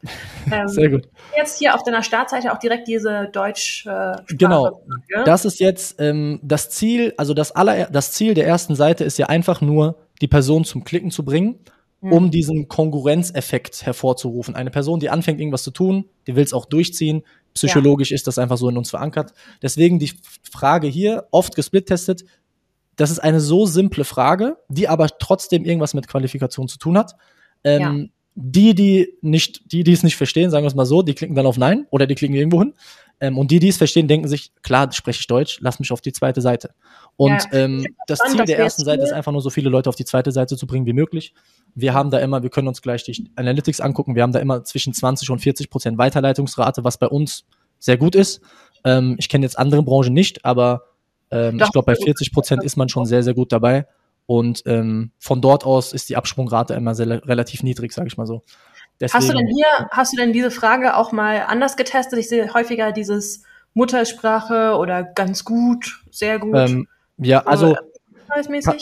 ähm, 0.53 0.69
Sehr 0.69 0.91
gut. 0.91 1.09
Jetzt 1.37 1.59
hier 1.59 1.75
auf 1.75 1.83
deiner 1.83 2.03
Startseite 2.03 2.53
auch 2.53 2.59
direkt 2.59 2.87
diese 2.87 3.29
Deutsch. 3.33 3.87
Äh, 3.87 4.17
genau. 4.29 4.81
Das 5.25 5.45
ist 5.45 5.61
jetzt 5.61 6.01
ähm, 6.01 6.39
das 6.43 6.71
Ziel, 6.71 7.15
also 7.17 7.35
das 7.35 7.53
aller, 7.53 7.87
das 7.87 8.13
Ziel 8.13 8.35
der 8.35 8.47
ersten 8.47 8.75
Seite 8.75 9.05
ist 9.05 9.19
ja 9.19 9.27
einfach 9.27 9.61
nur, 9.61 9.97
die 10.21 10.29
Person 10.29 10.65
zum 10.65 10.83
Klicken 10.85 11.11
zu 11.11 11.25
bringen, 11.25 11.61
mhm. 12.01 12.13
um 12.13 12.31
diesen 12.31 12.69
Konkurrenzeffekt 12.69 13.85
hervorzurufen. 13.85 14.55
Eine 14.55 14.71
Person, 14.71 15.01
die 15.01 15.11
anfängt, 15.11 15.41
irgendwas 15.41 15.63
zu 15.63 15.71
tun, 15.71 16.07
die 16.27 16.37
will 16.37 16.45
es 16.45 16.53
auch 16.53 16.67
durchziehen. 16.67 17.23
Psychologisch 17.55 18.11
ja. 18.11 18.15
ist 18.15 18.27
das 18.27 18.39
einfach 18.39 18.57
so 18.57 18.69
in 18.69 18.77
uns 18.77 18.91
verankert. 18.91 19.33
Deswegen 19.63 19.99
die 19.99 20.13
Frage 20.51 20.87
hier, 20.87 21.27
oft 21.31 21.55
gesplittestet, 21.55 22.25
das 22.97 23.11
ist 23.11 23.21
eine 23.21 23.41
so 23.41 23.67
simple 23.67 24.05
Frage, 24.05 24.57
die 24.69 24.89
aber 24.89 25.09
trotzdem 25.19 25.65
irgendwas 25.65 25.95
mit 25.95 26.09
Qualifikation 26.09 26.69
zu 26.69 26.79
tun 26.79 26.99
hat. 26.99 27.15
Ähm, 27.65 27.81
ja 27.81 28.09
die, 28.41 28.73
die 28.73 29.15
nicht, 29.21 29.73
die, 29.73 29.83
die 29.83 29.93
es 29.93 30.05
nicht 30.05 30.15
verstehen, 30.15 30.51
sagen 30.51 30.63
wir 30.63 30.69
es 30.69 30.77
mal 30.77 30.87
so, 30.87 31.03
die 31.03 31.15
klicken 31.15 31.35
dann 31.35 31.45
auf 31.45 31.59
Nein 31.59 31.89
oder 31.91 32.07
die 32.07 32.15
klicken 32.15 32.37
irgendwo 32.37 32.61
hin. 32.61 32.73
Ähm, 33.21 33.37
und 33.37 33.51
die, 33.51 33.59
die 33.59 33.67
es 33.67 33.79
verstehen, 33.79 34.07
denken 34.07 34.29
sich, 34.29 34.53
klar, 34.63 34.93
spreche 34.93 35.19
ich 35.19 35.27
Deutsch, 35.27 35.59
lass 35.61 35.81
mich 35.81 35.91
auf 35.91 36.01
die 36.01 36.13
zweite 36.13 36.41
Seite. 36.41 36.71
Und 37.17 37.33
ja, 37.33 37.47
ähm, 37.53 37.85
das 38.07 38.21
Ziel 38.21 38.45
der 38.45 38.61
ersten 38.61 38.85
Seite 38.85 39.03
ist 39.03 39.13
einfach 39.13 39.33
nur, 39.33 39.43
so 39.43 39.51
viele 39.51 39.71
Leute 39.71 39.89
auf 39.89 39.97
die 39.97 40.05
zweite 40.05 40.31
Seite 40.31 40.57
zu 40.57 40.69
bringen 40.69 40.87
wie 40.87 40.93
möglich. 40.93 41.35
Wir 41.75 41.95
haben 41.95 42.13
da 42.13 42.21
immer, 42.21 42.45
wir 42.45 42.51
können 42.51 42.69
uns 42.69 42.81
gleich 42.81 43.03
die 43.03 43.29
Analytics 43.35 43.81
angucken, 43.81 44.15
wir 44.15 44.23
haben 44.23 44.31
da 44.31 44.39
immer 44.39 44.63
zwischen 44.63 44.95
20 44.95 45.31
und 45.31 45.41
40 45.41 45.69
Prozent 45.69 45.99
Weiterleitungsrate, 45.99 46.85
was 46.85 46.97
bei 46.97 47.09
uns 47.09 47.45
sehr 47.81 47.97
gut 47.97 48.15
ist. 48.15 48.41
Ähm, 48.85 49.17
ich 49.19 49.29
kenne 49.29 49.45
jetzt 49.45 49.59
andere 49.59 49.83
Branchen 49.83 50.13
nicht, 50.13 50.45
aber 50.45 50.85
ähm, 51.33 51.59
ich 51.61 51.73
glaube, 51.73 51.87
bei 51.87 51.97
40 51.97 52.33
Prozent 52.33 52.63
ist 52.63 52.77
man 52.77 52.89
schon 52.89 53.05
sehr, 53.05 53.25
sehr 53.25 53.35
gut 53.35 53.51
dabei. 53.51 53.89
Und 54.31 54.63
ähm, 54.67 55.11
von 55.19 55.41
dort 55.41 55.65
aus 55.65 55.95
ist 55.95 56.11
die 56.11 56.17
Absprungrate 56.17 56.75
immer 56.75 56.95
sehr, 56.95 57.27
relativ 57.27 57.63
niedrig, 57.63 57.95
sage 57.95 58.09
ich 58.09 58.19
mal 58.19 58.27
so. 58.27 58.43
Deswegen, 59.01 59.19
hast 59.19 59.31
du 59.31 59.33
denn 59.35 59.47
hier, 59.47 59.89
hast 59.91 60.13
du 60.13 60.17
denn 60.19 60.35
diese 60.35 60.51
Frage 60.51 60.97
auch 60.97 61.13
mal 61.13 61.45
anders 61.47 61.79
getestet? 61.79 62.19
Ich 62.19 62.29
sehe 62.29 62.53
häufiger 62.53 62.93
dieses 62.93 63.43
Muttersprache 63.73 64.77
oder 64.77 65.03
ganz 65.03 65.45
gut, 65.45 66.03
sehr 66.11 66.39
gut. 66.39 66.55
Ähm, 66.55 66.89
ja, 67.17 67.41
also 67.47 67.75
ta 67.75 68.75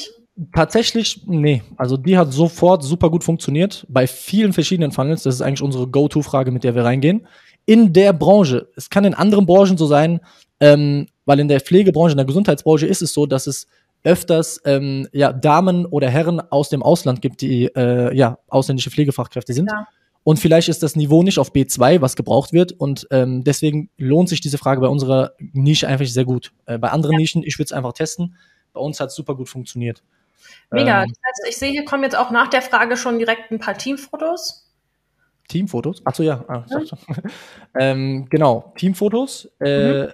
tatsächlich, 0.52 1.22
nee. 1.26 1.62
Also 1.76 1.96
die 1.96 2.18
hat 2.18 2.32
sofort 2.32 2.82
super 2.82 3.08
gut 3.08 3.22
funktioniert 3.22 3.86
bei 3.88 4.08
vielen 4.08 4.52
verschiedenen 4.52 4.90
Funnels. 4.90 5.22
Das 5.22 5.36
ist 5.36 5.42
eigentlich 5.42 5.62
unsere 5.62 5.86
Go-To-Frage, 5.86 6.50
mit 6.50 6.64
der 6.64 6.74
wir 6.74 6.84
reingehen. 6.84 7.24
In 7.66 7.92
der 7.92 8.12
Branche, 8.12 8.68
es 8.74 8.90
kann 8.90 9.04
in 9.04 9.14
anderen 9.14 9.46
Branchen 9.46 9.78
so 9.78 9.86
sein, 9.86 10.18
ähm, 10.58 11.06
weil 11.24 11.38
in 11.38 11.46
der 11.46 11.60
Pflegebranche, 11.60 12.12
in 12.12 12.18
der 12.18 12.26
Gesundheitsbranche 12.26 12.86
ist 12.86 13.00
es 13.00 13.14
so, 13.14 13.26
dass 13.26 13.46
es 13.46 13.68
öfters 14.04 14.60
ähm, 14.64 15.08
ja, 15.12 15.32
Damen 15.32 15.86
oder 15.86 16.08
Herren 16.08 16.40
aus 16.40 16.68
dem 16.68 16.82
Ausland 16.82 17.22
gibt, 17.22 17.40
die 17.40 17.66
äh, 17.66 18.14
ja, 18.16 18.38
ausländische 18.48 18.90
Pflegefachkräfte 18.90 19.52
sind. 19.52 19.70
Ja. 19.70 19.86
Und 20.22 20.38
vielleicht 20.38 20.68
ist 20.68 20.82
das 20.82 20.96
Niveau 20.96 21.22
nicht 21.22 21.38
auf 21.38 21.52
B2, 21.52 22.00
was 22.00 22.16
gebraucht 22.16 22.52
wird. 22.52 22.72
Und 22.72 23.06
ähm, 23.12 23.44
deswegen 23.44 23.90
lohnt 23.96 24.28
sich 24.28 24.40
diese 24.40 24.58
Frage 24.58 24.80
bei 24.80 24.88
unserer 24.88 25.32
Nische 25.38 25.86
einfach 25.86 26.04
sehr 26.06 26.24
gut. 26.24 26.52
Äh, 26.66 26.78
bei 26.78 26.90
anderen 26.90 27.14
ja. 27.14 27.18
Nischen, 27.20 27.44
ich 27.44 27.58
würde 27.58 27.66
es 27.66 27.72
einfach 27.72 27.92
testen. 27.92 28.36
Bei 28.72 28.80
uns 28.80 28.98
hat 28.98 29.10
es 29.10 29.14
super 29.14 29.36
gut 29.36 29.48
funktioniert. 29.48 30.02
Mega. 30.70 31.02
Ähm, 31.02 31.08
das 31.08 31.18
heißt, 31.26 31.48
ich 31.48 31.56
sehe, 31.56 31.70
hier 31.70 31.84
kommen 31.84 32.02
jetzt 32.02 32.16
auch 32.16 32.32
nach 32.32 32.48
der 32.48 32.62
Frage 32.62 32.96
schon 32.96 33.18
direkt 33.18 33.52
ein 33.52 33.60
paar 33.60 33.78
Teamfotos. 33.78 34.72
Teamfotos? 35.48 36.04
Achso, 36.04 36.24
ja. 36.24 36.44
Ah, 36.48 36.64
ja. 36.70 36.98
ähm, 37.78 38.26
genau, 38.28 38.72
Teamfotos. 38.76 39.48
Äh, 39.60 40.06
mhm 40.06 40.12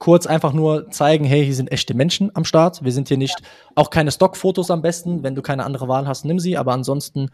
kurz 0.00 0.26
einfach 0.26 0.54
nur 0.54 0.90
zeigen, 0.90 1.24
hey, 1.26 1.44
hier 1.44 1.54
sind 1.54 1.70
echte 1.70 1.94
Menschen 1.94 2.34
am 2.34 2.44
Start. 2.44 2.82
Wir 2.82 2.90
sind 2.90 3.08
hier 3.08 3.18
nicht, 3.18 3.36
auch 3.74 3.90
keine 3.90 4.10
Stockfotos 4.10 4.70
am 4.70 4.82
besten. 4.82 5.22
Wenn 5.22 5.34
du 5.34 5.42
keine 5.42 5.64
andere 5.64 5.88
Wahl 5.88 6.08
hast, 6.08 6.24
nimm 6.24 6.40
sie. 6.40 6.56
Aber 6.56 6.72
ansonsten, 6.72 7.30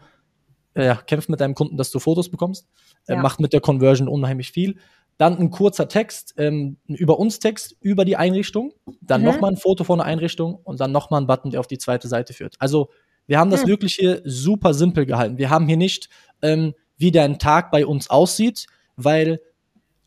äh, 0.73 0.95
kämpf 1.07 1.29
mit 1.29 1.39
deinem 1.39 1.55
Kunden, 1.55 1.77
dass 1.77 1.91
du 1.91 1.99
Fotos 1.99 2.29
bekommst. 2.29 2.67
Äh, 3.07 3.13
ja. 3.13 3.21
Macht 3.21 3.39
mit 3.39 3.53
der 3.53 3.61
Conversion 3.61 4.09
unheimlich 4.09 4.51
viel. 4.51 4.75
Dann 5.17 5.37
ein 5.37 5.49
kurzer 5.49 5.87
Text, 5.87 6.35
ähm, 6.37 6.77
ein 6.89 6.95
über 6.95 7.17
uns 7.17 7.39
Text 7.39 7.77
über 7.79 8.03
die 8.03 8.17
Einrichtung. 8.17 8.73
Dann 8.99 9.21
mhm. 9.21 9.27
nochmal 9.27 9.51
ein 9.51 9.57
Foto 9.57 9.85
von 9.85 9.99
der 9.99 10.05
Einrichtung 10.05 10.59
und 10.63 10.81
dann 10.81 10.91
nochmal 10.91 11.21
ein 11.21 11.27
Button, 11.27 11.51
der 11.51 11.61
auf 11.61 11.67
die 11.67 11.79
zweite 11.79 12.09
Seite 12.09 12.33
führt. 12.33 12.55
Also, 12.59 12.89
wir 13.27 13.39
haben 13.39 13.49
das 13.49 13.63
mhm. 13.63 13.69
wirklich 13.69 13.95
hier 13.95 14.21
super 14.25 14.73
simpel 14.73 15.05
gehalten. 15.05 15.37
Wir 15.37 15.49
haben 15.49 15.67
hier 15.67 15.77
nicht, 15.77 16.09
ähm, 16.41 16.73
wie 16.97 17.11
dein 17.11 17.39
Tag 17.39 17.71
bei 17.71 17.85
uns 17.85 18.09
aussieht, 18.09 18.67
weil 18.97 19.39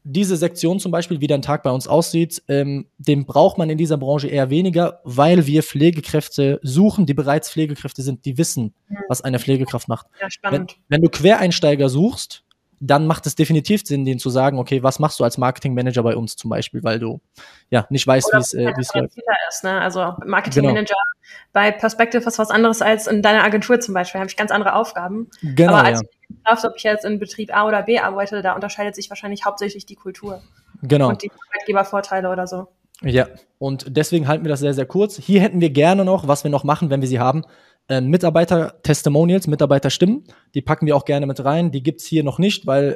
diese 0.04 0.36
Sektion 0.36 0.80
zum 0.80 0.92
Beispiel, 0.92 1.20
wie 1.20 1.26
dein 1.26 1.42
Tag 1.42 1.62
bei 1.62 1.70
uns 1.70 1.86
aussieht, 1.86 2.42
ähm, 2.48 2.86
den 2.98 3.26
braucht 3.26 3.58
man 3.58 3.68
in 3.70 3.78
dieser 3.78 3.98
Branche 3.98 4.28
eher 4.28 4.50
weniger, 4.50 5.00
weil 5.04 5.46
wir 5.46 5.62
Pflegekräfte 5.62 6.58
suchen, 6.62 7.06
die 7.06 7.14
bereits 7.14 7.50
Pflegekräfte 7.50 8.02
sind, 8.02 8.24
die 8.24 8.38
wissen, 8.38 8.74
mhm. 8.88 8.96
was 9.08 9.22
eine 9.22 9.38
Pflegekraft 9.38 9.88
macht. 9.88 10.06
Ja, 10.20 10.30
spannend. 10.30 10.76
Wenn, 10.88 10.96
wenn 10.96 11.02
du 11.02 11.10
Quereinsteiger 11.10 11.88
suchst, 11.88 12.44
dann 12.82 13.06
macht 13.06 13.26
es 13.26 13.34
definitiv 13.34 13.82
Sinn, 13.84 14.06
denen 14.06 14.18
zu 14.18 14.30
sagen, 14.30 14.58
okay, 14.58 14.82
was 14.82 14.98
machst 14.98 15.20
du 15.20 15.24
als 15.24 15.36
Marketingmanager 15.36 16.02
bei 16.02 16.16
uns 16.16 16.36
zum 16.36 16.48
Beispiel, 16.48 16.82
weil 16.82 16.98
du 16.98 17.20
ja 17.68 17.86
nicht 17.90 18.06
weißt, 18.06 18.32
wie 18.32 18.38
es 18.38 18.54
äh, 18.54 18.72
wie 18.74 18.80
es 18.80 18.94
läuft. 18.94 19.18
Ist, 19.50 19.64
ne? 19.64 19.80
Also 19.80 20.14
Marketingmanager 20.24 20.86
genau. 20.86 21.50
bei 21.52 21.72
Perspective 21.72 22.26
ist 22.26 22.38
was 22.38 22.50
anderes 22.50 22.80
als 22.80 23.06
in 23.06 23.20
deiner 23.20 23.44
Agentur 23.44 23.78
zum 23.80 23.92
Beispiel, 23.92 24.20
habe 24.20 24.30
ich 24.30 24.36
ganz 24.36 24.50
andere 24.50 24.74
Aufgaben. 24.74 25.28
Genau, 25.42 25.74
Aber 25.74 25.84
als 25.84 26.00
ja. 26.00 26.08
Kraft, 26.44 26.64
ob 26.64 26.72
ich 26.76 26.82
jetzt 26.82 27.04
in 27.04 27.18
Betrieb 27.18 27.54
A 27.56 27.66
oder 27.66 27.82
B 27.82 27.98
arbeite, 27.98 28.42
da 28.42 28.54
unterscheidet 28.54 28.94
sich 28.94 29.08
wahrscheinlich 29.10 29.44
hauptsächlich 29.44 29.86
die 29.86 29.96
Kultur 29.96 30.40
Genau. 30.82 31.08
und 31.08 31.22
die 31.22 31.30
Arbeitgebervorteile 31.52 32.30
oder 32.30 32.46
so. 32.46 32.68
Ja, 33.02 33.28
und 33.58 33.86
deswegen 33.96 34.28
halten 34.28 34.44
wir 34.44 34.50
das 34.50 34.60
sehr, 34.60 34.74
sehr 34.74 34.84
kurz. 34.86 35.16
Hier 35.16 35.40
hätten 35.40 35.60
wir 35.60 35.70
gerne 35.70 36.04
noch, 36.04 36.28
was 36.28 36.44
wir 36.44 36.50
noch 36.50 36.64
machen, 36.64 36.90
wenn 36.90 37.00
wir 37.00 37.08
sie 37.08 37.18
haben, 37.18 37.44
äh, 37.88 38.00
Mitarbeiter-Testimonials, 38.00 39.46
Mitarbeiterstimmen. 39.46 40.24
Die 40.54 40.62
packen 40.62 40.86
wir 40.86 40.96
auch 40.96 41.04
gerne 41.04 41.26
mit 41.26 41.42
rein. 41.44 41.70
Die 41.70 41.82
gibt's 41.82 42.04
hier 42.04 42.22
noch 42.24 42.38
nicht, 42.38 42.66
weil 42.66 42.92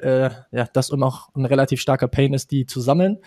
äh, 0.53 0.57
ja, 0.57 0.67
das 0.73 0.91
immer 0.91 1.07
auch 1.07 1.29
ein 1.35 1.47
relativ 1.47 1.81
starker 1.81 2.09
Pain 2.09 2.35
ist, 2.35 2.51
die 2.51 2.67
zu 2.67 2.81
sammeln. 2.81 3.19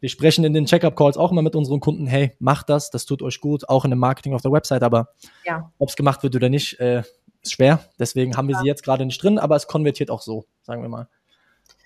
Wir 0.00 0.08
sprechen 0.08 0.44
in 0.44 0.52
den 0.52 0.64
Checkup-Calls 0.66 1.16
auch 1.16 1.30
immer 1.30 1.42
mit 1.42 1.54
unseren 1.54 1.78
Kunden, 1.80 2.06
hey, 2.06 2.32
macht 2.40 2.68
das, 2.68 2.90
das 2.90 3.04
tut 3.06 3.22
euch 3.22 3.40
gut, 3.40 3.68
auch 3.68 3.84
in 3.84 3.90
dem 3.90 4.00
Marketing 4.00 4.34
auf 4.34 4.42
der 4.42 4.50
Website, 4.50 4.82
aber 4.82 5.08
Ja. 5.44 5.70
ob's 5.78 5.94
gemacht 5.94 6.22
wird 6.24 6.34
oder 6.34 6.48
nicht, 6.48 6.80
äh, 6.80 7.02
ist 7.42 7.52
schwer. 7.52 7.80
Deswegen 7.98 8.36
haben 8.36 8.48
wir 8.48 8.56
sie 8.56 8.66
jetzt 8.66 8.82
gerade 8.82 9.04
nicht 9.04 9.22
drin, 9.22 9.38
aber 9.38 9.56
es 9.56 9.66
konvertiert 9.66 10.10
auch 10.10 10.22
so, 10.22 10.44
sagen 10.62 10.82
wir 10.82 10.88
mal. 10.88 11.08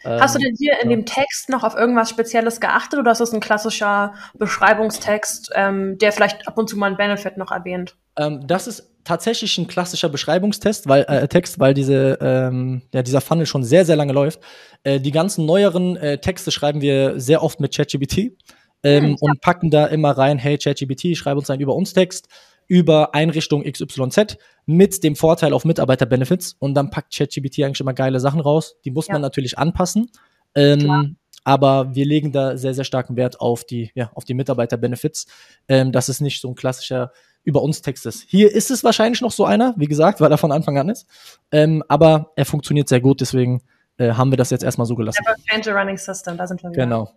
Hast 0.04 0.34
du 0.34 0.38
Ähm, 0.38 0.44
denn 0.44 0.56
hier 0.56 0.74
in 0.82 0.90
ja. 0.90 0.96
dem 0.96 1.06
Text 1.06 1.48
noch 1.48 1.64
auf 1.64 1.74
irgendwas 1.74 2.10
Spezielles 2.10 2.60
geachtet 2.60 3.00
oder 3.00 3.10
ist 3.10 3.20
das 3.20 3.32
ein 3.32 3.40
klassischer 3.40 4.14
Beschreibungstext, 4.34 5.50
ähm, 5.54 5.98
der 5.98 6.12
vielleicht 6.12 6.46
ab 6.46 6.56
und 6.58 6.68
zu 6.68 6.76
mal 6.76 6.86
einen 6.86 6.96
Benefit 6.96 7.36
noch 7.36 7.50
erwähnt? 7.50 7.96
Ähm, 8.16 8.46
das 8.46 8.66
ist 8.66 8.88
tatsächlich 9.04 9.56
ein 9.58 9.66
klassischer 9.66 10.08
Beschreibungstest, 10.08 10.88
weil 10.88 11.04
äh, 11.08 11.26
Text, 11.28 11.58
weil 11.58 11.74
diese 11.74 12.18
ähm, 12.20 12.82
ja 12.92 13.02
dieser 13.02 13.20
Funnel 13.20 13.46
schon 13.46 13.64
sehr 13.64 13.84
sehr 13.84 13.96
lange 13.96 14.12
läuft. 14.12 14.40
Äh, 14.84 15.00
die 15.00 15.12
ganzen 15.12 15.46
neueren 15.46 15.96
äh, 15.96 16.18
Texte 16.18 16.50
schreiben 16.50 16.80
wir 16.80 17.18
sehr 17.18 17.42
oft 17.42 17.58
mit 17.58 17.74
ChatGPT 17.74 18.32
ähm, 18.82 19.04
Hm, 19.04 19.10
ja. 19.10 19.16
und 19.20 19.40
packen 19.40 19.70
da 19.70 19.86
immer 19.86 20.12
rein, 20.12 20.38
hey 20.38 20.58
ChatGPT, 20.58 21.16
schreib 21.16 21.36
uns 21.36 21.50
einen 21.50 21.62
über 21.62 21.74
uns 21.74 21.92
Text 21.92 22.28
über 22.68 23.14
Einrichtung 23.14 23.62
XYZ 23.64 24.36
mit 24.66 25.02
dem 25.04 25.16
Vorteil 25.16 25.52
auf 25.52 25.64
Mitarbeiterbenefits 25.64 26.56
und 26.58 26.74
dann 26.74 26.90
packt 26.90 27.14
ChatGPT 27.14 27.60
eigentlich 27.64 27.80
immer 27.80 27.94
geile 27.94 28.20
Sachen 28.20 28.40
raus. 28.40 28.76
Die 28.84 28.90
muss 28.90 29.06
Ja. 29.08 29.14
man 29.14 29.22
natürlich 29.22 29.58
anpassen. 29.58 30.10
Ähm, 30.54 31.16
aber 31.44 31.94
wir 31.94 32.04
legen 32.04 32.32
da 32.32 32.56
sehr, 32.56 32.74
sehr 32.74 32.84
starken 32.84 33.14
Wert 33.16 33.40
auf 33.40 33.64
die, 33.64 33.92
ja, 33.94 34.10
auf 34.14 34.24
die 34.24 34.34
Mitarbeiterbenefits. 34.34 35.26
Ähm, 35.68 35.92
dass 35.92 36.08
es 36.08 36.20
nicht 36.20 36.40
so 36.40 36.48
ein 36.48 36.54
klassischer 36.56 37.12
über 37.44 37.62
uns 37.62 37.80
Text 37.80 38.04
ist. 38.06 38.24
Hier 38.26 38.52
ist 38.52 38.72
es 38.72 38.82
wahrscheinlich 38.82 39.20
noch 39.20 39.30
so 39.30 39.44
einer, 39.44 39.72
wie 39.76 39.86
gesagt, 39.86 40.20
weil 40.20 40.32
er 40.32 40.38
von 40.38 40.50
Anfang 40.50 40.76
an 40.78 40.88
ist. 40.88 41.06
Ähm, 41.52 41.84
aber 41.86 42.32
er 42.34 42.44
funktioniert 42.44 42.88
sehr 42.88 43.00
gut, 43.00 43.20
deswegen 43.20 43.62
äh, 43.98 44.12
haben 44.14 44.32
wir 44.32 44.36
das 44.36 44.50
jetzt 44.50 44.64
erstmal 44.64 44.86
so 44.88 44.96
gelassen. 44.96 45.22
Never 45.24 45.36
change 45.48 45.72
a 45.72 45.80
running 45.80 45.96
system, 45.96 46.36
da 46.36 46.46
sind 46.48 46.60
wir 46.64 46.70
wieder. 46.70 46.82
Genau. 46.82 47.08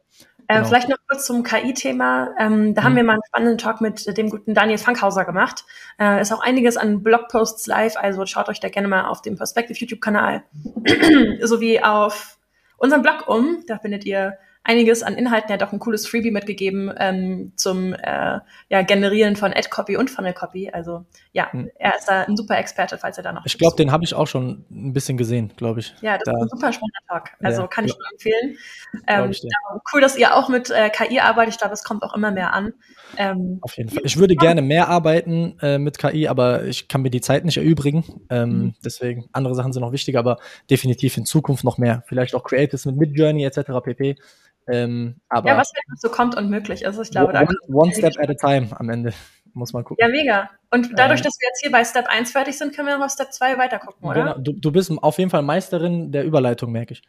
Äh, 0.50 0.56
genau. 0.56 0.68
Vielleicht 0.68 0.90
noch 0.90 0.98
kurz 1.08 1.28
zum 1.28 1.44
KI-Thema. 1.44 2.32
Ähm, 2.40 2.74
da 2.74 2.82
haben 2.84 2.94
Mhm. 2.94 2.98
wir 2.98 3.04
mal 3.04 3.14
einen 3.14 3.22
spannenden 3.28 3.58
Talk 3.60 3.82
mit 3.82 4.18
dem 4.18 4.32
guten 4.32 4.56
Daniel 4.56 4.80
Fankhauser 4.80 5.24
gemacht. 5.24 5.64
Äh, 6.00 6.22
ist 6.22 6.32
auch 6.34 6.42
einiges 6.42 6.76
an 6.76 7.04
Blogposts 7.04 7.68
live, 7.68 7.96
also 7.98 8.26
schaut 8.26 8.50
euch 8.50 8.60
da 8.60 8.68
gerne 8.70 8.88
mal 8.88 9.06
auf 9.06 9.22
dem 9.22 9.38
Perspective 9.38 9.78
YouTube-Kanal 9.78 10.42
sowie 11.44 11.82
auf 11.82 12.40
unserem 12.78 13.04
Blog 13.04 13.28
um. 13.28 13.64
Da 13.68 13.78
findet 13.78 14.06
ihr 14.06 14.40
einiges 14.63 15.02
an 15.04 15.15
Inhalten. 15.15 15.50
Er 15.50 15.54
hat 15.56 15.63
auch 15.63 15.72
ein 15.74 15.80
cooles 15.80 16.06
Freebie 16.08 16.32
mitgegeben 16.32 16.93
ähm, 16.98 17.54
zum 17.56 17.93
äh, 17.93 18.39
ja, 18.69 18.82
Generieren 18.84 19.36
von 19.36 19.52
Ad-Copy 19.54 19.98
und 19.98 20.10
Funnel-Copy. 20.12 20.69
Also 20.72 21.06
ja, 21.32 21.48
Mhm. 21.54 21.72
er 21.76 21.95
ist 21.98 22.06
da 22.08 22.24
ein 22.24 22.36
super 22.38 22.58
Experte, 22.58 22.98
falls 22.98 23.17
ihr 23.17 23.24
da 23.24 23.32
noch 23.32 23.45
Ich 23.45 23.58
glaube, 23.58 23.76
den 23.78 23.91
habe 23.91 24.04
ich 24.04 24.13
auch 24.13 24.28
schon 24.28 24.65
ein 24.69 24.93
bisschen 24.93 25.17
gesehen, 25.17 25.52
glaube 25.56 25.80
ich. 25.80 25.95
ja, 26.02 26.17
das 26.17 26.24
da, 26.26 26.32
ist 26.34 26.41
ein 26.43 26.50
super 26.50 26.74
spannender 26.74 27.00
Talk. 27.08 27.30
Also 27.41 27.62
Ja, 27.62 27.67
kann 27.67 27.86
ich 27.86 27.95
nur 27.98 28.12
empfehlen. 28.12 28.58
Ähm, 29.08 29.32
ich 29.32 29.41
ja, 29.41 29.80
cool, 29.93 30.02
dass 30.02 30.17
ihr 30.17 30.36
auch 30.36 30.50
mit 30.50 30.69
äh, 30.69 30.89
KI 30.89 31.19
arbeitet. 31.19 31.54
Ich 31.56 31.60
glaube, 31.60 31.74
es 31.74 31.84
kommt 31.84 32.04
auch 32.04 32.15
immer 32.15 32.32
mehr 32.32 32.54
an. 32.54 32.74
Ähm, 33.17 33.60
Auf 33.62 33.76
jeden 33.78 33.89
Fall. 33.89 34.02
Ich 34.06 34.17
würde 34.17 34.36
gerne 34.36 34.62
mehr 34.62 34.88
arbeiten 34.89 35.58
äh, 35.62 35.78
mit 35.80 35.98
KI, 35.98 36.28
aber 36.28 36.65
ich 36.65 36.88
kann 36.88 37.02
mir 37.02 37.10
die 37.10 37.22
Zeit 37.22 37.45
nicht 37.45 37.58
erübrigen. 37.58 38.04
Ähm, 38.30 38.50
Mhm. 38.50 38.74
Deswegen, 38.84 39.26
andere 39.32 39.56
Sachen 39.56 39.74
sind 39.74 39.82
noch 39.82 39.91
wichtiger, 39.91 40.19
aber 40.19 40.38
definitiv 40.69 41.17
in 41.17 41.26
Zukunft 41.26 41.63
noch 41.63 41.78
mehr. 41.78 42.04
Vielleicht 42.08 42.36
auch 42.36 42.43
Creatives 42.43 42.86
mit 42.86 42.98
Midjourney 42.98 43.43
etc. 43.45 43.72
pp. 43.84 44.15
Ähm, 44.67 45.15
aber 45.30 45.50
ja, 45.50 45.58
was 45.58 45.72
so 45.98 46.10
kommt 46.10 46.36
und 46.36 46.50
möglich 46.50 46.84
ist. 46.84 47.00
Ich 47.00 47.12
glaube, 47.12 47.34
da 47.34 47.41
one, 47.41 47.58
one 47.67 47.93
step 47.93 48.17
at 48.19 48.30
a 48.30 48.34
time 48.34 48.67
am 48.78 48.89
Ende. 48.89 49.13
Muss 49.54 49.74
man 49.74 49.84
gucken. 49.84 50.06
Ja, 50.06 50.10
mega. 50.10 50.50
Und 50.72 50.91
dadurch, 50.98 51.22
Ähm, 51.22 51.24
dass 51.26 51.39
wir 51.39 51.48
jetzt 51.48 51.62
hier 51.62 51.72
bei 51.72 51.84
Step 51.84 52.06
1 52.08 52.32
fertig 52.32 52.58
sind, 52.58 52.76
können 52.76 52.88
wir 52.88 52.98
noch 52.98 53.06
auf 53.06 53.12
Step 53.12 53.34
2 53.34 53.58
weitergucken, 53.58 54.08
oder? 54.08 54.24
Genau, 54.24 54.38
du, 54.38 54.54
du 54.54 54.72
bist 54.72 54.91
auf 55.02 55.17
jeden 55.17 55.32
Fall 55.32 55.41
Meisterin 55.41 56.12
der 56.12 56.24
Überleitung, 56.24 56.72
merke 56.72 56.93
ich. 56.93 57.02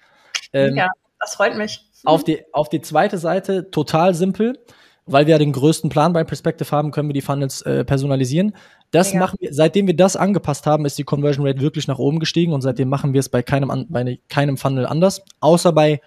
Ähm, 0.52 0.76
ja, 0.76 0.88
das 1.18 1.34
freut 1.34 1.56
mich. 1.56 1.86
auf, 2.04 2.24
die, 2.24 2.42
auf 2.52 2.68
die 2.68 2.80
zweite 2.80 3.18
Seite 3.18 3.70
total 3.70 4.14
simpel, 4.14 4.58
weil 5.06 5.26
wir 5.26 5.32
ja 5.32 5.38
den 5.38 5.52
größten 5.52 5.90
Plan 5.90 6.12
bei 6.12 6.24
Perspective 6.24 6.70
haben, 6.70 6.90
können 6.92 7.08
wir 7.08 7.14
die 7.14 7.20
Funnels 7.20 7.62
äh, 7.62 7.84
personalisieren. 7.84 8.56
Das 8.90 9.08
Mega. 9.08 9.20
machen 9.20 9.36
wir, 9.40 9.52
seitdem 9.52 9.86
wir 9.86 9.96
das 9.96 10.16
angepasst 10.16 10.66
haben, 10.66 10.86
ist 10.86 10.98
die 10.98 11.04
Conversion 11.04 11.46
Rate 11.46 11.60
wirklich 11.60 11.88
nach 11.88 11.98
oben 11.98 12.20
gestiegen 12.20 12.52
und 12.52 12.62
seitdem 12.62 12.88
machen 12.88 13.12
wir 13.12 13.20
es 13.20 13.28
bei 13.28 13.42
keinem, 13.42 13.86
bei 13.88 14.18
keinem 14.28 14.56
Funnel 14.56 14.86
anders, 14.86 15.22
außer 15.40 15.72
bei 15.72 16.00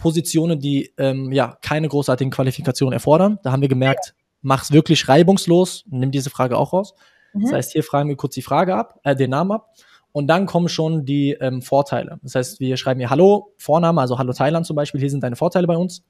Positionen, 0.00 0.58
die 0.58 0.92
ähm, 0.98 1.32
ja 1.32 1.56
keine 1.62 1.88
großartigen 1.88 2.30
Qualifikationen 2.30 2.92
erfordern. 2.92 3.38
Da 3.42 3.52
haben 3.52 3.62
wir 3.62 3.68
gemerkt, 3.68 4.14
mach's 4.42 4.72
wirklich 4.72 5.08
reibungslos, 5.08 5.84
nimm 5.88 6.10
diese 6.10 6.30
Frage 6.30 6.56
auch 6.56 6.72
raus. 6.72 6.94
Mhm. 7.32 7.42
Das 7.42 7.52
heißt, 7.52 7.72
hier 7.72 7.84
fragen 7.84 8.08
wir 8.08 8.16
kurz 8.16 8.34
die 8.34 8.42
Frage 8.42 8.74
ab, 8.74 8.98
äh, 9.04 9.14
den 9.14 9.30
Namen 9.30 9.52
ab. 9.52 9.68
Und 10.12 10.26
dann 10.26 10.46
kommen 10.46 10.68
schon 10.68 11.04
die 11.04 11.36
ähm, 11.40 11.62
Vorteile. 11.62 12.18
Das 12.22 12.34
heißt, 12.34 12.60
wir 12.60 12.76
schreiben 12.76 12.98
hier 12.98 13.10
Hallo, 13.10 13.52
Vorname, 13.58 14.00
also 14.00 14.18
Hallo 14.18 14.32
Thailand 14.32 14.66
zum 14.66 14.74
Beispiel, 14.74 15.00
hier 15.00 15.10
sind 15.10 15.22
deine 15.22 15.36
Vorteile 15.36 15.68
bei 15.68 15.76
uns. 15.76 16.02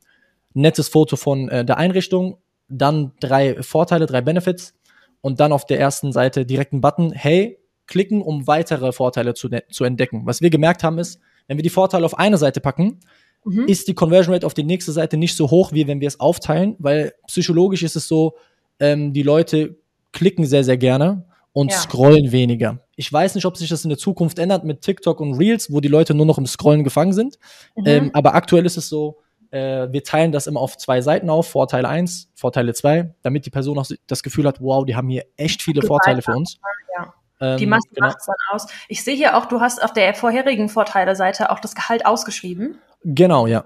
Nettes 0.54 0.88
Foto 0.88 1.16
von 1.16 1.48
äh, 1.48 1.64
der 1.64 1.76
Einrichtung, 1.76 2.38
dann 2.68 3.12
drei 3.20 3.62
Vorteile, 3.62 4.06
drei 4.06 4.22
Benefits 4.22 4.74
und 5.20 5.38
dann 5.40 5.52
auf 5.52 5.66
der 5.66 5.78
ersten 5.78 6.12
Seite 6.12 6.46
direkt 6.46 6.72
einen 6.72 6.80
Button, 6.80 7.12
hey, 7.12 7.58
klicken, 7.86 8.22
um 8.22 8.46
weitere 8.46 8.92
Vorteile 8.92 9.34
zu, 9.34 9.50
zu 9.70 9.84
entdecken. 9.84 10.22
Was 10.24 10.40
wir 10.40 10.48
gemerkt 10.48 10.82
haben 10.82 10.98
ist, 10.98 11.20
wenn 11.46 11.58
wir 11.58 11.62
die 11.62 11.68
Vorteile 11.70 12.06
auf 12.06 12.18
eine 12.18 12.38
Seite 12.38 12.60
packen, 12.60 13.00
Mhm. 13.44 13.64
ist 13.66 13.88
die 13.88 13.94
Conversion 13.94 14.34
Rate 14.34 14.46
auf 14.46 14.54
die 14.54 14.64
nächste 14.64 14.92
Seite 14.92 15.16
nicht 15.16 15.34
so 15.36 15.50
hoch, 15.50 15.72
wie 15.72 15.86
wenn 15.86 16.00
wir 16.00 16.08
es 16.08 16.20
aufteilen, 16.20 16.76
weil 16.78 17.14
psychologisch 17.26 17.82
ist 17.82 17.96
es 17.96 18.06
so, 18.06 18.34
ähm, 18.78 19.12
die 19.12 19.22
Leute 19.22 19.76
klicken 20.12 20.44
sehr, 20.44 20.64
sehr 20.64 20.76
gerne 20.76 21.24
und 21.52 21.70
Ja. 21.70 21.78
scrollen 21.78 22.32
weniger. 22.32 22.80
Ich 22.96 23.10
weiß 23.12 23.34
nicht, 23.34 23.46
ob 23.46 23.56
sich 23.56 23.68
das 23.70 23.84
in 23.84 23.88
der 23.88 23.98
Zukunft 23.98 24.38
ändert 24.38 24.64
mit 24.64 24.82
TikTok 24.82 25.20
und 25.20 25.34
Reels, 25.34 25.72
wo 25.72 25.80
die 25.80 25.88
Leute 25.88 26.14
nur 26.14 26.26
noch 26.26 26.38
im 26.38 26.46
Scrollen 26.46 26.84
gefangen 26.84 27.12
sind. 27.12 27.38
Mhm. 27.76 27.84
Ähm, 27.86 28.10
aber 28.12 28.34
aktuell 28.34 28.66
ist 28.66 28.76
es 28.76 28.88
so, 28.88 29.18
äh, 29.50 29.88
wir 29.90 30.04
teilen 30.04 30.32
das 30.32 30.46
immer 30.46 30.60
auf 30.60 30.76
zwei 30.76 31.00
Seiten 31.00 31.28
auf, 31.30 31.48
Vorteile 31.48 31.88
1, 31.88 32.28
Vorteile 32.34 32.72
2, 32.74 33.14
damit 33.22 33.46
die 33.46 33.50
Person 33.50 33.78
auch 33.78 33.86
das 34.06 34.22
Gefühl 34.22 34.46
hat, 34.46 34.60
wow, 34.60 34.84
die 34.84 34.94
haben 34.94 35.08
hier 35.08 35.24
echt 35.36 35.62
viele 35.62 35.82
Vorteile 35.82 36.22
für 36.22 36.32
uns. 36.36 36.58
Ja. 36.96 37.14
Ähm, 37.40 37.56
Die 37.56 37.66
Masse 37.66 37.88
genau. 37.92 38.08
macht's 38.08 38.26
dann 38.26 38.36
aus. 38.50 38.66
Ich 38.88 39.02
sehe 39.02 39.16
hier 39.16 39.36
auch, 39.36 39.46
du 39.46 39.60
hast 39.60 39.82
auf 39.82 39.92
der 39.92 40.14
vorherigen 40.14 40.68
Vorteile-Seite 40.68 41.50
auch 41.50 41.60
das 41.60 41.74
Gehalt 41.74 42.06
ausgeschrieben. 42.06 42.78
Genau, 43.04 43.46
ja. 43.46 43.64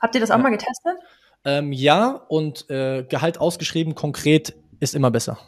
Habt 0.00 0.14
ihr 0.14 0.20
das 0.20 0.30
auch 0.30 0.38
mal 0.38 0.50
getestet? 0.50 0.94
Ähm, 1.44 1.72
ja, 1.72 2.08
und 2.28 2.68
äh, 2.70 3.04
Gehalt 3.04 3.38
ausgeschrieben, 3.38 3.94
konkret 3.94 4.54
ist 4.78 4.94
immer 4.94 5.10
besser. 5.10 5.38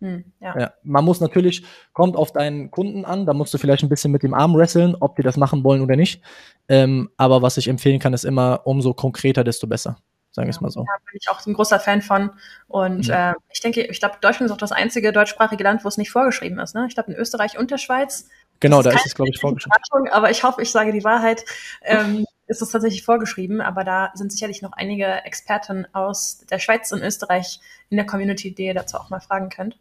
Hm, 0.00 0.24
ja. 0.40 0.58
Ja, 0.58 0.72
man 0.82 1.04
muss 1.04 1.20
natürlich, 1.20 1.64
kommt 1.92 2.16
auf 2.16 2.32
deinen 2.32 2.70
Kunden 2.70 3.04
an, 3.04 3.24
da 3.24 3.34
musst 3.34 3.54
du 3.54 3.58
vielleicht 3.58 3.84
ein 3.84 3.88
bisschen 3.88 4.10
mit 4.10 4.22
dem 4.22 4.34
Arm 4.34 4.54
wresteln, 4.56 4.96
ob 4.98 5.16
die 5.16 5.22
das 5.22 5.36
machen 5.36 5.62
wollen 5.62 5.80
oder 5.80 5.96
nicht. 5.96 6.22
Ähm, 6.68 7.10
aber 7.16 7.40
was 7.40 7.56
ich 7.56 7.68
empfehlen 7.68 8.00
kann, 8.00 8.12
ist 8.12 8.24
immer, 8.24 8.62
umso 8.64 8.94
konkreter, 8.94 9.44
desto 9.44 9.66
besser. 9.66 9.96
Sagen 10.32 10.48
wir 10.48 10.50
es 10.50 10.60
mal 10.60 10.70
so. 10.70 10.80
Da 10.80 10.96
bin 11.10 11.18
ich 11.20 11.28
auch 11.28 11.44
ein 11.46 11.52
großer 11.52 11.78
Fan 11.78 12.02
von. 12.02 12.30
Und 12.66 13.08
Mhm. 13.08 13.14
äh, 13.14 13.34
ich 13.52 13.60
denke, 13.60 13.82
ich 13.82 14.00
glaube, 14.00 14.16
Deutschland 14.20 14.46
ist 14.50 14.52
auch 14.52 14.58
das 14.58 14.72
einzige 14.72 15.12
deutschsprachige 15.12 15.62
Land, 15.62 15.84
wo 15.84 15.88
es 15.88 15.98
nicht 15.98 16.10
vorgeschrieben 16.10 16.58
ist. 16.58 16.74
Ne? 16.74 16.86
Ich 16.88 16.94
glaube, 16.94 17.12
in 17.12 17.18
Österreich 17.18 17.58
und 17.58 17.70
der 17.70 17.78
Schweiz. 17.78 18.28
Genau, 18.60 18.82
das 18.82 18.94
da 18.94 19.00
ist 19.00 19.06
es, 19.06 19.14
glaube 19.14 19.30
ich, 19.32 19.40
vorgeschrieben. 19.40 19.76
Aber 20.10 20.30
ich 20.30 20.42
hoffe, 20.42 20.62
ich 20.62 20.70
sage 20.70 20.92
die 20.92 21.04
Wahrheit. 21.04 21.44
Ähm, 21.82 22.24
ist 22.48 22.60
es 22.60 22.70
tatsächlich 22.70 23.04
vorgeschrieben, 23.04 23.60
aber 23.60 23.82
da 23.84 24.10
sind 24.14 24.30
sicherlich 24.32 24.60
noch 24.62 24.72
einige 24.72 25.06
Experten 25.24 25.86
aus 25.94 26.44
der 26.50 26.58
Schweiz 26.58 26.92
und 26.92 27.00
Österreich 27.00 27.60
in 27.88 27.96
der 27.96 28.04
Community, 28.06 28.54
die 28.54 28.66
ihr 28.66 28.74
dazu 28.74 28.98
auch 28.98 29.10
mal 29.10 29.20
fragen 29.20 29.48
könnt. 29.48 29.78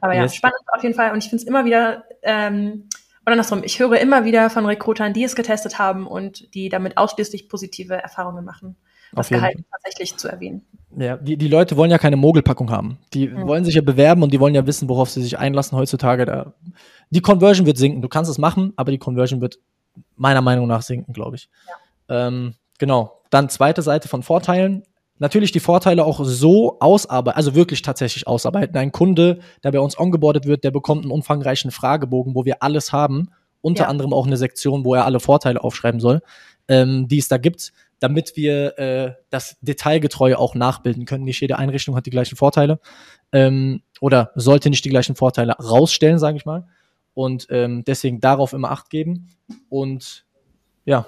Aber 0.00 0.14
ja, 0.14 0.22
Yes. 0.22 0.34
spannend 0.34 0.56
auf 0.74 0.82
jeden 0.82 0.94
Fall. 0.94 1.12
Und 1.12 1.18
ich 1.18 1.28
finde 1.28 1.42
es 1.42 1.48
immer 1.48 1.64
wieder, 1.64 2.04
ähm, 2.22 2.88
oder 3.24 3.32
andersrum, 3.32 3.62
ich 3.64 3.78
höre 3.80 3.98
immer 3.98 4.24
wieder 4.24 4.50
von 4.50 4.64
Rekrutern, 4.66 5.12
die 5.12 5.24
es 5.24 5.34
getestet 5.36 5.78
haben 5.78 6.06
und 6.06 6.54
die 6.54 6.68
damit 6.68 6.96
ausschließlich 6.96 7.48
positive 7.48 7.94
Erfahrungen 7.94 8.44
machen. 8.44 8.76
Das 9.12 9.28
Gehalt 9.28 9.58
tatsächlich 9.72 10.16
zu 10.16 10.28
erwähnen. 10.28 10.62
Ja, 10.98 11.16
die, 11.16 11.36
die 11.36 11.48
Leute 11.48 11.76
wollen 11.76 11.90
ja 11.90 11.98
keine 11.98 12.16
Mogelpackung 12.16 12.70
haben. 12.70 12.98
Die 13.12 13.28
Mhm. 13.28 13.46
wollen 13.46 13.64
sich 13.64 13.74
ja 13.74 13.82
bewerben 13.82 14.22
und 14.22 14.32
die 14.32 14.40
wollen 14.40 14.54
ja 14.54 14.66
wissen, 14.66 14.88
worauf 14.88 15.10
sie 15.10 15.22
sich 15.22 15.38
einlassen 15.38 15.76
heutzutage. 15.76 16.24
Da, 16.24 16.54
die 17.10 17.20
Conversion 17.20 17.66
wird 17.66 17.76
sinken. 17.78 18.02
Du 18.02 18.08
kannst 18.08 18.30
es 18.30 18.38
machen, 18.38 18.72
aber 18.76 18.90
die 18.90 18.98
Conversion 18.98 19.40
wird 19.40 19.58
meiner 20.16 20.40
Meinung 20.42 20.66
nach 20.66 20.82
sinken, 20.82 21.12
glaube 21.12 21.36
ich. 21.36 21.48
Ähm, 22.08 22.54
genau. 22.78 23.20
Dann 23.30 23.48
zweite 23.48 23.82
Seite 23.82 24.08
von 24.08 24.22
Vorteilen. 24.22 24.82
Natürlich 25.18 25.50
die 25.50 25.60
Vorteile 25.60 26.04
auch 26.04 26.20
so 26.24 26.78
ausarbeiten, 26.78 27.36
also 27.38 27.54
wirklich 27.54 27.80
tatsächlich 27.82 28.26
ausarbeiten. 28.26 28.76
Ein 28.76 28.92
Kunde, 28.92 29.38
der 29.64 29.72
bei 29.72 29.80
uns 29.80 29.98
ongeboardet 29.98 30.44
wird, 30.46 30.62
der 30.62 30.70
bekommt 30.70 31.02
einen 31.02 31.10
umfangreichen 31.10 31.70
Fragebogen, 31.70 32.34
wo 32.34 32.44
wir 32.44 32.62
alles 32.62 32.92
haben, 32.92 33.30
unter 33.62 33.84
Ja. 33.84 33.88
anderem 33.88 34.12
auch 34.12 34.26
eine 34.26 34.36
Sektion, 34.36 34.84
wo 34.84 34.94
er 34.94 35.06
alle 35.06 35.18
Vorteile 35.18 35.64
aufschreiben 35.64 36.00
soll, 36.00 36.20
ähm, 36.68 37.08
die 37.08 37.18
es 37.18 37.28
da 37.28 37.38
gibt, 37.38 37.72
damit 37.98 38.36
wir 38.36 38.78
äh, 38.78 39.12
das 39.30 39.56
detailgetreu 39.60 40.36
auch 40.36 40.54
nachbilden 40.54 41.04
können. 41.06 41.24
Nicht 41.24 41.40
jede 41.40 41.58
Einrichtung 41.58 41.96
hat 41.96 42.06
die 42.06 42.10
gleichen 42.10 42.36
Vorteile 42.36 42.78
ähm, 43.32 43.82
oder 44.00 44.32
sollte 44.34 44.70
nicht 44.70 44.84
die 44.84 44.90
gleichen 44.90 45.16
Vorteile 45.16 45.52
rausstellen, 45.52 46.18
sage 46.18 46.36
ich 46.36 46.44
mal. 46.46 46.66
Und 47.14 47.46
ähm, 47.50 47.84
deswegen 47.84 48.20
darauf 48.20 48.52
immer 48.52 48.70
Acht 48.70 48.90
geben. 48.90 49.30
Und 49.70 50.26
ja, 50.84 51.06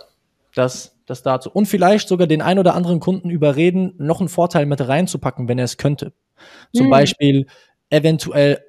das, 0.54 0.96
das 1.06 1.22
dazu. 1.22 1.50
Und 1.50 1.66
vielleicht 1.66 2.08
sogar 2.08 2.26
den 2.26 2.42
ein 2.42 2.58
oder 2.58 2.74
anderen 2.74 3.00
Kunden 3.00 3.28
überreden, 3.30 3.94
noch 3.98 4.20
einen 4.20 4.30
Vorteil 4.30 4.64
mit 4.66 4.80
reinzupacken, 4.80 5.48
wenn 5.48 5.58
er 5.58 5.66
es 5.66 5.76
könnte. 5.76 6.12
Zum 6.74 6.86
Mhm. 6.86 6.90
Beispiel 6.90 7.46
eventuell 7.90 8.62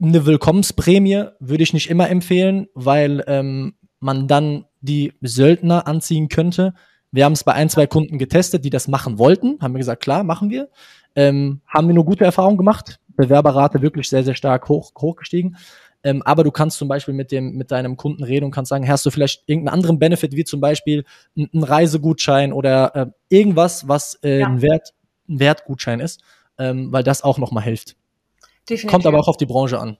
eine 0.00 0.26
Willkommensprämie 0.26 1.24
würde 1.40 1.62
ich 1.62 1.72
nicht 1.72 1.90
immer 1.90 2.08
empfehlen, 2.08 2.68
weil 2.74 3.24
ähm, 3.26 3.74
man 4.00 4.28
dann 4.28 4.64
die 4.80 5.12
Söldner 5.20 5.86
anziehen 5.86 6.28
könnte. 6.28 6.74
Wir 7.12 7.24
haben 7.24 7.32
es 7.32 7.44
bei 7.44 7.52
ein, 7.52 7.68
zwei 7.70 7.86
Kunden 7.86 8.18
getestet, 8.18 8.64
die 8.64 8.70
das 8.70 8.88
machen 8.88 9.18
wollten. 9.18 9.58
Haben 9.60 9.74
wir 9.74 9.78
gesagt, 9.78 10.02
klar, 10.02 10.24
machen 10.24 10.50
wir. 10.50 10.68
Ähm, 11.14 11.60
haben 11.66 11.88
wir 11.88 11.94
nur 11.94 12.04
gute 12.04 12.24
Erfahrungen 12.24 12.58
gemacht. 12.58 13.00
Bewerberrate 13.16 13.82
wirklich 13.82 14.08
sehr, 14.08 14.22
sehr 14.24 14.34
stark 14.34 14.68
hoch, 14.68 14.92
hochgestiegen. 15.00 15.56
Ähm, 16.04 16.22
aber 16.22 16.44
du 16.44 16.52
kannst 16.52 16.78
zum 16.78 16.86
Beispiel 16.86 17.14
mit 17.14 17.32
dem, 17.32 17.56
mit 17.56 17.70
deinem 17.72 17.96
Kunden 17.96 18.22
reden 18.22 18.44
und 18.44 18.50
kannst 18.52 18.68
sagen, 18.68 18.88
hast 18.88 19.04
du 19.04 19.10
vielleicht 19.10 19.42
irgendeinen 19.46 19.74
anderen 19.74 19.98
Benefit, 19.98 20.36
wie 20.36 20.44
zum 20.44 20.60
Beispiel 20.60 21.04
ein, 21.36 21.48
ein 21.52 21.64
Reisegutschein 21.64 22.52
oder 22.52 22.94
äh, 22.94 23.06
irgendwas, 23.28 23.88
was 23.88 24.14
äh, 24.22 24.40
Ja. 24.40 24.46
ein, 24.46 24.62
Wert, 24.62 24.94
ein 25.28 25.40
Wertgutschein 25.40 25.98
ist, 25.98 26.20
ähm, 26.58 26.92
weil 26.92 27.02
das 27.02 27.22
auch 27.24 27.38
nochmal 27.38 27.64
hilft. 27.64 27.96
Definitiv. 28.68 28.90
Kommt 28.90 29.06
aber 29.06 29.18
auch 29.18 29.28
auf 29.28 29.36
die 29.38 29.46
Branche 29.46 29.80
an. 29.80 29.96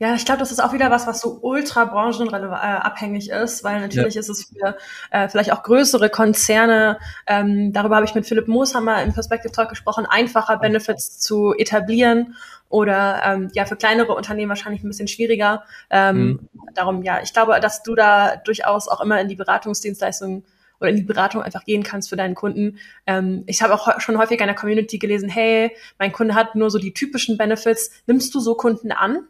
Ja, 0.00 0.14
ich 0.14 0.24
glaube, 0.24 0.38
das 0.38 0.52
ist 0.52 0.60
auch 0.62 0.72
wieder 0.72 0.92
was, 0.92 1.08
was 1.08 1.20
so 1.20 1.40
ultra 1.42 1.84
branchenabhängig 1.84 3.30
ist, 3.30 3.64
weil 3.64 3.80
natürlich 3.80 4.16
ist 4.16 4.28
es 4.28 4.44
für 4.44 4.76
äh, 5.10 5.28
vielleicht 5.28 5.52
auch 5.52 5.64
größere 5.64 6.08
Konzerne, 6.08 6.98
ähm, 7.26 7.72
darüber 7.72 7.96
habe 7.96 8.06
ich 8.06 8.14
mit 8.14 8.24
Philipp 8.24 8.46
Mooshammer 8.46 9.02
im 9.02 9.12
Perspective 9.12 9.50
Talk 9.50 9.70
gesprochen, 9.70 10.06
einfacher 10.06 10.58
Benefits 10.58 11.18
zu 11.18 11.52
etablieren 11.52 12.36
oder 12.68 13.22
ähm, 13.24 13.50
ja 13.54 13.64
für 13.64 13.74
kleinere 13.74 14.14
Unternehmen 14.14 14.50
wahrscheinlich 14.50 14.84
ein 14.84 14.88
bisschen 14.88 15.08
schwieriger. 15.08 15.64
Ähm, 15.90 16.48
Darum 16.74 17.02
ja, 17.02 17.20
ich 17.20 17.32
glaube, 17.32 17.58
dass 17.58 17.82
du 17.82 17.96
da 17.96 18.36
durchaus 18.36 18.86
auch 18.86 19.00
immer 19.00 19.20
in 19.20 19.26
die 19.26 19.34
Beratungsdienstleistung 19.34 20.44
oder 20.78 20.90
in 20.90 20.96
die 20.96 21.02
Beratung 21.02 21.42
einfach 21.42 21.64
gehen 21.64 21.82
kannst 21.82 22.08
für 22.08 22.16
deinen 22.16 22.36
Kunden. 22.36 22.78
Ähm, 23.06 23.42
ich 23.46 23.62
habe 23.62 23.74
auch 23.74 24.00
schon 24.00 24.16
häufig 24.16 24.40
in 24.40 24.46
der 24.46 24.54
Community 24.54 24.98
gelesen, 24.98 25.28
hey, 25.28 25.74
mein 25.98 26.12
Kunde 26.12 26.36
hat 26.36 26.54
nur 26.54 26.70
so 26.70 26.78
die 26.78 26.94
typischen 26.94 27.36
Benefits. 27.36 27.90
Nimmst 28.06 28.32
du 28.32 28.38
so 28.38 28.54
Kunden 28.54 28.92
an? 28.92 29.26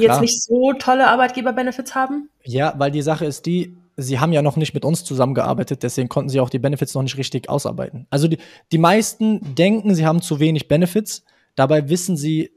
Die 0.00 0.06
Klar. 0.06 0.16
jetzt 0.16 0.22
nicht 0.22 0.42
so 0.42 0.72
tolle 0.74 1.06
Arbeitgeber-Benefits 1.08 1.94
haben? 1.94 2.28
Ja, 2.44 2.74
weil 2.78 2.90
die 2.90 3.02
Sache 3.02 3.24
ist 3.26 3.46
die, 3.46 3.76
sie 3.96 4.18
haben 4.18 4.32
ja 4.32 4.42
noch 4.42 4.56
nicht 4.56 4.74
mit 4.74 4.84
uns 4.84 5.04
zusammengearbeitet, 5.04 5.82
deswegen 5.82 6.08
konnten 6.08 6.30
sie 6.30 6.40
auch 6.40 6.50
die 6.50 6.58
Benefits 6.58 6.94
noch 6.94 7.02
nicht 7.02 7.16
richtig 7.16 7.48
ausarbeiten. 7.48 8.06
Also 8.10 8.28
die, 8.28 8.38
die 8.72 8.78
meisten 8.78 9.54
denken, 9.54 9.94
sie 9.94 10.06
haben 10.06 10.22
zu 10.22 10.40
wenig 10.40 10.68
Benefits, 10.68 11.24
dabei 11.54 11.88
wissen 11.88 12.16
sie 12.16 12.50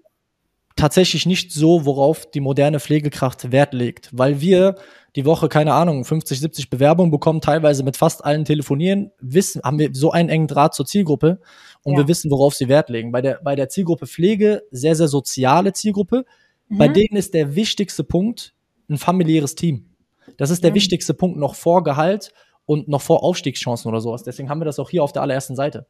tatsächlich 0.75 1.25
nicht 1.25 1.51
so, 1.51 1.85
worauf 1.85 2.29
die 2.29 2.39
moderne 2.39 2.79
Pflegekraft 2.79 3.51
Wert 3.51 3.73
legt, 3.73 4.09
weil 4.11 4.41
wir 4.41 4.75
die 5.15 5.25
Woche, 5.25 5.47
keine 5.47 5.73
Ahnung, 5.73 6.03
50, 6.03 6.39
70 6.39 6.69
Bewerbungen 6.71 7.11
bekommen, 7.11 7.41
teilweise 7.41 7.83
mit 7.83 7.97
fast 7.97 8.25
allen 8.25 8.45
telefonieren, 8.45 9.11
wissen, 9.19 9.61
haben 9.63 9.77
wir 9.77 9.89
so 9.93 10.11
einen 10.11 10.29
engen 10.29 10.47
Draht 10.47 10.73
zur 10.73 10.87
Zielgruppe 10.87 11.39
und 11.83 11.93
Ja. 11.93 11.99
wir 11.99 12.07
wissen, 12.07 12.31
worauf 12.31 12.55
sie 12.55 12.67
Wert 12.67 12.89
legen. 12.89 13.11
Bei 13.11 13.21
der, 13.21 13.39
bei 13.43 13.55
der 13.55 13.69
Zielgruppe 13.69 14.07
Pflege, 14.07 14.63
sehr, 14.71 14.95
sehr 14.95 15.07
soziale 15.07 15.73
Zielgruppe, 15.73 16.25
bei 16.69 16.87
Mhm. 16.89 16.93
denen 16.93 17.15
ist 17.15 17.33
der 17.33 17.55
wichtigste 17.55 18.03
Punkt 18.03 18.53
ein 18.89 18.97
familiäres 18.97 19.55
Team. 19.55 19.89
Das 20.37 20.49
ist 20.49 20.63
der 20.63 20.71
Mhm. 20.71 20.75
wichtigste 20.75 21.13
Punkt 21.13 21.37
noch 21.37 21.55
vor 21.55 21.83
Gehalt 21.83 22.31
und 22.65 22.87
noch 22.87 23.01
vor 23.01 23.23
Aufstiegschancen 23.23 23.89
oder 23.89 24.01
sowas. 24.01 24.23
Deswegen 24.23 24.49
haben 24.49 24.59
wir 24.61 24.65
das 24.65 24.79
auch 24.79 24.89
hier 24.89 25.03
auf 25.03 25.11
der 25.11 25.21
allerersten 25.21 25.55
Seite. 25.55 25.85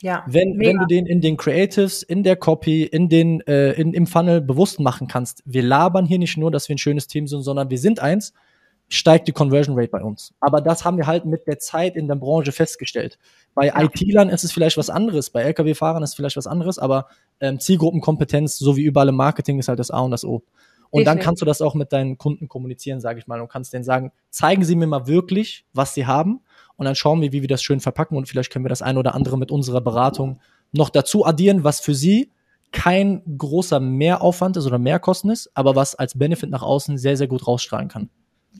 Ja, 0.00 0.24
Wenn, 0.26 0.56
mega. 0.56 0.70
wenn 0.70 0.78
du 0.78 0.86
den 0.86 1.06
in 1.06 1.20
den 1.20 1.36
Creatives, 1.36 2.02
in 2.02 2.24
der 2.24 2.36
Copy, 2.36 2.82
in 2.82 3.08
den, 3.08 3.40
äh, 3.42 3.72
in, 3.72 3.94
im 3.94 4.06
Funnel 4.06 4.40
bewusst 4.40 4.80
machen 4.80 5.06
kannst, 5.06 5.42
wir 5.46 5.62
labern 5.62 6.04
hier 6.04 6.18
nicht 6.18 6.36
nur, 6.36 6.50
dass 6.50 6.68
wir 6.68 6.74
ein 6.74 6.78
schönes 6.78 7.06
Team 7.06 7.26
sind, 7.28 7.42
sondern 7.42 7.70
wir 7.70 7.78
sind 7.78 8.00
eins, 8.00 8.32
steigt 8.88 9.28
die 9.28 9.32
Conversion 9.32 9.78
Rate 9.78 9.90
bei 9.90 10.02
uns. 10.02 10.34
Aber 10.40 10.60
das 10.60 10.84
haben 10.84 10.96
wir 10.98 11.06
halt 11.06 11.24
mit 11.24 11.46
der 11.46 11.58
Zeit 11.58 11.96
in 11.96 12.06
der 12.06 12.16
Branche 12.16 12.52
festgestellt. 12.52 13.18
Bei 13.54 13.66
Ja. 13.66 13.82
IT-Lern 13.82 14.28
ist 14.28 14.44
es 14.44 14.52
vielleicht 14.52 14.76
was 14.76 14.90
anderes, 14.90 15.30
bei 15.30 15.42
Lkw-Fahrern 15.42 16.02
ist 16.02 16.10
es 16.10 16.16
vielleicht 16.16 16.36
was 16.36 16.46
anderes, 16.46 16.78
aber 16.78 17.06
ähm, 17.40 17.58
Zielgruppenkompetenz, 17.60 18.58
so 18.58 18.76
wie 18.76 18.82
überall 18.82 19.08
im 19.08 19.16
Marketing, 19.16 19.58
ist 19.58 19.68
halt 19.68 19.78
das 19.78 19.90
A 19.90 20.00
und 20.00 20.10
das 20.10 20.24
O. 20.24 20.42
Und 20.90 21.06
dann 21.06 21.16
Definitiv. 21.16 21.24
kannst 21.24 21.42
du 21.42 21.46
das 21.46 21.60
auch 21.60 21.74
mit 21.74 21.92
deinen 21.92 22.18
Kunden 22.18 22.48
kommunizieren, 22.48 23.00
sage 23.00 23.18
ich 23.18 23.26
mal, 23.26 23.40
und 23.40 23.48
kannst 23.48 23.72
denen 23.72 23.84
sagen, 23.84 24.12
zeigen 24.30 24.64
Sie 24.64 24.76
mir 24.76 24.86
mal 24.86 25.08
wirklich, 25.08 25.64
was 25.72 25.94
Sie 25.94 26.06
haben, 26.06 26.40
und 26.76 26.84
dann 26.86 26.94
schauen 26.94 27.20
wir, 27.20 27.32
wie 27.32 27.40
wir 27.42 27.48
das 27.48 27.62
schön 27.62 27.80
verpacken 27.80 28.16
und 28.16 28.28
vielleicht 28.28 28.52
können 28.52 28.64
wir 28.64 28.68
das 28.68 28.82
ein 28.82 28.96
oder 28.96 29.14
andere 29.14 29.38
mit 29.38 29.50
unserer 29.50 29.80
Beratung 29.80 30.40
noch 30.72 30.90
dazu 30.90 31.24
addieren, 31.24 31.64
was 31.64 31.80
für 31.80 31.94
Sie 31.94 32.30
kein 32.72 33.22
großer 33.38 33.78
Mehraufwand 33.78 34.56
ist 34.56 34.66
oder 34.66 34.78
Mehrkosten 34.78 35.30
ist, 35.30 35.50
aber 35.54 35.76
was 35.76 35.94
als 35.94 36.18
Benefit 36.18 36.50
nach 36.50 36.62
außen 36.62 36.98
sehr, 36.98 37.16
sehr 37.16 37.28
gut 37.28 37.46
rausstrahlen 37.46 37.88
kann. 37.88 38.10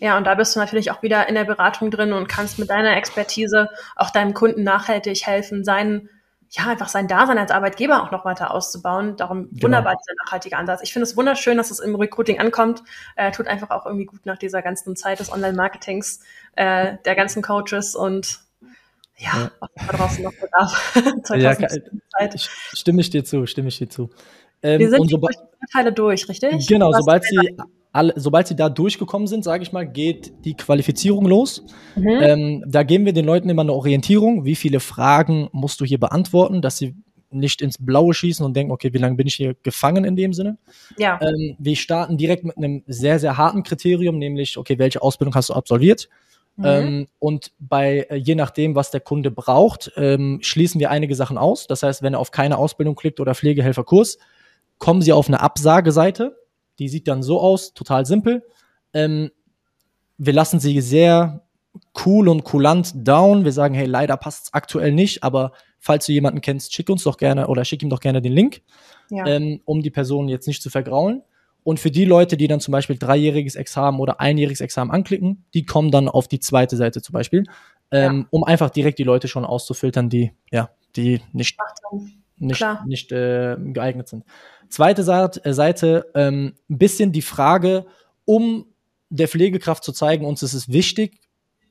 Ja, 0.00 0.16
und 0.16 0.24
da 0.24 0.34
bist 0.34 0.54
du 0.56 0.60
natürlich 0.60 0.90
auch 0.90 1.02
wieder 1.02 1.28
in 1.28 1.34
der 1.34 1.44
Beratung 1.44 1.90
drin 1.90 2.12
und 2.12 2.28
kannst 2.28 2.58
mit 2.58 2.68
deiner 2.70 2.96
Expertise 2.96 3.70
auch 3.96 4.10
deinem 4.10 4.34
Kunden 4.34 4.62
nachhaltig 4.64 5.24
helfen, 5.26 5.64
seinen, 5.64 6.10
ja, 6.50 6.66
einfach 6.66 6.88
sein 6.88 7.06
Dasein 7.08 7.38
als 7.38 7.50
Arbeitgeber 7.52 8.02
auch 8.02 8.10
noch 8.10 8.24
weiter 8.24 8.50
auszubauen. 8.52 9.16
Darum 9.16 9.48
Genau. 9.50 9.62
wunderbar 9.64 9.94
dieser 9.96 10.14
nachhaltige 10.24 10.56
Ansatz. 10.56 10.80
Ich 10.82 10.92
finde 10.92 11.04
es 11.04 11.16
wunderschön, 11.16 11.56
dass 11.56 11.70
es 11.70 11.78
im 11.80 11.94
Recruiting 11.94 12.38
ankommt. 12.40 12.82
Äh, 13.16 13.30
tut 13.30 13.46
einfach 13.46 13.70
auch 13.70 13.86
irgendwie 13.86 14.04
gut 14.06 14.26
nach 14.26 14.38
dieser 14.38 14.62
ganzen 14.62 14.96
Zeit 14.96 15.20
des 15.20 15.32
Online-Marketings, 15.32 16.20
äh, 16.56 16.96
der 17.04 17.14
ganzen 17.14 17.42
Coaches 17.42 17.94
und 17.94 18.40
ja, 19.16 19.30
Ja. 19.32 19.50
was 19.60 19.70
da 19.86 19.96
draußen 19.96 20.24
noch 20.24 20.32
bedarf. 20.34 20.94
Ja, 21.36 21.52
2017 21.54 22.02
Zeit. 22.18 22.34
Ich, 22.34 22.50
stimme 22.74 23.00
ich 23.00 23.10
dir 23.10 23.24
zu, 23.24 23.46
stimme 23.46 23.68
ich 23.68 23.78
dir 23.78 23.88
zu. 23.88 24.10
Ähm, 24.64 24.80
Wir 24.80 24.90
sind 24.90 24.98
und 25.00 25.10
jetzt 25.10 25.12
soba- 25.12 25.28
durch 25.28 25.36
die 25.36 25.56
Vorteile 25.70 25.92
durch, 25.92 26.28
richtig? 26.28 26.66
Genau, 26.66 26.90
sobald 26.92 27.22
sie, 27.22 27.56
alle, 27.92 28.12
sobald 28.16 28.48
sie 28.48 28.56
da 28.56 28.68
durchgekommen 28.68 29.28
sind, 29.28 29.44
sage 29.44 29.62
ich 29.62 29.72
mal, 29.72 29.86
geht 29.86 30.32
die 30.44 30.54
Qualifizierung 30.54 31.26
los. 31.26 31.64
Mhm. 31.94 32.08
Ähm, 32.08 32.64
da 32.66 32.82
geben 32.82 33.04
wir 33.04 33.12
den 33.12 33.24
Leuten 33.26 33.48
immer 33.48 33.62
eine 33.62 33.72
Orientierung. 33.72 34.44
Wie 34.44 34.56
viele 34.56 34.80
Fragen 34.80 35.48
musst 35.52 35.80
du 35.80 35.84
hier 35.84 36.00
beantworten, 36.00 36.60
dass 36.62 36.78
sie 36.78 36.94
nicht 37.30 37.62
ins 37.62 37.76
Blaue 37.78 38.14
schießen 38.14 38.44
und 38.46 38.54
denken, 38.56 38.72
okay, 38.72 38.92
wie 38.92 38.98
lange 38.98 39.16
bin 39.16 39.26
ich 39.26 39.34
hier 39.34 39.54
gefangen 39.62 40.04
in 40.04 40.16
dem 40.16 40.32
Sinne? 40.32 40.56
ja, 40.96 41.18
Ähm, 41.20 41.56
wir 41.58 41.76
starten 41.76 42.16
direkt 42.16 42.44
mit 42.44 42.56
einem 42.56 42.82
sehr, 42.86 43.18
sehr 43.18 43.36
harten 43.36 43.64
Kriterium, 43.64 44.18
nämlich, 44.18 44.56
okay, 44.56 44.78
welche 44.78 45.02
Ausbildung 45.02 45.34
hast 45.34 45.48
du 45.50 45.54
absolviert? 45.54 46.08
Mhm. 46.56 46.64
Ähm, 46.64 47.06
und 47.18 47.50
bei, 47.58 48.06
äh, 48.08 48.14
je 48.16 48.36
nachdem, 48.36 48.76
was 48.76 48.92
der 48.92 49.00
Kunde 49.00 49.32
braucht, 49.32 49.90
ähm, 49.96 50.38
schließen 50.42 50.80
wir 50.80 50.90
einige 50.90 51.16
Sachen 51.16 51.36
aus. 51.36 51.66
Das 51.66 51.82
heißt, 51.82 52.02
wenn 52.02 52.14
er 52.14 52.20
auf 52.20 52.30
keine 52.30 52.56
Ausbildung 52.56 52.94
klickt 52.94 53.18
oder 53.18 53.34
Pflegehelferkurs, 53.34 54.18
kommen 54.78 55.02
sie 55.02 55.12
auf 55.12 55.28
eine 55.28 55.40
Absageseite. 55.40 56.36
Die 56.78 56.88
sieht 56.88 57.08
dann 57.08 57.22
so 57.22 57.40
aus, 57.40 57.74
total 57.74 58.06
simpel. 58.06 58.44
Ähm, 58.92 59.30
wir 60.18 60.32
lassen 60.32 60.60
sie 60.60 60.80
sehr 60.80 61.46
cool 62.04 62.28
und 62.28 62.44
kulant 62.44 62.92
down. 62.94 63.44
Wir 63.44 63.52
sagen, 63.52 63.74
hey, 63.74 63.86
leider 63.86 64.16
passt 64.16 64.46
es 64.46 64.54
aktuell 64.54 64.92
nicht, 64.92 65.22
aber 65.22 65.52
falls 65.78 66.06
du 66.06 66.12
jemanden 66.12 66.40
kennst, 66.40 66.72
schick 66.72 66.88
uns 66.88 67.02
doch 67.04 67.16
gerne 67.16 67.48
oder 67.48 67.64
schick 67.64 67.82
ihm 67.82 67.90
doch 67.90 68.00
gerne 68.00 68.22
den 68.22 68.32
Link 68.32 68.62
ja. 69.10 69.26
ähm, 69.26 69.60
um 69.64 69.82
die 69.82 69.90
Person 69.90 70.28
jetzt 70.28 70.46
nicht 70.46 70.62
zu 70.62 70.70
vergraulen. 70.70 71.22
Und 71.62 71.80
für 71.80 71.90
die 71.90 72.04
Leute, 72.04 72.36
die 72.36 72.46
dann 72.46 72.60
zum 72.60 72.72
Beispiel 72.72 72.98
dreijähriges 72.98 73.54
Examen 73.54 73.98
oder 73.98 74.20
einjähriges 74.20 74.60
Examen 74.60 74.90
anklicken, 74.90 75.44
die 75.54 75.64
kommen 75.64 75.90
dann 75.90 76.08
auf 76.08 76.28
die 76.28 76.40
zweite 76.40 76.76
Seite 76.76 77.00
zum 77.00 77.14
Beispiel, 77.14 77.44
ähm, 77.90 78.26
um 78.30 78.44
einfach 78.44 78.68
direkt 78.68 78.98
die 78.98 79.04
Leute 79.04 79.28
schon 79.28 79.46
auszufiltern, 79.46 80.10
die 80.10 80.32
ja, 80.50 80.70
die 80.94 81.22
nicht 81.32 81.58
Macht 81.58 81.78
Sinn. 81.90 82.23
Nicht, 82.36 82.58
Klar. 82.58 82.84
nicht 82.86 83.12
äh, 83.12 83.56
geeignet 83.58 84.08
sind. 84.08 84.24
Zweite 84.68 85.02
Seite, 85.02 85.44
äh, 85.44 85.52
Seite 85.52 86.10
ähm, 86.14 86.54
ein 86.68 86.78
bisschen 86.78 87.12
die 87.12 87.22
Frage, 87.22 87.86
um 88.24 88.66
der 89.10 89.28
Pflegekraft 89.28 89.84
zu 89.84 89.92
zeigen, 89.92 90.24
uns 90.24 90.42
ist 90.42 90.54
es 90.54 90.72
wichtig, 90.72 91.20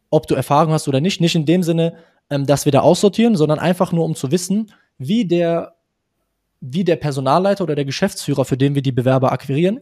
ob 0.10 0.28
du 0.28 0.36
Erfahrung 0.36 0.72
hast 0.72 0.88
oder 0.88 1.02
nicht. 1.02 1.20
Nicht 1.20 1.36
in 1.36 1.46
dem 1.46 1.64
Sinne, 1.64 1.98
ähm, 2.30 2.46
dass 2.46 2.66
wir 2.66 2.72
da 2.72 2.82
aussortieren, 2.82 3.36
sondern 3.36 3.60
einfach 3.60 3.92
nur, 3.92 4.06
um 4.06 4.16
zu 4.16 4.32
wissen, 4.32 4.72
wie 4.98 5.26
der, 5.26 5.76
wie 6.62 6.84
der 6.84 6.96
Personalleiter 6.96 7.64
oder 7.64 7.76
der 7.76 7.86
Geschäftsführer, 7.86 8.46
für 8.46 8.58
den 8.58 8.76
wir 8.76 8.82
die 8.82 8.92
Bewerber 8.92 9.32
akquirieren, 9.32 9.82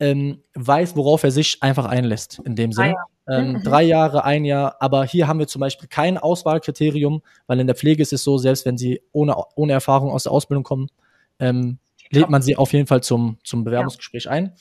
ähm, 0.00 0.42
weiß, 0.54 0.96
worauf 0.96 1.22
er 1.22 1.30
sich 1.30 1.62
einfach 1.62 1.86
einlässt, 1.86 2.40
in 2.44 2.56
dem 2.56 2.72
Sinne. 2.72 2.94
Ähm, 3.30 3.52
Mhm. 3.52 3.62
Drei 3.62 3.82
Jahre, 3.84 4.24
ein 4.24 4.44
Jahr, 4.44 4.76
aber 4.80 5.04
hier 5.04 5.28
haben 5.28 5.38
wir 5.38 5.46
zum 5.46 5.60
Beispiel 5.60 5.88
kein 5.88 6.18
Auswahlkriterium, 6.18 7.22
weil 7.46 7.60
in 7.60 7.66
der 7.66 7.76
Pflege 7.76 8.02
ist 8.02 8.12
es 8.12 8.24
so, 8.24 8.38
selbst 8.38 8.66
wenn 8.66 8.76
sie 8.76 9.02
ohne, 9.12 9.36
ohne 9.54 9.72
Erfahrung 9.72 10.10
aus 10.10 10.24
der 10.24 10.32
Ausbildung 10.32 10.64
kommen, 10.64 10.88
ähm, 11.38 11.78
lädt 12.10 12.28
man 12.28 12.42
sie 12.42 12.56
auf 12.56 12.72
jeden 12.72 12.86
Fall 12.86 13.02
zum, 13.02 13.38
zum 13.44 13.62
Bewerbungsgespräch 13.64 14.28
ein. 14.28 14.52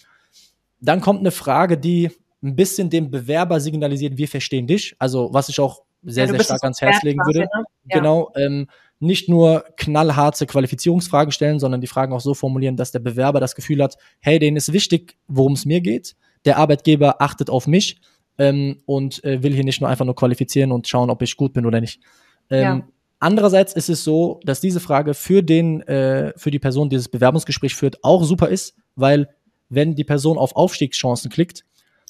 Dann 0.82 1.01
kommt 1.01 1.20
eine 1.22 1.32
Frage, 1.32 1.78
die 1.78 2.11
ein 2.41 2.55
bisschen 2.55 2.89
dem 2.89 3.09
Bewerber 3.11 3.59
signalisiert, 3.59 4.17
wir 4.17 4.28
verstehen 4.28 4.67
dich. 4.67 4.95
Also 4.99 5.30
was 5.34 5.49
ich 5.49 5.59
auch 5.59 5.82
sehr, 6.03 6.26
Ja, 6.26 6.32
sehr 6.32 6.43
stark 6.43 6.63
ans 6.63 6.80
Herz 6.80 7.01
legen 7.03 7.20
würde. 7.26 7.39
ne? 7.39 7.49
Ja. 7.86 7.97
Genau, 7.97 8.32
ähm, 8.36 8.67
nicht 9.01 9.28
nur 9.30 9.65
knallharte 9.78 10.45
Qualifizierungsfragen 10.45 11.32
stellen, 11.32 11.59
sondern 11.59 11.82
die 11.82 11.88
Fragen 11.88 12.13
auch 12.13 12.22
so 12.22 12.34
formulieren, 12.34 12.78
dass 12.78 12.91
der 12.91 12.99
Bewerber 12.99 13.39
das 13.39 13.55
Gefühl 13.55 13.82
hat, 13.84 13.97
hey, 14.20 14.39
denen 14.39 14.55
ist 14.57 14.72
wichtig, 14.72 15.17
worum 15.28 15.53
es 15.53 15.65
mir 15.65 15.82
geht. 15.82 16.15
der 16.45 16.57
Arbeitgeber 16.57 17.22
achtet 17.22 17.49
auf 17.49 17.67
mich 17.67 17.99
ähm, 18.39 18.81
und 18.85 19.23
äh, 19.23 19.43
will 19.43 19.53
hier 19.53 19.63
nicht 19.63 19.81
nur 19.81 19.89
einfach 19.89 20.05
nur 20.05 20.15
qualifizieren 20.15 20.71
und 20.71 20.87
schauen, 20.87 21.11
ob 21.11 21.21
ich 21.21 21.37
gut 21.37 21.53
bin 21.53 21.65
oder 21.65 21.79
nicht. 21.79 22.01
Ähm, 22.49 22.61
ja. 22.61 22.87
Andererseits 23.19 23.73
ist 23.73 23.89
es 23.89 24.03
so, 24.03 24.39
dass 24.43 24.61
diese 24.61 24.79
Frage 24.79 25.13
für 25.13 25.43
den, 25.43 25.81
äh, 25.81 26.33
für 26.37 26.49
die 26.49 26.59
Person, 26.59 26.89
die 26.89 26.95
dieses 26.95 27.09
Bewerbungsgespräch 27.09 27.75
führt, 27.75 28.03
auch 28.03 28.23
super 28.23 28.47
ist, 28.47 28.75
weil 28.95 29.29
wenn 29.67 29.93
die 29.93 30.05
Person 30.05 30.37
auf 30.37 30.55
Aufstiegschancen 30.55 31.29
klickt, 31.29 31.65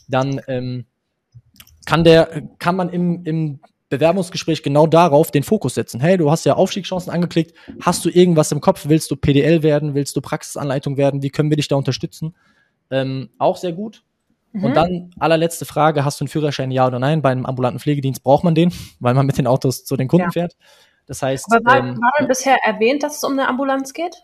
dann 0.08 0.40
ähm, 0.48 0.86
kann 1.86 2.04
der, 2.04 2.44
kann 2.60 2.76
man 2.76 2.90
im, 2.90 3.24
im 3.26 3.60
Bewerbungsgespräch 3.90 4.62
genau 4.62 4.86
darauf 4.86 5.32
den 5.32 5.42
Fokus 5.42 5.74
setzen. 5.74 6.00
Hey, 6.00 6.16
du 6.18 6.30
hast 6.30 6.46
ja 6.46 6.54
Aufstiegschancen 6.54 7.12
angeklickt. 7.12 7.56
Hast 7.82 8.06
du 8.06 8.10
irgendwas 8.10 8.52
im 8.52 8.62
Kopf? 8.62 8.88
Willst 8.88 9.10
du 9.10 9.16
PDL 9.16 9.64
werden? 9.64 9.96
Willst 9.96 10.16
du 10.16 10.22
Praxisanleitung 10.22 10.96
werden? 10.98 11.24
Wie 11.24 11.32
können 11.32 11.50
wir 11.50 11.58
dich 11.58 11.68
da 11.68 11.76
unterstützen? 11.76 12.36
Ähm, 12.92 13.30
auch 13.40 13.58
sehr 13.58 13.74
gut. 13.74 14.04
Mhm. 14.52 14.64
Und 14.64 14.74
dann 14.76 15.12
allerletzte 15.20 15.66
Frage, 15.66 16.06
hast 16.06 16.20
du 16.20 16.24
einen 16.24 16.30
Führerschein, 16.30 16.72
ja 16.72 16.88
oder 16.88 17.00
nein? 17.00 17.22
Bei 17.22 17.32
einem 17.32 17.46
ambulanten 17.46 17.80
Pflegedienst 17.80 18.24
braucht 18.24 18.44
man 18.44 18.56
den, 18.56 18.74
weil 19.00 19.14
man 19.14 19.26
mit 19.26 19.38
den 19.38 19.48
Autos 19.48 19.86
zu 19.86 19.96
den 19.96 20.08
Kunden 20.08 20.28
ja. 20.28 20.32
fährt. 20.32 20.56
Das 21.06 21.22
heißt. 21.22 21.46
Aber 21.52 21.66
war, 21.66 21.78
ähm, 21.78 21.98
war 21.98 22.12
denn 22.20 22.28
bisher 22.28 22.58
erwähnt, 22.64 23.04
dass 23.04 23.18
es 23.18 23.24
um 23.24 23.34
eine 23.34 23.48
Ambulanz 23.48 23.94
geht? 23.94 24.16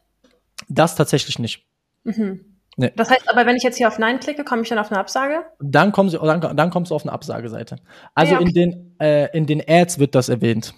Das 0.69 0.95
tatsächlich 0.95 1.39
nicht. 1.39 1.65
Mhm. 2.03 2.55
Nee. 2.77 2.91
Das 2.95 3.09
heißt 3.09 3.29
aber, 3.29 3.45
wenn 3.45 3.55
ich 3.55 3.63
jetzt 3.63 3.77
hier 3.77 3.87
auf 3.87 3.99
Nein 3.99 4.19
klicke, 4.19 4.43
komme 4.43 4.63
ich 4.63 4.69
dann 4.69 4.79
auf 4.79 4.91
eine 4.91 4.99
Absage? 4.99 5.45
Dann, 5.59 5.93
kommen 5.93 6.09
sie, 6.09 6.17
dann, 6.17 6.41
dann 6.41 6.69
kommst 6.69 6.91
du 6.91 6.95
auf 6.95 7.03
eine 7.03 7.13
Absageseite. 7.13 7.77
Also 8.13 8.33
ja, 8.33 8.39
okay. 8.39 8.49
in, 8.49 8.53
den, 8.53 8.95
äh, 8.99 9.37
in 9.37 9.45
den 9.45 9.63
Ads 9.65 9.99
wird 9.99 10.13
das 10.13 10.27
erwähnt. 10.27 10.73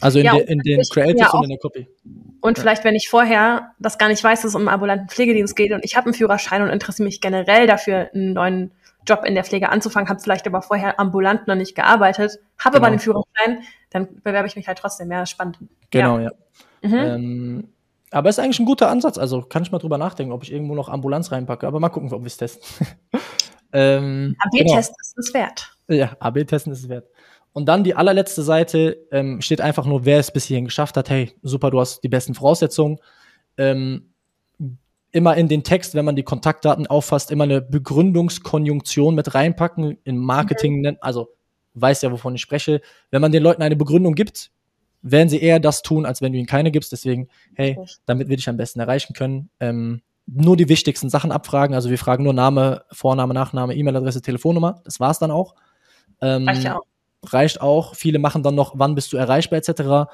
Also 0.00 0.18
in, 0.18 0.26
ja, 0.26 0.34
de, 0.34 0.46
in 0.46 0.58
den 0.60 0.82
Creatives 0.82 1.20
ja 1.20 1.30
und 1.30 1.44
in 1.44 1.50
der 1.50 1.58
Copy. 1.58 1.88
Und 2.40 2.56
ja. 2.56 2.62
vielleicht, 2.62 2.84
wenn 2.84 2.94
ich 2.94 3.08
vorher 3.08 3.72
das 3.78 3.98
gar 3.98 4.08
nicht 4.08 4.22
weiß, 4.22 4.42
dass 4.42 4.50
es 4.50 4.54
um 4.54 4.62
einen 4.62 4.68
ambulanten 4.68 5.08
Pflegedienst 5.08 5.56
geht 5.56 5.72
und 5.72 5.84
ich 5.84 5.96
habe 5.96 6.06
einen 6.06 6.14
Führerschein 6.14 6.62
und 6.62 6.70
interessiere 6.70 7.06
mich 7.06 7.20
generell 7.20 7.66
dafür, 7.66 8.10
einen 8.14 8.32
neuen 8.32 8.72
Job 9.06 9.24
in 9.24 9.34
der 9.34 9.44
Pflege 9.44 9.70
anzufangen, 9.70 10.08
habe 10.08 10.20
vielleicht 10.20 10.46
aber 10.46 10.62
vorher 10.62 11.00
ambulant 11.00 11.48
noch 11.48 11.54
nicht 11.54 11.74
gearbeitet, 11.74 12.38
habe 12.58 12.74
genau. 12.74 12.76
aber 12.76 12.86
einen 12.86 12.98
Führerschein, 12.98 13.62
dann 13.90 14.22
bewerbe 14.22 14.46
ich 14.46 14.56
mich 14.56 14.68
halt 14.68 14.78
trotzdem. 14.78 15.10
Ja, 15.10 15.26
spannend. 15.26 15.58
Genau, 15.90 16.18
ja. 16.18 16.30
Mhm. 16.82 16.94
Ähm, 16.94 17.68
aber 18.10 18.28
ist 18.28 18.38
eigentlich 18.38 18.58
ein 18.58 18.66
guter 18.66 18.88
Ansatz. 18.88 19.18
Also 19.18 19.42
kann 19.42 19.62
ich 19.62 19.70
mal 19.70 19.78
drüber 19.78 19.98
nachdenken, 19.98 20.32
ob 20.32 20.42
ich 20.42 20.52
irgendwo 20.52 20.74
noch 20.74 20.88
Ambulanz 20.88 21.30
reinpacke. 21.30 21.66
Aber 21.66 21.80
mal 21.80 21.90
gucken, 21.90 22.12
ob 22.12 22.22
wir 22.22 22.26
es 22.26 22.36
testen. 22.36 22.62
ähm, 23.72 24.36
AB-Testen 24.38 24.66
genau. 24.66 24.78
ist 24.78 25.18
es 25.18 25.34
wert. 25.34 25.76
Ja, 25.88 26.16
AB-Testen 26.18 26.72
ist 26.72 26.80
es 26.80 26.88
wert. 26.88 27.08
Und 27.52 27.66
dann 27.66 27.84
die 27.84 27.94
allerletzte 27.94 28.42
Seite 28.42 28.98
ähm, 29.10 29.40
steht 29.40 29.60
einfach 29.60 29.84
nur, 29.84 30.04
wer 30.04 30.18
es 30.18 30.30
bis 30.30 30.44
hierhin 30.44 30.66
geschafft 30.66 30.96
hat. 30.96 31.10
Hey, 31.10 31.32
super, 31.42 31.70
du 31.70 31.80
hast 31.80 32.02
die 32.02 32.08
besten 32.08 32.34
Voraussetzungen. 32.34 32.98
Ähm, 33.56 34.09
immer 35.12 35.36
in 35.36 35.48
den 35.48 35.64
Text, 35.64 35.94
wenn 35.94 36.04
man 36.04 36.16
die 36.16 36.22
Kontaktdaten 36.22 36.86
auffasst, 36.86 37.30
immer 37.30 37.44
eine 37.44 37.60
Begründungskonjunktion 37.60 39.14
mit 39.14 39.34
reinpacken. 39.34 39.98
In 40.04 40.18
Marketing, 40.18 40.80
mhm. 40.80 40.96
also 41.00 41.30
weiß 41.74 42.02
ja, 42.02 42.12
wovon 42.12 42.34
ich 42.34 42.40
spreche. 42.40 42.80
Wenn 43.10 43.20
man 43.20 43.32
den 43.32 43.42
Leuten 43.42 43.62
eine 43.62 43.76
Begründung 43.76 44.14
gibt, 44.14 44.50
werden 45.02 45.28
sie 45.28 45.40
eher 45.40 45.60
das 45.60 45.82
tun, 45.82 46.06
als 46.06 46.20
wenn 46.20 46.32
du 46.32 46.38
ihnen 46.38 46.46
keine 46.46 46.70
gibst. 46.70 46.92
Deswegen, 46.92 47.28
hey, 47.54 47.78
damit 48.06 48.28
wir 48.28 48.36
dich 48.36 48.48
am 48.48 48.56
besten 48.56 48.80
erreichen 48.80 49.14
können, 49.14 49.50
ähm, 49.60 50.02
nur 50.26 50.56
die 50.56 50.68
wichtigsten 50.68 51.08
Sachen 51.08 51.32
abfragen. 51.32 51.74
Also 51.74 51.90
wir 51.90 51.98
fragen 51.98 52.22
nur 52.22 52.34
Name, 52.34 52.84
Vorname, 52.92 53.34
Nachname, 53.34 53.74
E-Mail-Adresse, 53.74 54.22
Telefonnummer. 54.22 54.80
Das 54.84 55.00
war's 55.00 55.18
dann 55.18 55.30
auch. 55.30 55.54
Ähm, 56.20 56.46
reicht 56.46 56.70
auch. 56.70 56.82
Reicht 57.24 57.60
auch. 57.60 57.94
Viele 57.94 58.18
machen 58.18 58.42
dann 58.42 58.54
noch, 58.54 58.74
wann 58.76 58.94
bist 58.94 59.12
du 59.12 59.16
erreichbar 59.16 59.58
etc. 59.58 60.10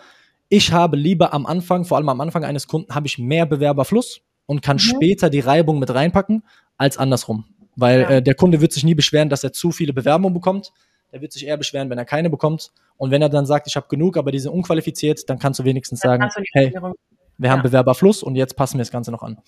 Ich 0.48 0.72
habe 0.72 0.96
lieber 0.96 1.34
am 1.34 1.44
Anfang, 1.44 1.84
vor 1.84 1.98
allem 1.98 2.08
am 2.08 2.20
Anfang 2.20 2.44
eines 2.44 2.66
Kunden, 2.66 2.94
habe 2.94 3.06
ich 3.06 3.18
mehr 3.18 3.46
Bewerberfluss 3.46 4.22
und 4.46 4.62
kann 4.62 4.76
mhm. 4.76 4.80
später 4.80 5.30
die 5.30 5.40
Reibung 5.40 5.78
mit 5.78 5.92
reinpacken, 5.92 6.42
als 6.78 6.98
andersrum. 6.98 7.44
Weil 7.76 8.00
ja. 8.00 8.10
äh, 8.10 8.22
der 8.22 8.34
Kunde 8.34 8.60
wird 8.60 8.72
sich 8.72 8.84
nie 8.84 8.94
beschweren, 8.94 9.28
dass 9.28 9.44
er 9.44 9.52
zu 9.52 9.70
viele 9.70 9.92
Bewerbungen 9.92 10.34
bekommt. 10.34 10.72
Der 11.12 11.20
wird 11.20 11.32
sich 11.32 11.46
eher 11.46 11.56
beschweren, 11.56 11.90
wenn 11.90 11.98
er 11.98 12.04
keine 12.04 12.30
bekommt. 12.30 12.72
Und 12.96 13.10
wenn 13.10 13.22
er 13.22 13.28
dann 13.28 13.46
sagt, 13.46 13.66
ich 13.66 13.76
habe 13.76 13.86
genug, 13.88 14.16
aber 14.16 14.32
die 14.32 14.38
sind 14.38 14.52
unqualifiziert, 14.52 15.28
dann 15.28 15.38
kannst 15.38 15.60
du 15.60 15.64
wenigstens 15.64 16.00
dann 16.00 16.20
sagen, 16.20 16.32
du 16.34 16.42
hey, 16.52 16.72
wir 17.38 17.48
ja. 17.48 17.50
haben 17.50 17.62
Bewerberfluss 17.62 18.22
und 18.22 18.34
jetzt 18.34 18.56
passen 18.56 18.78
wir 18.78 18.82
das 18.82 18.90
Ganze 18.90 19.12
noch 19.12 19.22
an. 19.22 19.38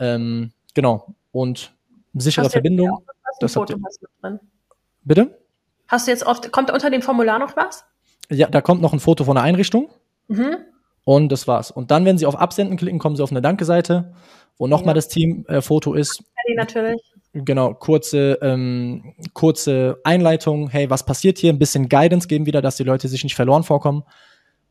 Ähm, 0.00 0.52
genau. 0.74 1.14
Und 1.32 1.72
sichere 2.14 2.50
Verbindung. 2.50 3.04
Das 3.40 3.54
Foto 3.54 3.76
hast 3.84 4.02
du 4.02 4.06
drin. 4.20 4.40
Bitte? 5.04 5.38
Hast 5.86 6.06
du 6.06 6.10
jetzt 6.10 6.26
oft, 6.26 6.50
kommt 6.50 6.70
unter 6.70 6.90
dem 6.90 7.02
Formular 7.02 7.38
noch 7.38 7.56
was? 7.56 7.84
Ja, 8.30 8.48
da 8.48 8.60
kommt 8.60 8.82
noch 8.82 8.92
ein 8.92 9.00
Foto 9.00 9.24
von 9.24 9.36
der 9.36 9.44
Einrichtung. 9.44 9.90
Mhm. 10.28 10.56
Und 11.08 11.32
das 11.32 11.48
war's. 11.48 11.70
Und 11.70 11.90
dann, 11.90 12.04
wenn 12.04 12.18
Sie 12.18 12.26
auf 12.26 12.38
Absenden 12.38 12.76
klicken, 12.76 12.98
kommen 12.98 13.16
Sie 13.16 13.22
auf 13.22 13.30
eine 13.30 13.40
Danke-Seite, 13.40 14.12
wo 14.58 14.66
nochmal 14.66 14.88
ja. 14.88 14.96
das 14.96 15.08
Team-Foto 15.08 15.94
äh, 15.94 16.00
ist. 16.00 16.22
Ja, 16.46 16.54
natürlich. 16.54 17.00
Genau, 17.32 17.72
kurze, 17.72 18.38
ähm, 18.42 19.14
kurze 19.32 20.00
Einleitung. 20.04 20.68
Hey, 20.68 20.90
was 20.90 21.06
passiert 21.06 21.38
hier? 21.38 21.50
Ein 21.50 21.58
bisschen 21.58 21.88
Guidance 21.88 22.28
geben 22.28 22.44
wieder, 22.44 22.60
dass 22.60 22.76
die 22.76 22.82
Leute 22.82 23.08
sich 23.08 23.24
nicht 23.24 23.36
verloren 23.36 23.62
vorkommen. 23.62 24.02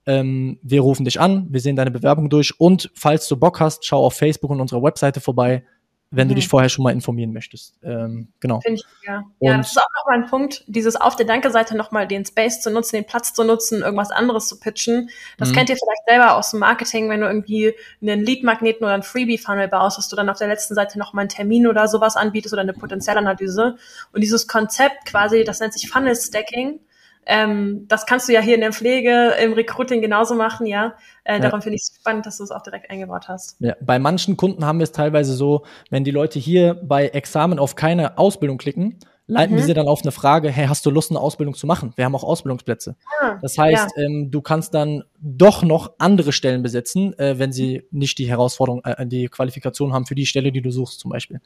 Ähm, 0.06 0.60
wir 0.62 0.82
rufen 0.82 1.06
dich 1.06 1.20
an, 1.20 1.48
wir 1.50 1.60
sehen 1.60 1.76
deine 1.76 1.90
Bewerbung 1.90 2.30
durch 2.30 2.60
und 2.60 2.92
falls 2.94 3.28
du 3.28 3.36
Bock 3.36 3.60
hast, 3.60 3.84
schau 3.84 4.06
auf 4.06 4.14
Facebook 4.14 4.52
und 4.52 4.62
unserer 4.62 4.84
Webseite 4.84 5.22
vorbei 5.22 5.66
wenn 6.10 6.30
du 6.30 6.36
dich 6.36 6.48
vorher 6.48 6.70
schon 6.70 6.84
mal 6.84 6.92
informieren 6.92 7.34
möchtest. 7.34 7.76
Ähm, 7.84 8.30
genau. 8.40 8.62
Finde 8.62 8.80
ich, 8.80 9.08
ja. 9.08 9.24
Und 9.40 9.48
ja, 9.48 9.58
das 9.58 9.72
ist 9.72 9.78
auch 9.78 9.88
nochmal 10.00 10.24
ein 10.24 10.30
Punkt, 10.30 10.64
dieses 10.68 10.96
auf 10.96 11.18
der 11.18 11.26
Danke-Seite 11.26 11.76
nochmal 11.76 12.08
den 12.08 12.26
Space 12.26 12.62
zu 12.62 12.72
nutzen, 12.72 12.96
den 12.96 13.06
Platz 13.06 13.34
zu 13.34 13.44
nutzen, 13.44 13.82
irgendwas 13.82 14.12
anderes 14.12 14.48
zu 14.48 14.58
pitchen. 14.60 15.10
Das 15.38 15.50
mhm. 15.50 15.56
kennt 15.56 15.70
ihr 15.70 15.76
vielleicht 15.76 16.06
selber 16.08 16.38
aus 16.38 16.52
dem 16.52 16.62
Marketing, 16.62 17.10
wenn 17.10 17.20
du 17.20 17.28
irgendwie 17.28 17.74
einen 18.02 18.24
Lead-Magneten 18.24 18.86
oder 18.86 18.94
einen 18.94 19.04
Freebie-Funnel 19.04 19.68
baust, 19.68 19.98
dass 19.98 20.08
du 20.08 20.16
dann 20.16 20.30
auf 20.30 20.38
der 20.38 20.48
letzten 20.48 20.76
Seite 20.76 20.98
nochmal 20.98 21.24
einen 21.24 21.30
Termin 21.30 21.68
oder 21.68 21.90
sowas 21.90 22.16
anbietest 22.16 22.54
oder 22.54 22.62
eine 22.62 22.74
Potenzialanalyse. 22.74 23.76
Und 24.14 24.22
dieses 24.22 24.48
Konzept 24.48 25.06
quasi, 25.06 25.44
das 25.44 25.60
nennt 25.60 25.74
sich 25.74 25.90
Funnel-Stacking, 25.90 26.80
ähm, 27.28 27.86
das 27.88 28.06
kannst 28.06 28.30
du 28.30 28.34
ja 28.34 28.42
hier 28.42 28.56
in 28.56 28.62
der 28.62 28.72
Pflege, 28.72 29.34
im 29.44 29.54
Recruiting 29.54 30.02
genauso 30.02 30.36
machen, 30.36 30.66
ja. 30.66 30.96
Äh, 31.24 31.34
ja. 31.36 31.40
Darum 31.40 31.62
finde 31.62 31.76
ich 31.76 31.82
es 31.82 31.96
spannend, 32.00 32.26
dass 32.26 32.38
du 32.38 32.44
es 32.44 32.52
auch 32.52 32.64
direkt 32.64 32.90
eingebaut 32.90 33.28
hast. 33.28 33.58
Ja, 33.60 33.76
bei 33.82 34.00
manchen 34.00 34.38
Kunden 34.38 34.66
haben 34.66 34.80
wir 34.80 34.86
es 34.86 34.94
teilweise 34.94 35.34
so, 35.34 35.66
wenn 35.90 36.04
die 36.04 36.12
Leute 36.12 36.40
hier 36.40 36.76
bei 36.76 37.08
Examen 37.08 37.60
auf 37.60 37.76
keine 37.76 38.18
Ausbildung 38.18 38.58
klicken, 38.58 39.00
leiten 39.28 39.56
mhm. 39.56 39.60
wir 39.60 39.66
sie 39.66 39.74
dann 39.74 39.88
auf 39.88 40.04
eine 40.04 40.14
Frage, 40.14 40.50
hey, 40.50 40.68
hast 40.68 40.86
du 40.86 40.90
Lust, 40.90 41.12
eine 41.12 41.20
Ausbildung 41.20 41.54
zu 41.54 41.68
machen? 41.68 41.92
Wir 41.98 42.06
haben 42.06 42.16
auch 42.16 42.24
Ausbildungsplätze. 42.24 42.96
Ah, 43.20 43.38
das 43.42 43.58
heißt, 43.58 43.98
ja. 43.98 44.04
ähm, 44.04 44.32
du 44.32 44.42
kannst 44.42 44.74
dann 44.74 45.04
doch 45.20 45.64
noch 45.64 45.94
andere 46.00 46.32
Stellen 46.32 46.64
besetzen, 46.64 47.18
äh, 47.20 47.38
wenn 47.38 47.52
sie 47.52 47.84
nicht 47.92 48.18
die 48.20 48.30
Herausforderung, 48.30 48.84
äh, 48.86 49.06
die 49.06 49.28
Qualifikation 49.28 49.94
haben 49.94 50.06
für 50.06 50.16
die 50.16 50.26
Stelle, 50.26 50.54
die 50.54 50.62
du 50.62 50.72
suchst 50.72 51.02
zum 51.02 51.12
Beispiel. 51.12 51.42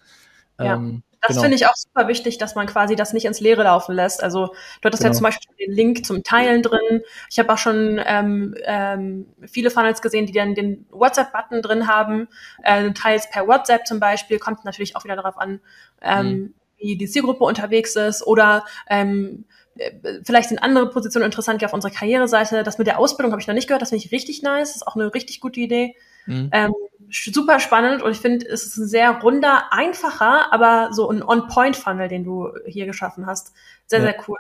Ja. 0.59 0.75
Ähm, 0.75 1.03
das 1.21 1.35
genau. 1.35 1.41
finde 1.43 1.55
ich 1.55 1.67
auch 1.67 1.75
super 1.75 2.07
wichtig, 2.07 2.39
dass 2.39 2.55
man 2.55 2.65
quasi 2.65 2.95
das 2.95 3.13
nicht 3.13 3.25
ins 3.25 3.39
Leere 3.39 3.63
laufen 3.63 3.93
lässt. 3.93 4.23
Also 4.23 4.47
du 4.47 4.53
hattest 4.85 5.03
genau. 5.03 5.13
ja 5.13 5.17
zum 5.17 5.23
Beispiel 5.23 5.55
den 5.67 5.71
Link 5.71 6.03
zum 6.03 6.23
Teilen 6.23 6.63
drin. 6.63 7.03
Ich 7.29 7.37
habe 7.37 7.53
auch 7.53 7.59
schon 7.59 8.01
ähm, 8.03 8.55
ähm, 8.63 9.27
viele 9.45 9.69
Funnels 9.69 10.01
gesehen, 10.01 10.25
die 10.25 10.33
dann 10.33 10.55
den 10.55 10.87
WhatsApp-Button 10.89 11.61
drin 11.61 11.87
haben. 11.87 12.27
Äh, 12.63 12.91
teils 12.93 13.29
per 13.29 13.47
WhatsApp 13.47 13.85
zum 13.85 13.99
Beispiel, 13.99 14.39
kommt 14.39 14.65
natürlich 14.65 14.95
auch 14.95 15.03
wieder 15.03 15.15
darauf 15.15 15.37
an, 15.37 15.61
ähm, 16.01 16.27
mhm. 16.27 16.53
wie 16.77 16.97
die 16.97 17.07
Zielgruppe 17.07 17.43
unterwegs 17.43 17.95
ist. 17.95 18.25
Oder 18.25 18.65
ähm, 18.89 19.45
äh, 19.75 19.91
vielleicht 20.23 20.49
sind 20.49 20.63
andere 20.63 20.89
Positionen 20.89 21.25
interessant, 21.25 21.61
wie 21.61 21.65
auf 21.65 21.73
unserer 21.73 21.91
Karriereseite. 21.91 22.63
Das 22.63 22.79
mit 22.79 22.87
der 22.87 22.97
Ausbildung 22.97 23.31
habe 23.31 23.41
ich 23.41 23.47
noch 23.47 23.53
nicht 23.53 23.67
gehört, 23.67 23.83
das 23.83 23.89
finde 23.89 24.03
ich 24.03 24.11
richtig 24.11 24.41
nice. 24.41 24.69
Das 24.69 24.77
ist 24.77 24.87
auch 24.87 24.95
eine 24.95 25.13
richtig 25.13 25.39
gute 25.39 25.59
Idee. 25.59 25.95
Mhm. 26.26 26.49
Ähm, 26.51 26.74
super 27.09 27.59
spannend 27.59 28.01
und 28.01 28.11
ich 28.11 28.19
finde, 28.19 28.45
es 28.47 28.65
ist 28.65 28.78
ein 28.78 28.88
sehr 28.88 29.11
runder, 29.22 29.72
einfacher, 29.72 30.51
aber 30.53 30.93
so 30.93 31.09
ein 31.09 31.24
On-Point-Funnel, 31.24 32.07
den 32.07 32.24
du 32.24 32.49
hier 32.65 32.86
geschaffen 32.86 33.26
hast. 33.26 33.53
Sehr, 33.88 33.99
ja. 33.99 34.05
sehr 34.05 34.15
cool. 34.28 34.38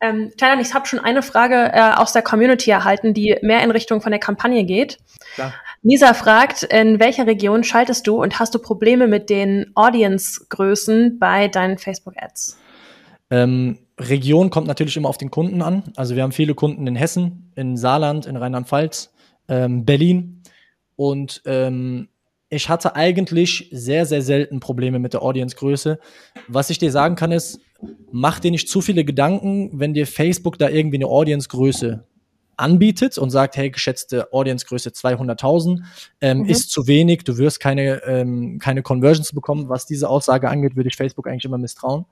Ähm, 0.00 0.30
Thailand, 0.36 0.60
ich 0.60 0.74
habe 0.74 0.86
schon 0.86 0.98
eine 0.98 1.22
Frage 1.22 1.70
äh, 1.72 1.94
aus 1.94 2.12
der 2.12 2.20
Community 2.20 2.70
erhalten, 2.70 3.14
die 3.14 3.38
mehr 3.40 3.62
in 3.62 3.70
Richtung 3.70 4.02
von 4.02 4.12
der 4.12 4.20
Kampagne 4.20 4.64
geht. 4.64 4.98
Klar. 5.34 5.54
Nisa 5.82 6.12
fragt, 6.12 6.64
in 6.64 7.00
welcher 7.00 7.26
Region 7.26 7.64
schaltest 7.64 8.06
du 8.06 8.22
und 8.22 8.38
hast 8.38 8.54
du 8.54 8.58
Probleme 8.58 9.06
mit 9.06 9.30
den 9.30 9.70
Audience-Größen 9.74 11.18
bei 11.18 11.48
deinen 11.48 11.78
Facebook-Ads? 11.78 12.58
Ähm, 13.30 13.78
Region 13.98 14.50
kommt 14.50 14.66
natürlich 14.66 14.96
immer 14.96 15.08
auf 15.08 15.18
den 15.18 15.30
Kunden 15.30 15.62
an. 15.62 15.84
Also 15.96 16.14
wir 16.14 16.22
haben 16.22 16.32
viele 16.32 16.54
Kunden 16.54 16.86
in 16.86 16.96
Hessen, 16.96 17.52
in 17.56 17.76
Saarland, 17.76 18.26
in 18.26 18.36
Rheinland-Pfalz, 18.36 19.14
ähm, 19.48 19.84
Berlin. 19.84 20.35
Und 20.96 21.42
ähm, 21.44 22.08
ich 22.48 22.68
hatte 22.68 22.94
eigentlich 22.96 23.68
sehr, 23.72 24.06
sehr 24.06 24.22
selten 24.22 24.60
Probleme 24.60 24.98
mit 24.98 25.12
der 25.12 25.22
Audience-Größe. 25.22 25.98
Was 26.48 26.70
ich 26.70 26.78
dir 26.78 26.92
sagen 26.92 27.16
kann, 27.16 27.32
ist, 27.32 27.60
mach 28.12 28.38
dir 28.38 28.50
nicht 28.50 28.68
zu 28.68 28.80
viele 28.80 29.04
Gedanken, 29.04 29.70
wenn 29.74 29.94
dir 29.94 30.06
Facebook 30.06 30.58
da 30.58 30.68
irgendwie 30.68 30.96
eine 30.96 31.06
Audience-Größe 31.06 32.04
anbietet 32.56 33.18
und 33.18 33.30
sagt, 33.30 33.56
hey, 33.56 33.70
geschätzte 33.70 34.32
Audience-Größe 34.32 34.90
200.000 34.90 35.82
ähm, 36.20 36.38
mhm. 36.38 36.44
ist 36.46 36.70
zu 36.70 36.86
wenig, 36.86 37.24
du 37.24 37.36
wirst 37.36 37.60
keine, 37.60 38.02
ähm, 38.04 38.58
keine 38.58 38.82
Conversions 38.82 39.32
bekommen. 39.32 39.68
Was 39.68 39.86
diese 39.86 40.08
Aussage 40.08 40.48
angeht, 40.48 40.76
würde 40.76 40.88
ich 40.88 40.96
Facebook 40.96 41.26
eigentlich 41.28 41.44
immer 41.44 41.58
misstrauen, 41.58 42.06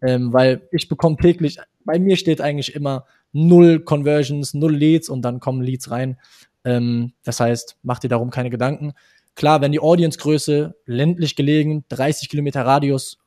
ähm, 0.00 0.32
weil 0.32 0.62
ich 0.70 0.88
bekomme 0.88 1.16
täglich, 1.16 1.58
bei 1.84 1.98
mir 1.98 2.16
steht 2.16 2.40
eigentlich 2.40 2.74
immer 2.74 3.04
null 3.32 3.80
Conversions, 3.80 4.54
null 4.54 4.74
Leads 4.74 5.08
und 5.08 5.22
dann 5.22 5.40
kommen 5.40 5.62
Leads 5.62 5.90
rein. 5.90 6.16
Ähm, 6.64 7.12
das 7.24 7.40
heißt, 7.40 7.76
mach 7.82 7.98
dir 7.98 8.08
darum 8.08 8.30
keine 8.30 8.50
Gedanken. 8.50 8.94
Klar, 9.34 9.60
wenn 9.60 9.72
die 9.72 9.80
Audiencegröße 9.80 10.74
ländlich 10.86 11.36
gelegen, 11.36 11.84
30 11.88 12.28
Kilometer 12.28 12.64
Radius, 12.64 13.18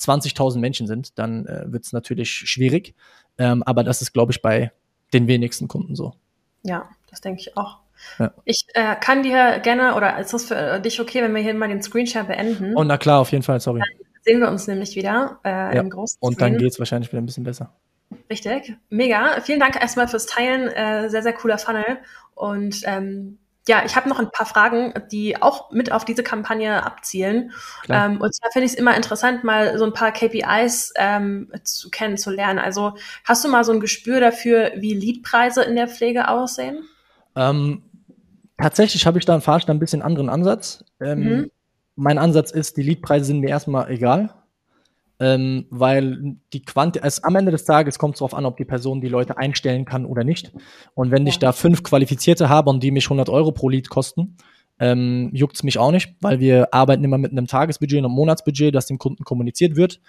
20.000 0.00 0.58
Menschen 0.58 0.86
sind, 0.86 1.18
dann 1.18 1.46
äh, 1.46 1.64
wird 1.66 1.84
es 1.84 1.92
natürlich 1.92 2.30
schwierig. 2.30 2.94
Ähm, 3.38 3.62
aber 3.62 3.84
das 3.84 4.02
ist, 4.02 4.12
glaube 4.12 4.32
ich, 4.32 4.42
bei 4.42 4.72
den 5.12 5.26
wenigsten 5.26 5.68
Kunden 5.68 5.94
so. 5.94 6.14
Ja, 6.62 6.88
das 7.08 7.20
denke 7.20 7.40
ich 7.40 7.56
auch. 7.56 7.78
Ja. 8.18 8.32
Ich 8.44 8.66
äh, 8.74 8.96
kann 8.96 9.22
dir 9.22 9.60
gerne, 9.60 9.94
oder 9.94 10.18
ist 10.18 10.32
das 10.32 10.44
für 10.44 10.80
dich 10.80 11.00
okay, 11.00 11.22
wenn 11.22 11.34
wir 11.34 11.42
hier 11.42 11.54
mal 11.54 11.68
den 11.68 11.82
Screenshare 11.82 12.26
beenden? 12.26 12.76
Oh, 12.76 12.84
na 12.84 12.98
klar, 12.98 13.20
auf 13.20 13.30
jeden 13.30 13.44
Fall, 13.44 13.60
sorry. 13.60 13.80
Dann 13.80 14.06
sehen 14.22 14.40
wir 14.40 14.48
uns 14.48 14.66
nämlich 14.66 14.96
wieder 14.96 15.38
äh, 15.44 15.50
ja. 15.50 15.80
im 15.80 15.90
großen 15.90 16.18
Und 16.20 16.40
dann 16.40 16.58
geht 16.58 16.72
es 16.72 16.78
wahrscheinlich 16.78 17.12
wieder 17.12 17.22
ein 17.22 17.26
bisschen 17.26 17.44
besser. 17.44 17.72
Richtig, 18.30 18.76
mega. 18.90 19.40
Vielen 19.42 19.60
Dank 19.60 19.80
erstmal 19.80 20.08
fürs 20.08 20.26
Teilen. 20.26 20.68
Äh, 20.68 21.08
sehr, 21.08 21.22
sehr 21.22 21.32
cooler 21.32 21.58
Funnel. 21.58 21.98
Und 22.42 22.80
ähm, 22.86 23.38
ja, 23.68 23.84
ich 23.86 23.94
habe 23.94 24.08
noch 24.08 24.18
ein 24.18 24.32
paar 24.32 24.46
Fragen, 24.46 24.92
die 25.12 25.40
auch 25.40 25.70
mit 25.70 25.92
auf 25.92 26.04
diese 26.04 26.24
Kampagne 26.24 26.84
abzielen. 26.84 27.52
Ähm, 27.88 28.20
und 28.20 28.34
zwar 28.34 28.50
finde 28.50 28.66
ich 28.66 28.72
es 28.72 28.78
immer 28.78 28.96
interessant, 28.96 29.44
mal 29.44 29.78
so 29.78 29.84
ein 29.84 29.92
paar 29.92 30.10
KPIs 30.10 30.92
ähm, 30.96 31.52
zu 31.62 31.88
kennenzulernen. 31.88 32.58
Also 32.58 32.94
hast 33.24 33.44
du 33.44 33.48
mal 33.48 33.62
so 33.62 33.70
ein 33.70 33.78
Gespür 33.78 34.18
dafür, 34.18 34.72
wie 34.74 34.92
Leadpreise 34.92 35.62
in 35.62 35.76
der 35.76 35.86
Pflege 35.86 36.26
aussehen? 36.26 36.82
Ähm, 37.36 37.84
tatsächlich 38.58 39.06
habe 39.06 39.20
ich 39.20 39.24
da 39.24 39.38
fahre 39.38 39.58
ich 39.58 39.64
da 39.64 39.72
ein 39.72 39.78
bisschen 39.78 40.02
anderen 40.02 40.28
Ansatz. 40.28 40.84
Ähm, 41.00 41.20
mhm. 41.20 41.50
Mein 41.94 42.18
Ansatz 42.18 42.50
ist, 42.50 42.76
die 42.76 42.82
Leadpreise 42.82 43.26
sind 43.26 43.38
mir 43.38 43.50
erstmal 43.50 43.88
egal 43.88 44.34
ähm, 45.22 45.66
weil 45.70 46.34
die 46.52 46.62
Quant 46.62 46.96
es, 47.00 47.22
am 47.22 47.36
Ende 47.36 47.52
des 47.52 47.64
Tages 47.64 48.00
kommt 48.00 48.16
es 48.16 48.18
darauf 48.18 48.34
an, 48.34 48.44
ob 48.44 48.56
die 48.56 48.64
Person 48.64 49.00
die 49.00 49.08
Leute 49.08 49.38
einstellen 49.38 49.84
kann 49.84 50.04
oder 50.04 50.24
nicht. 50.24 50.52
Und 50.94 51.12
wenn 51.12 51.24
ich 51.28 51.38
da 51.38 51.52
fünf 51.52 51.84
Qualifizierte 51.84 52.48
habe 52.48 52.70
und 52.70 52.82
die 52.82 52.90
mich 52.90 53.04
100 53.04 53.28
Euro 53.28 53.52
pro 53.52 53.68
Lead 53.68 53.88
kosten, 53.88 54.36
ähm, 54.80 55.30
juckt 55.32 55.54
es 55.54 55.62
mich 55.62 55.78
auch 55.78 55.92
nicht, 55.92 56.16
weil 56.20 56.40
wir 56.40 56.74
arbeiten 56.74 57.04
immer 57.04 57.18
mit 57.18 57.30
einem 57.30 57.46
Tagesbudget 57.46 58.00
und 58.00 58.06
einem 58.06 58.14
Monatsbudget, 58.14 58.74
das 58.74 58.86
dem 58.86 58.98
Kunden 58.98 59.22
kommuniziert 59.22 59.76
wird. 59.76 60.00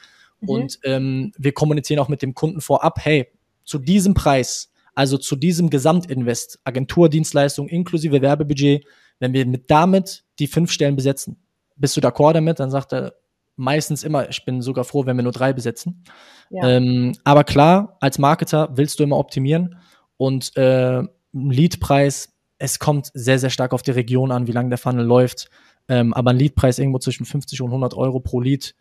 Mhm. 0.41 0.49
Und 0.49 0.79
ähm, 0.83 1.31
wir 1.37 1.51
kommunizieren 1.51 1.99
auch 1.99 2.09
mit 2.09 2.23
dem 2.23 2.33
Kunden 2.33 2.59
vorab, 2.59 2.97
hey, 2.99 3.27
zu 3.63 3.77
diesem 3.77 4.15
Preis, 4.15 4.71
also 4.95 5.19
zu 5.19 5.35
diesem 5.35 5.69
Gesamtinvest, 5.69 6.59
Agenturdienstleistung 6.63 7.67
inklusive 7.67 8.23
Werbebudget, 8.23 8.83
wenn 9.19 9.33
wir 9.33 9.45
mit 9.45 9.69
damit 9.69 10.23
die 10.39 10.47
fünf 10.47 10.71
Stellen 10.71 10.95
besetzen, 10.95 11.37
bist 11.75 11.95
du 11.95 12.01
d'accord 12.01 12.33
damit? 12.33 12.59
Dann 12.59 12.71
sagt 12.71 12.93
er, 12.93 13.13
meistens 13.55 14.03
immer, 14.03 14.29
ich 14.29 14.45
bin 14.45 14.61
sogar 14.61 14.83
froh, 14.83 15.05
wenn 15.05 15.17
wir 15.17 15.23
nur 15.23 15.31
drei 15.31 15.53
besetzen. 15.53 16.03
Ja. 16.49 16.67
Ähm, 16.67 17.13
aber 17.23 17.43
klar, 17.43 17.97
als 17.99 18.19
Marketer 18.19 18.69
willst 18.75 18.99
du 18.99 19.03
immer 19.03 19.17
optimieren 19.17 19.77
und 20.17 20.55
äh, 20.57 21.03
Leadpreis, 21.33 22.33
es 22.57 22.79
kommt 22.79 23.09
sehr, 23.13 23.39
sehr 23.39 23.49
stark 23.49 23.73
auf 23.73 23.81
die 23.81 23.91
Region 23.91 24.31
an, 24.31 24.47
wie 24.47 24.51
lange 24.51 24.69
der 24.69 24.77
Funnel 24.77 25.05
läuft. 25.05 25.49
Ähm, 25.89 26.13
aber 26.13 26.31
ein 26.31 26.37
Leadpreis 26.37 26.79
irgendwo 26.79 26.99
zwischen 26.99 27.25
50 27.25 27.61
und 27.61 27.67
100 27.67 27.93
Euro 27.93 28.19
pro 28.19 28.39
Lead 28.39 28.73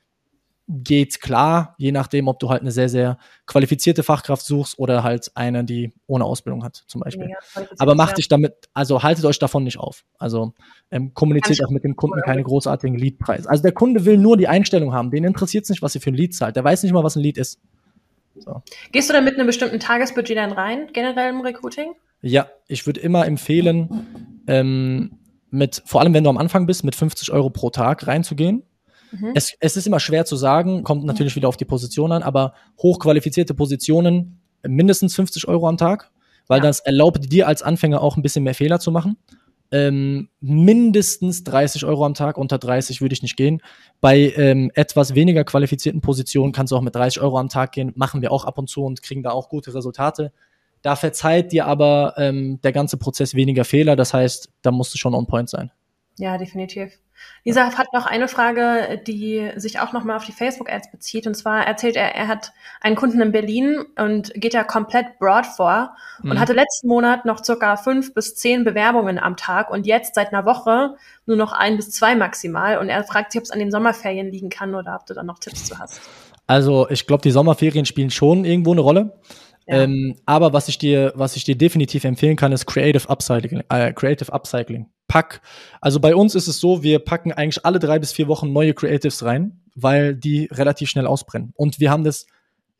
geht 0.68 1.20
klar, 1.20 1.74
je 1.76 1.92
nachdem, 1.92 2.28
ob 2.28 2.38
du 2.38 2.48
halt 2.48 2.62
eine 2.62 2.70
sehr, 2.70 2.88
sehr 2.88 3.18
qualifizierte 3.46 4.02
Fachkraft 4.02 4.44
suchst 4.44 4.78
oder 4.78 5.02
halt 5.02 5.30
eine, 5.34 5.64
die 5.64 5.92
ohne 6.06 6.24
Ausbildung 6.24 6.64
hat, 6.64 6.84
zum 6.86 7.00
Beispiel. 7.00 7.28
Ja, 7.28 7.66
Aber 7.78 7.94
macht 7.94 8.18
dich 8.18 8.28
damit, 8.28 8.54
also 8.72 9.02
haltet 9.02 9.24
euch 9.24 9.38
davon 9.38 9.64
nicht 9.64 9.78
auf. 9.78 10.04
Also 10.18 10.54
ähm, 10.90 11.14
kommuniziert 11.14 11.64
auch 11.64 11.70
mit 11.70 11.84
dem 11.84 11.96
Kunden 11.96 12.20
keine 12.22 12.42
großartigen 12.42 12.96
Leadpreise. 12.96 13.48
Also 13.50 13.62
der 13.62 13.72
Kunde 13.72 14.04
will 14.04 14.18
nur 14.18 14.36
die 14.36 14.48
Einstellung 14.48 14.92
haben. 14.92 15.10
Den 15.10 15.24
interessiert 15.24 15.64
es 15.64 15.70
nicht, 15.70 15.82
was 15.82 15.94
ihr 15.94 16.00
für 16.00 16.10
ein 16.10 16.14
Lead 16.14 16.34
zahlt. 16.34 16.54
Der 16.54 16.64
weiß 16.64 16.82
nicht 16.84 16.92
mal, 16.92 17.04
was 17.04 17.16
ein 17.16 17.22
Lead 17.22 17.38
ist. 17.38 17.60
So. 18.36 18.62
Gehst 18.92 19.10
du 19.10 19.14
da 19.14 19.20
mit 19.20 19.34
einem 19.34 19.46
bestimmten 19.46 19.80
Tagesbudget 19.80 20.36
dann 20.36 20.52
rein, 20.52 20.88
generell 20.92 21.30
im 21.30 21.40
Recruiting? 21.40 21.92
Ja, 22.22 22.46
ich 22.68 22.86
würde 22.86 23.00
immer 23.00 23.26
empfehlen, 23.26 24.06
ähm, 24.46 25.18
mit, 25.50 25.82
vor 25.84 26.00
allem 26.00 26.14
wenn 26.14 26.24
du 26.24 26.30
am 26.30 26.38
Anfang 26.38 26.66
bist, 26.66 26.84
mit 26.84 26.94
50 26.94 27.30
Euro 27.32 27.50
pro 27.50 27.68
Tag 27.68 28.06
reinzugehen 28.06 28.62
Mhm. 29.12 29.32
Es, 29.34 29.54
es 29.60 29.76
ist 29.76 29.86
immer 29.86 30.00
schwer 30.00 30.24
zu 30.24 30.36
sagen, 30.36 30.82
kommt 30.82 31.04
natürlich 31.04 31.36
wieder 31.36 31.48
auf 31.48 31.56
die 31.56 31.64
Position 31.64 32.12
an, 32.12 32.22
aber 32.22 32.54
hochqualifizierte 32.78 33.54
Positionen 33.54 34.40
mindestens 34.66 35.14
50 35.14 35.48
Euro 35.48 35.68
am 35.68 35.76
Tag, 35.76 36.10
weil 36.48 36.58
ja. 36.58 36.64
das 36.64 36.80
erlaubt 36.80 37.32
dir 37.32 37.46
als 37.46 37.62
Anfänger 37.62 38.02
auch 38.02 38.16
ein 38.16 38.22
bisschen 38.22 38.44
mehr 38.44 38.54
Fehler 38.54 38.80
zu 38.80 38.90
machen. 38.90 39.16
Ähm, 39.70 40.28
mindestens 40.40 41.44
30 41.44 41.86
Euro 41.86 42.04
am 42.04 42.12
Tag, 42.12 42.36
unter 42.36 42.58
30 42.58 43.00
würde 43.00 43.14
ich 43.14 43.22
nicht 43.22 43.36
gehen. 43.36 43.62
Bei 44.02 44.30
ähm, 44.36 44.70
etwas 44.74 45.14
weniger 45.14 45.44
qualifizierten 45.44 46.02
Positionen 46.02 46.52
kannst 46.52 46.72
du 46.72 46.76
auch 46.76 46.82
mit 46.82 46.94
30 46.94 47.22
Euro 47.22 47.38
am 47.38 47.48
Tag 47.48 47.72
gehen, 47.72 47.92
machen 47.96 48.20
wir 48.20 48.32
auch 48.32 48.44
ab 48.44 48.58
und 48.58 48.68
zu 48.68 48.84
und 48.84 49.02
kriegen 49.02 49.22
da 49.22 49.30
auch 49.30 49.48
gute 49.48 49.74
Resultate. 49.74 50.30
Da 50.82 50.94
verzeiht 50.94 51.52
dir 51.52 51.66
aber 51.66 52.14
ähm, 52.18 52.60
der 52.62 52.72
ganze 52.72 52.98
Prozess 52.98 53.34
weniger 53.34 53.64
Fehler, 53.64 53.96
das 53.96 54.12
heißt, 54.12 54.50
da 54.60 54.72
musst 54.72 54.92
du 54.92 54.98
schon 54.98 55.14
on 55.14 55.26
point 55.26 55.48
sein. 55.48 55.70
Ja, 56.18 56.36
definitiv. 56.36 56.98
Lisa 57.44 57.76
hat 57.76 57.92
noch 57.92 58.06
eine 58.06 58.28
Frage, 58.28 59.00
die 59.06 59.50
sich 59.56 59.80
auch 59.80 59.92
nochmal 59.92 60.16
auf 60.16 60.24
die 60.24 60.32
Facebook-Ads 60.32 60.92
bezieht. 60.92 61.26
Und 61.26 61.34
zwar 61.34 61.66
erzählt 61.66 61.96
er, 61.96 62.14
er 62.14 62.28
hat 62.28 62.52
einen 62.80 62.94
Kunden 62.94 63.20
in 63.20 63.32
Berlin 63.32 63.84
und 63.98 64.32
geht 64.34 64.54
ja 64.54 64.62
komplett 64.62 65.18
broad 65.18 65.46
vor 65.46 65.96
und 66.22 66.34
mhm. 66.34 66.40
hatte 66.40 66.52
letzten 66.52 66.86
Monat 66.86 67.24
noch 67.24 67.44
circa 67.44 67.76
fünf 67.76 68.14
bis 68.14 68.36
zehn 68.36 68.62
Bewerbungen 68.62 69.18
am 69.18 69.36
Tag 69.36 69.70
und 69.70 69.86
jetzt 69.86 70.14
seit 70.14 70.32
einer 70.32 70.44
Woche 70.44 70.96
nur 71.26 71.36
noch 71.36 71.52
ein 71.52 71.76
bis 71.76 71.90
zwei 71.90 72.14
maximal. 72.14 72.78
Und 72.78 72.88
er 72.88 73.02
fragt 73.04 73.32
sich, 73.32 73.40
ob 73.40 73.44
es 73.44 73.50
an 73.50 73.58
den 73.58 73.72
Sommerferien 73.72 74.30
liegen 74.30 74.48
kann 74.48 74.74
oder 74.74 74.94
ob 74.94 75.06
du 75.06 75.14
da 75.14 75.24
noch 75.24 75.40
Tipps 75.40 75.64
zu 75.64 75.78
hast. 75.78 76.00
Also 76.46 76.88
ich 76.90 77.06
glaube, 77.06 77.22
die 77.22 77.30
Sommerferien 77.30 77.86
spielen 77.86 78.10
schon 78.10 78.44
irgendwo 78.44 78.72
eine 78.72 78.80
Rolle. 78.82 79.12
Ja. 79.66 79.82
Ähm, 79.82 80.16
aber 80.26 80.52
was 80.52 80.68
ich 80.68 80.78
dir, 80.78 81.12
was 81.14 81.36
ich 81.36 81.44
dir 81.44 81.56
definitiv 81.56 82.04
empfehlen 82.04 82.36
kann, 82.36 82.52
ist 82.52 82.66
Creative 82.66 83.08
Upcycling. 83.08 83.62
Äh, 83.68 83.92
Creative 83.92 84.32
Upcycling 84.32 84.86
pack. 85.12 85.42
Also 85.82 86.00
bei 86.00 86.14
uns 86.16 86.34
ist 86.34 86.48
es 86.48 86.58
so, 86.58 86.82
wir 86.82 86.98
packen 86.98 87.32
eigentlich 87.32 87.66
alle 87.66 87.78
drei 87.78 87.98
bis 87.98 88.12
vier 88.12 88.28
Wochen 88.28 88.50
neue 88.50 88.72
Creatives 88.72 89.22
rein, 89.22 89.60
weil 89.74 90.14
die 90.14 90.48
relativ 90.50 90.88
schnell 90.88 91.06
ausbrennen. 91.06 91.52
Und 91.54 91.80
wir 91.80 91.90
haben 91.90 92.02
das 92.02 92.26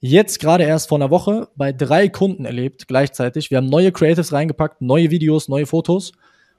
jetzt 0.01 0.41
gerade 0.41 0.65
erst 0.65 0.89
vor 0.89 0.97
einer 0.97 1.11
Woche 1.11 1.49
bei 1.57 1.73
drei 1.73 2.09
Kunden 2.09 2.47
erlebt, 2.47 2.89
gleichzeitig. 2.89 3.51
Wir 3.51 3.59
haben 3.59 3.69
neue 3.69 3.93
Creatives 3.93 4.33
reingepackt, 4.33 4.81
neue 4.81 5.11
Videos, 5.11 5.49
neue 5.49 5.67
Fotos 5.67 6.13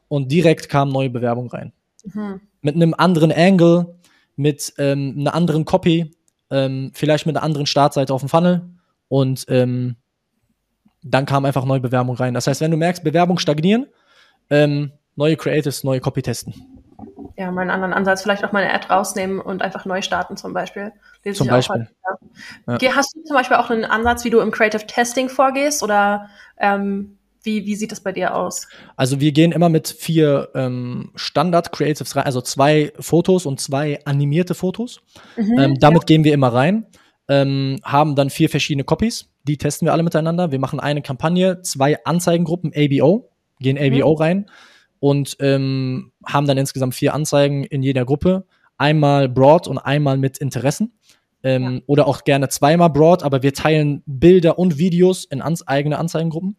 und 0.10 0.32
direkt 0.32 0.70
kamen 0.70 0.92
neue 0.92 1.10
Bewerbungen 1.10 1.50
rein. 1.50 1.74
Mhm. 2.06 2.42
Mit 2.62 2.76
einem 2.76 2.94
anderen 2.96 3.32
Angle, 3.32 3.96
mit 4.36 4.74
ähm, 4.78 5.16
einer 5.18 5.34
anderen 5.34 5.66
Copy, 5.66 6.12
ähm, 6.52 6.92
vielleicht 6.94 7.26
mit 7.26 7.36
einer 7.36 7.44
anderen 7.44 7.66
Startseite 7.66 8.14
auf 8.14 8.22
dem 8.22 8.30
Funnel 8.30 8.70
und 9.08 9.46
ähm, 9.48 9.96
dann 11.04 11.26
kam 11.26 11.46
einfach 11.46 11.66
neue 11.66 11.80
Bewerbungen 11.80 12.18
rein. 12.18 12.34
Das 12.34 12.48
heißt, 12.48 12.62
wenn 12.62 12.72
du 12.72 12.78
merkst, 12.78 13.04
Bewerbungen 13.04 13.40
stagnieren, 13.40 13.88
ähm, 14.50 14.92
neue 15.16 15.36
Creatives, 15.36 15.84
neue 15.84 16.00
Copy 16.00 16.22
testen. 16.22 16.54
Ja, 17.38 17.52
meinen 17.52 17.72
anderen 17.72 17.94
Ansatz, 17.94 18.22
vielleicht 18.22 18.46
auch 18.46 18.52
mal 18.52 18.64
eine 18.64 18.74
Ad 18.74 18.88
rausnehmen 18.90 19.40
und 19.40 19.62
einfach 19.62 19.86
neu 19.86 20.02
starten 20.02 20.38
zum 20.38 20.54
Beispiel. 20.54 20.92
Lese 21.24 21.40
zum 21.40 21.48
Beispiel. 21.48 21.88
Halt, 22.68 22.82
ja. 22.82 22.96
Hast 22.96 23.16
du 23.16 23.24
zum 23.24 23.36
Beispiel 23.36 23.58
auch 23.58 23.70
einen 23.70 23.86
Ansatz, 23.86 24.24
wie 24.24 24.30
du 24.30 24.40
im 24.40 24.52
Creative 24.52 24.86
Testing 24.86 25.30
vorgehst 25.30 25.82
oder 25.82 26.30
ähm, 26.58 27.18
wie, 27.42 27.66
wie 27.66 27.76
sieht 27.76 27.92
das 27.92 28.00
bei 28.00 28.12
dir 28.12 28.36
aus? 28.36 28.68
Also 28.96 29.20
wir 29.20 29.32
gehen 29.32 29.52
immer 29.52 29.70
mit 29.70 29.88
vier 29.90 30.50
ähm, 30.56 31.12
Standard-Creatives 31.16 32.16
rein, 32.16 32.26
also 32.26 32.42
zwei 32.42 32.94
Fotos 33.00 33.46
und 33.46 33.60
zwei 33.60 34.00
animierte 34.06 34.56
Fotos. 34.56 35.02
Mhm, 35.36 35.60
ähm, 35.60 35.80
damit 35.80 36.04
ja. 36.04 36.06
gehen 36.06 36.24
wir 36.24 36.34
immer 36.34 36.54
rein, 36.54 36.86
ähm, 37.28 37.80
haben 37.84 38.16
dann 38.16 38.30
vier 38.30 38.50
verschiedene 38.50 38.84
Copies, 38.84 39.30
die 39.44 39.58
testen 39.58 39.86
wir 39.86 39.94
alle 39.94 40.04
miteinander. 40.04 40.52
Wir 40.52 40.60
machen 40.60 40.80
eine 40.80 41.02
Kampagne, 41.02 41.62
zwei 41.62 42.04
Anzeigengruppen, 42.06 42.72
ABO, 42.76 43.30
gehen 43.60 43.78
ABO 43.78 44.14
mhm. 44.14 44.22
rein 44.22 44.50
und 45.00 45.36
ähm, 45.40 46.12
haben 46.26 46.48
dann 46.48 46.58
insgesamt 46.58 46.96
vier 46.96 47.14
Anzeigen 47.14 47.64
in 47.64 47.84
jeder 47.84 48.06
Gruppe. 48.06 48.46
Einmal 48.78 49.30
Broad 49.30 49.68
und 49.68 49.78
einmal 49.78 50.18
mit 50.18 50.38
Interessen. 50.38 50.94
Ähm, 51.44 51.76
ja. 51.76 51.82
Oder 51.88 52.08
auch 52.08 52.24
gerne 52.24 52.50
zweimal 52.50 52.90
Broad, 52.90 53.24
aber 53.24 53.44
wir 53.44 53.54
teilen 53.54 54.02
Bilder 54.06 54.58
und 54.58 54.78
Videos 54.78 55.26
in 55.26 55.42
ans 55.42 55.68
eigene 55.68 56.00
Anzeigengruppen. 56.00 56.56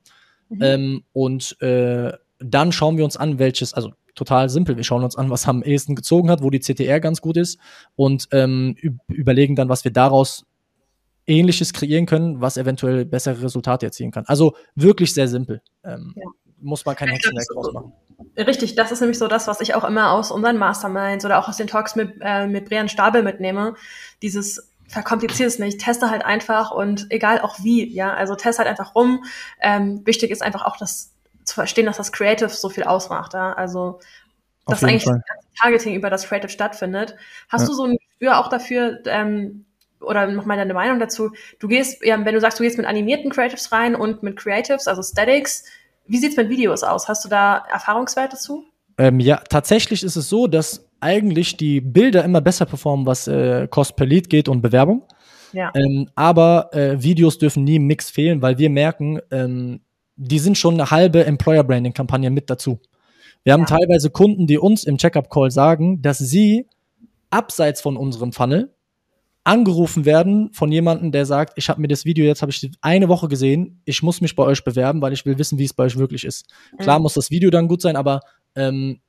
Mhm. 0.51 0.63
Ähm, 0.63 1.05
und 1.13 1.61
äh, 1.63 2.13
dann 2.39 2.73
schauen 2.73 2.97
wir 2.97 3.05
uns 3.05 3.17
an, 3.17 3.39
welches, 3.39 3.73
also 3.73 3.93
total 4.15 4.49
simpel, 4.49 4.77
wir 4.77 4.85
schauen 4.85 5.05
uns 5.05 5.17
an, 5.17 5.31
was 5.31 5.49
am 5.49 5.63
ehesten 5.63 5.95
gezogen 5.95 6.31
hat, 6.31 6.43
wo 6.43 6.51
die 6.51 6.61
CTR 6.61 7.01
ganz 7.01 7.21
gut 7.21 7.37
ist 7.37 7.59
und 7.97 8.29
ähm, 8.33 8.77
überlegen 9.09 9.57
dann, 9.57 9.69
was 9.69 9.85
wir 9.85 9.93
daraus 9.93 10.45
Ähnliches 11.27 11.73
kreieren 11.73 12.07
können, 12.07 12.41
was 12.41 12.57
eventuell 12.57 13.05
bessere 13.05 13.43
Resultate 13.43 13.87
erzielen 13.87 14.11
kann. 14.11 14.25
Also 14.27 14.55
wirklich 14.75 15.15
sehr 15.15 15.29
simpel. 15.29 15.63
Ähm, 15.85 16.15
ja 16.17 16.27
muss 16.65 16.85
man 16.85 16.97
kein 16.97 17.09
Hexenwerk 17.09 17.47
draus 17.53 17.73
machen. 17.73 17.93
Richtig, 18.37 18.75
das 18.75 18.91
ist 18.91 19.01
nämlich 19.01 19.19
so 19.19 19.29
das, 19.29 19.47
was 19.47 19.61
ich 19.61 19.75
auch 19.75 19.85
immer 19.85 20.13
aus 20.13 20.31
unseren 20.31 20.57
Masterminds 20.57 21.25
oder 21.25 21.39
auch 21.39 21.49
aus 21.49 21.57
den 21.57 21.67
Talks 21.67 21.95
mit, 21.95 22.15
äh, 22.21 22.47
mit 22.47 22.69
Brian 22.69 22.89
Stabel 22.89 23.23
mitnehme. 23.23 23.75
Dieses 24.23 24.71
verkompliziert 24.89 25.49
es 25.49 25.59
nicht, 25.59 25.81
teste 25.81 26.11
halt 26.11 26.25
einfach 26.25 26.71
und 26.71 27.07
egal 27.11 27.41
auch 27.41 27.59
wie, 27.63 27.93
ja, 27.93 28.13
also 28.15 28.35
teste 28.35 28.61
halt 28.61 28.69
einfach 28.69 28.95
rum. 28.95 29.25
Ähm, 29.61 30.07
wichtig 30.07 30.31
ist 30.31 30.43
einfach 30.43 30.65
auch 30.65 30.77
das 30.77 31.13
zu 31.45 31.55
verstehen, 31.55 31.87
dass 31.87 31.99
das 31.99 32.13
Creative 32.13 32.49
so 32.49 32.69
viel 32.69 32.85
ausmacht, 32.85 33.35
ja, 33.35 33.53
also 33.53 34.01
dass 34.67 34.83
eigentlich 34.83 35.05
Fall. 35.05 35.23
das 35.27 35.61
Targeting 35.61 35.95
über 35.95 36.09
das 36.09 36.27
Creative 36.27 36.49
stattfindet. 36.49 37.17
Hast 37.51 37.63
ja. 37.63 37.69
du 37.69 37.75
so 37.75 37.85
ein 37.85 37.97
Gespür 37.97 38.39
auch 38.39 38.49
dafür, 38.49 39.01
ähm, 39.07 39.67
oder 40.05 40.27
noch 40.29 40.45
mal 40.45 40.57
deine 40.57 40.75
Meinung 40.75 40.99
dazu? 40.99 41.31
Du 41.59 41.69
gehst, 41.69 42.05
ja, 42.05 42.23
wenn 42.25 42.35
du 42.35 42.41
sagst, 42.41 42.59
du 42.59 42.63
gehst 42.63 42.79
mit 42.79 42.87
animierten 42.87 43.31
Creatives 43.31 43.73
rein 43.73 43.95
und 43.95 44.23
mit 44.23 44.37
Creatives, 44.37 44.87
also 44.89 45.03
Statics, 45.03 45.65
wie 46.07 46.19
sieht's 46.19 46.37
mit 46.37 46.49
Videos 46.49 46.83
aus? 46.83 47.09
Hast 47.09 47.25
du 47.25 47.29
da 47.29 47.65
Erfahrungswerte 47.71 48.37
zu? 48.37 48.65
Ähm, 48.99 49.21
ja, 49.21 49.37
tatsächlich 49.49 50.03
ist 50.03 50.17
es 50.17 50.29
so, 50.29 50.47
dass 50.47 50.87
eigentlich 51.01 51.57
die 51.57 51.81
Bilder 51.81 52.25
immer 52.25 52.41
besser 52.41 52.67
performen, 52.67 53.07
was 53.07 53.27
äh, 53.27 53.69
Cost 53.69 53.97
per 53.97 54.07
Lead 54.07 54.31
geht 54.31 54.49
und 54.49 54.63
Bewerbung. 54.63 55.03
Ja. 55.53 55.73
Ähm, 55.75 56.09
aber 56.15 56.71
äh, 56.73 57.03
Videos 57.03 57.39
dürfen 57.39 57.65
nie 57.65 57.77
im 57.77 57.87
Mix 57.87 58.11
fehlen, 58.11 58.43
weil 58.43 58.59
wir 58.59 58.71
merken, 58.71 59.21
ähm, 59.31 59.81
die 60.17 60.39
sind 60.39 60.59
schon 60.59 60.75
eine 60.75 60.91
halbe 60.91 61.25
Employer-Branding-Kampagne 61.25 62.31
mit 62.31 62.51
dazu. 62.51 62.81
Wir 63.43 63.53
haben 63.53 63.67
ja. 63.69 63.79
teilweise 63.79 64.11
Kunden, 64.11 64.47
die 64.47 64.59
uns 64.59 64.85
im 64.85 64.97
Checkup-Call 64.97 65.51
sagen, 65.51 66.03
dass 66.03 66.19
sie 66.19 66.67
abseits 67.31 67.81
von 67.81 67.97
unserem 67.97 68.33
Funnel 68.33 68.74
angerufen 69.45 70.07
werden 70.07 70.51
von 70.53 70.73
jemandem, 70.73 71.13
der 71.13 71.27
sagt, 71.27 71.53
ich 71.57 71.69
habe 71.69 71.81
mir 71.81 71.89
das 71.89 72.07
Video 72.07 72.25
jetzt 72.25 72.43
habe 72.43 72.51
ich 72.51 72.71
eine 72.81 73.09
Woche 73.09 73.29
gesehen, 73.29 73.81
ich 73.85 74.03
muss 74.03 74.21
mich 74.23 74.35
bei 74.35 74.43
euch 74.43 74.65
bewerben, 74.65 75.03
weil 75.03 75.13
ich 75.13 75.27
will 75.27 75.39
wissen, 75.39 75.59
wie 75.59 75.65
es 75.65 75.75
bei 75.75 75.85
euch 75.85 75.97
wirklich 75.97 76.25
ist. 76.25 76.47
Klar 76.79 76.99
mhm. 76.99 77.05
muss 77.05 77.15
das 77.15 77.31
Video 77.31 77.51
dann 77.51 77.69
gut 77.69 77.83
sein, 77.83 77.97
aber 77.97 78.21
ähm, 78.57 79.01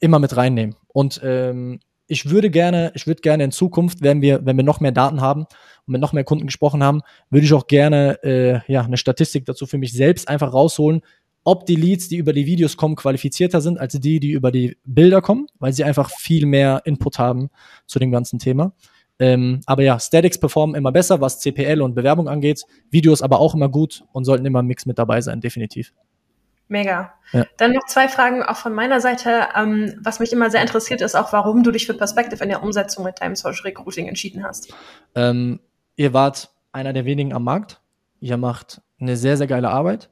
immer 0.00 0.18
mit 0.18 0.36
reinnehmen. 0.36 0.76
Und 0.88 1.20
ähm, 1.22 1.80
ich 2.06 2.28
würde 2.28 2.50
gerne, 2.50 2.92
ich 2.94 3.06
würde 3.06 3.20
gerne 3.20 3.44
in 3.44 3.52
Zukunft, 3.52 4.02
wenn 4.02 4.22
wir, 4.22 4.44
wenn 4.44 4.56
wir 4.56 4.64
noch 4.64 4.80
mehr 4.80 4.92
Daten 4.92 5.20
haben 5.20 5.42
und 5.86 5.92
mit 5.92 6.00
noch 6.00 6.12
mehr 6.12 6.24
Kunden 6.24 6.46
gesprochen 6.46 6.82
haben, 6.82 7.00
würde 7.30 7.46
ich 7.46 7.52
auch 7.52 7.66
gerne 7.66 8.18
äh, 8.22 8.72
ja 8.72 8.82
eine 8.82 8.96
Statistik 8.96 9.44
dazu 9.44 9.66
für 9.66 9.78
mich 9.78 9.92
selbst 9.92 10.28
einfach 10.28 10.52
rausholen, 10.52 11.02
ob 11.44 11.66
die 11.66 11.76
Leads, 11.76 12.08
die 12.08 12.16
über 12.16 12.32
die 12.32 12.46
Videos 12.46 12.76
kommen, 12.76 12.96
qualifizierter 12.96 13.60
sind 13.60 13.78
als 13.78 13.98
die, 13.98 14.20
die 14.20 14.30
über 14.30 14.52
die 14.52 14.76
Bilder 14.84 15.20
kommen, 15.20 15.46
weil 15.58 15.72
sie 15.72 15.84
einfach 15.84 16.10
viel 16.10 16.46
mehr 16.46 16.82
Input 16.84 17.18
haben 17.18 17.50
zu 17.86 17.98
dem 17.98 18.10
ganzen 18.10 18.38
Thema. 18.38 18.72
Ähm, 19.22 19.60
aber 19.66 19.84
ja, 19.84 20.00
Statics 20.00 20.36
performen 20.36 20.74
immer 20.74 20.90
besser, 20.90 21.20
was 21.20 21.38
CPL 21.38 21.80
und 21.80 21.94
Bewerbung 21.94 22.28
angeht. 22.28 22.64
Videos 22.90 23.22
aber 23.22 23.38
auch 23.38 23.54
immer 23.54 23.68
gut 23.68 24.02
und 24.12 24.24
sollten 24.24 24.44
immer 24.44 24.58
im 24.58 24.66
Mix 24.66 24.84
mit 24.84 24.98
dabei 24.98 25.20
sein, 25.20 25.40
definitiv. 25.40 25.92
Mega. 26.66 27.14
Ja. 27.30 27.46
Dann 27.56 27.70
noch 27.70 27.86
zwei 27.86 28.08
Fragen 28.08 28.42
auch 28.42 28.56
von 28.56 28.74
meiner 28.74 29.00
Seite. 29.00 29.46
Ähm, 29.54 29.94
was 30.02 30.18
mich 30.18 30.32
immer 30.32 30.50
sehr 30.50 30.60
interessiert, 30.60 31.02
ist 31.02 31.14
auch, 31.14 31.32
warum 31.32 31.62
du 31.62 31.70
dich 31.70 31.86
für 31.86 31.94
Perspective 31.94 32.42
in 32.42 32.48
der 32.48 32.64
Umsetzung 32.64 33.04
mit 33.04 33.20
deinem 33.20 33.36
Social 33.36 33.62
Recruiting 33.62 34.08
entschieden 34.08 34.42
hast. 34.42 34.74
Ähm, 35.14 35.60
ihr 35.94 36.12
wart 36.12 36.50
einer 36.72 36.92
der 36.92 37.04
wenigen 37.04 37.32
am 37.32 37.44
Markt. 37.44 37.80
Ihr 38.18 38.38
macht 38.38 38.80
eine 38.98 39.16
sehr, 39.16 39.36
sehr 39.36 39.46
geile 39.46 39.70
Arbeit. 39.70 40.10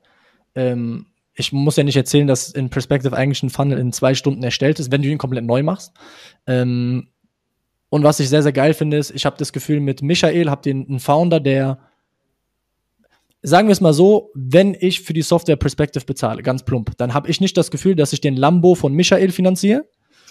Ähm, 0.55 1.07
ich 1.35 1.53
muss 1.53 1.75
ja 1.75 1.83
nicht 1.83 1.97
erzählen, 1.97 2.29
dass 2.29 2.51
in 2.51 2.71
Perspective 2.71 3.17
eigentlich 3.17 3.43
ein 3.43 3.51
Funnel 3.51 3.79
in 3.79 3.93
zwei 3.93 4.15
Stunden 4.15 4.45
erstellt 4.45 4.79
ist, 4.79 4.93
wenn 4.93 5.03
du 5.03 5.09
ihn 5.09 5.19
komplett 5.19 5.45
neu 5.45 5.65
machst. 5.65 5.95
Ähm, 6.47 7.09
und 7.91 8.05
was 8.05 8.21
ich 8.21 8.29
sehr, 8.29 8.43
sehr 8.43 8.53
geil 8.53 8.73
finde, 8.73 8.97
ist, 8.97 9.11
ich 9.11 9.27
habe 9.27 9.37
das 9.37 9.53
Gefühl, 9.53 9.81
mit 9.81 10.01
Michael 10.01 10.49
habt 10.49 10.65
ihr 10.67 10.75
einen 10.75 11.01
Founder, 11.01 11.41
der, 11.41 11.79
sagen 13.43 13.69
wir 13.69 13.73
es 13.73 13.81
mal 13.81 13.93
so, 13.93 14.31
wenn 14.35 14.77
ich 14.79 15.01
für 15.01 15.13
die 15.13 15.23
Software 15.23 15.57
Perspective 15.57 16.05
bezahle, 16.05 16.43
ganz 16.43 16.65
plump, 16.65 16.97
dann 16.97 17.13
habe 17.13 17.29
ich 17.29 17.41
nicht 17.41 17.57
das 17.57 17.71
Gefühl, 17.71 17.97
dass 17.97 18.13
ich 18.13 18.21
den 18.21 18.37
Lambo 18.37 18.77
von 18.77 18.95
Michael 18.95 19.33
finanziere, 19.33 19.85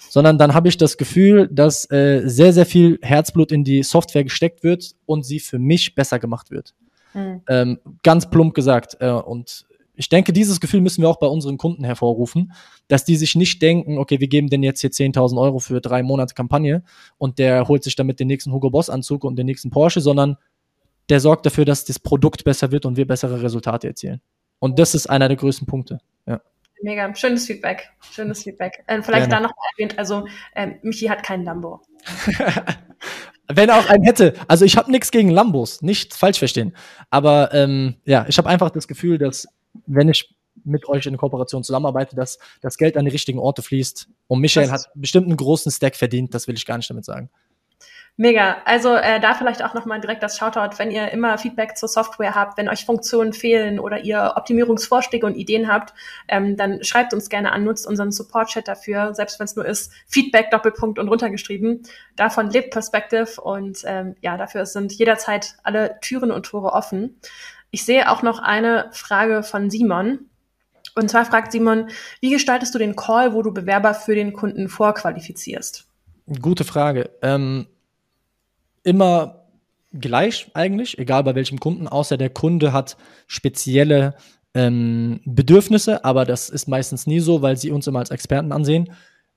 sondern 0.08 0.38
dann 0.38 0.54
habe 0.54 0.68
ich 0.68 0.78
das 0.78 0.96
Gefühl, 0.96 1.48
dass 1.52 1.88
äh, 1.90 2.22
sehr, 2.24 2.52
sehr 2.52 2.66
viel 2.66 2.98
Herzblut 3.02 3.52
in 3.52 3.62
die 3.62 3.82
Software 3.82 4.24
gesteckt 4.24 4.64
wird 4.64 4.92
und 5.06 5.24
sie 5.24 5.38
für 5.38 5.58
mich 5.58 5.94
besser 5.94 6.18
gemacht 6.18 6.50
wird. 6.50 6.74
Mhm. 7.14 7.42
Ähm, 7.48 7.78
ganz 8.02 8.28
plump 8.28 8.54
gesagt. 8.54 8.96
Äh, 9.00 9.10
und 9.10 9.66
ich 10.00 10.08
denke, 10.08 10.32
dieses 10.32 10.60
Gefühl 10.60 10.80
müssen 10.80 11.02
wir 11.02 11.10
auch 11.10 11.18
bei 11.18 11.26
unseren 11.26 11.58
Kunden 11.58 11.84
hervorrufen, 11.84 12.54
dass 12.88 13.04
die 13.04 13.16
sich 13.16 13.34
nicht 13.34 13.60
denken, 13.60 13.98
okay, 13.98 14.18
wir 14.18 14.28
geben 14.28 14.48
denn 14.48 14.62
jetzt 14.62 14.80
hier 14.80 14.88
10.000 14.88 15.38
Euro 15.38 15.58
für 15.58 15.82
drei 15.82 16.02
Monate 16.02 16.32
Kampagne 16.34 16.82
und 17.18 17.38
der 17.38 17.68
holt 17.68 17.84
sich 17.84 17.96
damit 17.96 18.18
den 18.18 18.26
nächsten 18.26 18.50
Hugo 18.50 18.70
Boss 18.70 18.88
Anzug 18.88 19.24
und 19.24 19.36
den 19.36 19.44
nächsten 19.44 19.68
Porsche, 19.68 20.00
sondern 20.00 20.38
der 21.10 21.20
sorgt 21.20 21.44
dafür, 21.44 21.66
dass 21.66 21.84
das 21.84 21.98
Produkt 21.98 22.44
besser 22.44 22.70
wird 22.70 22.86
und 22.86 22.96
wir 22.96 23.06
bessere 23.06 23.42
Resultate 23.42 23.88
erzielen. 23.88 24.22
Und 24.58 24.78
das 24.78 24.94
ist 24.94 25.06
einer 25.06 25.28
der 25.28 25.36
größten 25.36 25.66
Punkte. 25.66 25.98
Ja. 26.26 26.40
Mega, 26.80 27.14
schönes 27.14 27.44
Feedback, 27.44 27.90
schönes 28.10 28.44
Feedback. 28.44 28.82
Äh, 28.86 29.02
vielleicht 29.02 29.28
Gerne. 29.28 29.48
da 29.48 29.48
noch 29.48 29.54
erwähnt, 29.76 29.98
also 29.98 30.26
ähm, 30.56 30.76
Michi 30.80 31.08
hat 31.08 31.22
keinen 31.22 31.44
Lambo. 31.44 31.82
Wenn 33.52 33.68
er 33.68 33.78
auch 33.78 33.90
einen 33.90 34.04
hätte. 34.04 34.32
Also 34.48 34.64
ich 34.64 34.78
habe 34.78 34.90
nichts 34.90 35.10
gegen 35.10 35.28
Lambos, 35.28 35.82
nicht 35.82 36.14
falsch 36.14 36.38
verstehen. 36.38 36.74
Aber 37.10 37.52
ähm, 37.52 37.96
ja, 38.06 38.24
ich 38.28 38.38
habe 38.38 38.48
einfach 38.48 38.70
das 38.70 38.88
Gefühl, 38.88 39.18
dass 39.18 39.46
wenn 39.86 40.08
ich 40.08 40.34
mit 40.64 40.88
euch 40.88 41.06
in 41.06 41.16
Kooperation 41.16 41.64
zusammenarbeite, 41.64 42.16
dass 42.16 42.38
das 42.60 42.76
Geld 42.76 42.96
an 42.96 43.04
die 43.04 43.10
richtigen 43.10 43.38
Orte 43.38 43.62
fließt. 43.62 44.08
Und 44.26 44.40
Michael 44.40 44.70
hat 44.70 44.90
bestimmt 44.94 45.26
einen 45.26 45.36
großen 45.36 45.72
Stack 45.72 45.96
verdient, 45.96 46.34
das 46.34 46.48
will 46.48 46.56
ich 46.56 46.66
gar 46.66 46.76
nicht 46.76 46.90
damit 46.90 47.04
sagen. 47.04 47.30
Mega. 48.16 48.58
Also 48.66 48.94
äh, 48.96 49.18
da 49.18 49.32
vielleicht 49.32 49.64
auch 49.64 49.72
nochmal 49.72 49.98
direkt 49.98 50.22
das 50.22 50.36
Shoutout, 50.36 50.78
wenn 50.78 50.90
ihr 50.90 51.10
immer 51.10 51.38
Feedback 51.38 51.78
zur 51.78 51.88
Software 51.88 52.34
habt, 52.34 52.58
wenn 52.58 52.68
euch 52.68 52.84
Funktionen 52.84 53.32
fehlen 53.32 53.80
oder 53.80 54.04
ihr 54.04 54.34
Optimierungsvorschläge 54.36 55.24
und 55.24 55.36
Ideen 55.36 55.72
habt, 55.72 55.94
ähm, 56.28 56.56
dann 56.56 56.84
schreibt 56.84 57.14
uns 57.14 57.30
gerne 57.30 57.52
an, 57.52 57.64
nutzt 57.64 57.86
unseren 57.86 58.12
Support-Chat 58.12 58.68
dafür, 58.68 59.14
selbst 59.14 59.38
wenn 59.38 59.46
es 59.46 59.56
nur 59.56 59.64
ist, 59.64 59.90
Feedback, 60.06 60.50
Doppelpunkt 60.50 60.98
und 60.98 61.08
runtergeschrieben. 61.08 61.82
Davon 62.16 62.50
lebt 62.50 62.72
Perspective 62.72 63.40
und 63.40 63.84
ähm, 63.86 64.16
ja, 64.20 64.36
dafür 64.36 64.66
sind 64.66 64.92
jederzeit 64.92 65.54
alle 65.62 65.98
Türen 66.02 66.30
und 66.30 66.44
Tore 66.44 66.74
offen. 66.74 67.18
Ich 67.70 67.84
sehe 67.84 68.10
auch 68.10 68.22
noch 68.22 68.38
eine 68.38 68.88
Frage 68.92 69.42
von 69.42 69.70
Simon. 69.70 70.20
Und 70.96 71.10
zwar 71.10 71.24
fragt 71.24 71.52
Simon, 71.52 71.88
wie 72.20 72.30
gestaltest 72.30 72.74
du 72.74 72.78
den 72.78 72.96
Call, 72.96 73.32
wo 73.32 73.42
du 73.42 73.52
Bewerber 73.52 73.94
für 73.94 74.14
den 74.14 74.32
Kunden 74.32 74.68
vorqualifizierst? 74.68 75.86
Gute 76.40 76.64
Frage. 76.64 77.10
Ähm, 77.22 77.66
immer 78.82 79.46
gleich 79.92 80.50
eigentlich, 80.54 80.98
egal 80.98 81.24
bei 81.24 81.34
welchem 81.34 81.60
Kunden, 81.60 81.88
außer 81.88 82.16
der 82.16 82.30
Kunde 82.30 82.72
hat 82.72 82.96
spezielle 83.26 84.14
ähm, 84.54 85.20
Bedürfnisse, 85.24 86.04
aber 86.04 86.24
das 86.24 86.48
ist 86.48 86.68
meistens 86.68 87.06
nie 87.06 87.20
so, 87.20 87.42
weil 87.42 87.56
sie 87.56 87.70
uns 87.70 87.86
immer 87.86 88.00
als 88.00 88.10
Experten 88.10 88.52
ansehen. 88.52 88.92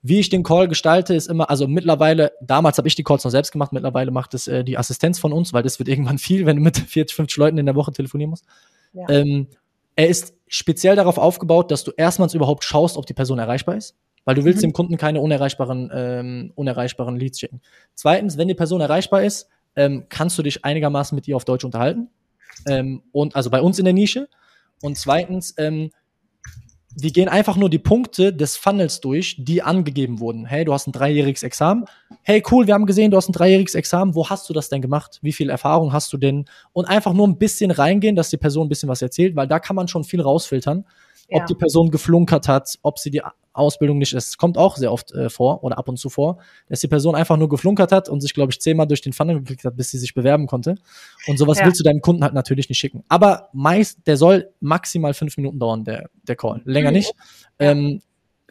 Wie 0.06 0.20
ich 0.20 0.28
den 0.28 0.42
Call 0.42 0.68
gestalte, 0.68 1.14
ist 1.14 1.28
immer, 1.28 1.48
also 1.48 1.66
mittlerweile, 1.66 2.32
damals 2.42 2.76
habe 2.76 2.86
ich 2.86 2.94
die 2.94 3.02
Calls 3.02 3.24
noch 3.24 3.30
selbst 3.30 3.52
gemacht, 3.52 3.72
mittlerweile 3.72 4.10
macht 4.10 4.34
es 4.34 4.46
äh, 4.46 4.62
die 4.62 4.76
Assistenz 4.76 5.18
von 5.18 5.32
uns, 5.32 5.54
weil 5.54 5.62
das 5.62 5.78
wird 5.78 5.88
irgendwann 5.88 6.18
viel, 6.28 6.44
wenn 6.44 6.56
du 6.56 6.62
mit 6.62 6.76
40, 6.76 7.16
50 7.16 7.38
Leuten 7.38 7.56
in 7.56 7.64
der 7.64 7.74
Woche 7.74 7.90
telefonieren 7.90 8.28
musst. 8.28 8.44
Ja. 8.92 9.08
Ähm, 9.08 9.48
er 9.96 10.08
ist 10.08 10.34
speziell 10.46 10.94
darauf 10.94 11.16
aufgebaut, 11.16 11.70
dass 11.70 11.84
du 11.84 11.92
erstmals 11.96 12.34
überhaupt 12.34 12.64
schaust, 12.64 12.98
ob 12.98 13.06
die 13.06 13.14
Person 13.14 13.38
erreichbar 13.38 13.76
ist, 13.76 13.96
weil 14.26 14.34
du 14.34 14.44
willst 14.44 14.58
mhm. 14.58 14.68
dem 14.68 14.72
Kunden 14.74 14.96
keine 14.98 15.22
unerreichbaren, 15.22 15.90
ähm, 15.94 16.52
unerreichbaren 16.54 17.16
Leads 17.16 17.40
schicken. 17.40 17.62
Zweitens, 17.94 18.36
wenn 18.36 18.48
die 18.48 18.54
Person 18.54 18.82
erreichbar 18.82 19.22
ist, 19.22 19.48
ähm, 19.74 20.04
kannst 20.10 20.36
du 20.38 20.42
dich 20.42 20.66
einigermaßen 20.66 21.16
mit 21.16 21.26
ihr 21.26 21.36
auf 21.36 21.46
Deutsch 21.46 21.64
unterhalten. 21.64 22.10
Ähm, 22.68 23.02
und 23.10 23.36
also 23.36 23.48
bei 23.48 23.62
uns 23.62 23.78
in 23.78 23.86
der 23.86 23.94
Nische. 23.94 24.28
Und 24.82 24.98
zweitens, 24.98 25.54
ähm, 25.56 25.92
wir 26.96 27.10
gehen 27.10 27.28
einfach 27.28 27.56
nur 27.56 27.70
die 27.70 27.78
Punkte 27.78 28.32
des 28.32 28.56
Funnels 28.56 29.00
durch, 29.00 29.36
die 29.38 29.62
angegeben 29.62 30.20
wurden. 30.20 30.46
Hey, 30.46 30.64
du 30.64 30.72
hast 30.72 30.86
ein 30.86 30.92
dreijähriges 30.92 31.42
Examen. 31.42 31.84
Hey, 32.22 32.42
cool, 32.50 32.66
wir 32.66 32.74
haben 32.74 32.86
gesehen, 32.86 33.10
du 33.10 33.16
hast 33.16 33.28
ein 33.28 33.32
dreijähriges 33.32 33.74
Examen. 33.74 34.14
Wo 34.14 34.28
hast 34.28 34.48
du 34.48 34.52
das 34.52 34.68
denn 34.68 34.82
gemacht? 34.82 35.18
Wie 35.22 35.32
viel 35.32 35.50
Erfahrung 35.50 35.92
hast 35.92 36.12
du 36.12 36.16
denn? 36.16 36.44
Und 36.72 36.84
einfach 36.84 37.12
nur 37.12 37.26
ein 37.26 37.38
bisschen 37.38 37.70
reingehen, 37.70 38.16
dass 38.16 38.30
die 38.30 38.36
Person 38.36 38.66
ein 38.66 38.68
bisschen 38.68 38.88
was 38.88 39.02
erzählt, 39.02 39.36
weil 39.36 39.48
da 39.48 39.58
kann 39.58 39.76
man 39.76 39.88
schon 39.88 40.04
viel 40.04 40.20
rausfiltern 40.20 40.84
ja. 41.28 41.40
ob 41.40 41.46
die 41.46 41.54
Person 41.54 41.90
geflunkert 41.90 42.48
hat, 42.48 42.78
ob 42.82 42.98
sie 42.98 43.10
die 43.10 43.22
Ausbildung 43.54 43.98
nicht, 43.98 44.12
es 44.12 44.36
kommt 44.36 44.58
auch 44.58 44.76
sehr 44.76 44.92
oft 44.92 45.12
äh, 45.12 45.30
vor 45.30 45.64
oder 45.64 45.78
ab 45.78 45.88
und 45.88 45.96
zu 45.96 46.10
vor, 46.10 46.38
dass 46.68 46.80
die 46.80 46.88
Person 46.88 47.14
einfach 47.14 47.36
nur 47.36 47.48
geflunkert 47.48 47.92
hat 47.92 48.08
und 48.08 48.20
sich, 48.20 48.34
glaube 48.34 48.52
ich, 48.52 48.60
zehnmal 48.60 48.86
durch 48.86 49.00
den 49.00 49.12
Funnel 49.12 49.38
geklickt 49.38 49.64
hat, 49.64 49.76
bis 49.76 49.90
sie 49.90 49.98
sich 49.98 50.14
bewerben 50.14 50.46
konnte. 50.46 50.76
Und 51.26 51.38
sowas 51.38 51.58
ja. 51.58 51.66
willst 51.66 51.80
du 51.80 51.84
deinem 51.84 52.00
Kunden 52.00 52.22
halt 52.22 52.34
natürlich 52.34 52.68
nicht 52.68 52.78
schicken. 52.78 53.04
Aber 53.08 53.48
meist, 53.52 54.06
der 54.06 54.16
soll 54.16 54.50
maximal 54.60 55.14
fünf 55.14 55.36
Minuten 55.36 55.58
dauern, 55.58 55.84
der, 55.84 56.10
der 56.26 56.36
Call. 56.36 56.60
Länger 56.64 56.90
mhm. 56.90 56.96
nicht. 56.96 57.12
Ähm, 57.58 58.02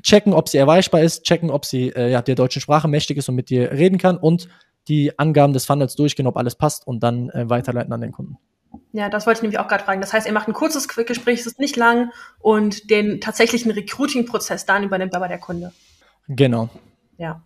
checken, 0.02 0.34
ob 0.34 0.50
sie 0.50 0.58
erreichbar 0.58 1.02
ist, 1.02 1.24
checken, 1.24 1.50
ob 1.50 1.66
sie 1.66 1.90
äh, 1.90 2.10
ja, 2.10 2.22
der 2.22 2.36
deutschen 2.36 2.62
Sprache 2.62 2.88
mächtig 2.88 3.18
ist 3.18 3.30
und 3.30 3.36
mit 3.36 3.50
dir 3.50 3.72
reden 3.72 3.98
kann 3.98 4.18
und 4.18 4.48
die 4.88 5.18
Angaben 5.18 5.54
des 5.54 5.66
Funnels 5.66 5.96
durchgehen, 5.96 6.28
ob 6.28 6.38
alles 6.38 6.56
passt 6.56 6.86
und 6.88 7.02
dann 7.04 7.30
äh, 7.30 7.50
weiterleiten 7.50 7.94
an 7.94 8.02
den 8.02 8.12
Kunden. 8.12 8.38
Ja, 8.92 9.10
das 9.10 9.26
wollte 9.26 9.40
ich 9.40 9.42
nämlich 9.44 9.60
auch 9.60 9.68
gerade 9.68 9.84
fragen. 9.84 10.02
Das 10.02 10.14
heißt, 10.14 10.28
ihr 10.28 10.34
macht 10.34 10.48
ein 10.48 10.54
kurzes 10.54 10.88
Gespräch, 10.88 11.40
es 11.40 11.48
ist 11.48 11.60
nicht 11.60 11.76
lang 11.76 12.12
und 12.40 12.90
den 12.90 13.22
tatsächlichen 13.22 13.72
Recruiting-Prozess 13.72 14.66
dann 14.66 14.84
übernimmt 14.84 15.16
aber 15.16 15.28
der 15.28 15.40
Kunde. 15.40 15.72
Genau. 16.28 16.70
Ja. 17.18 17.42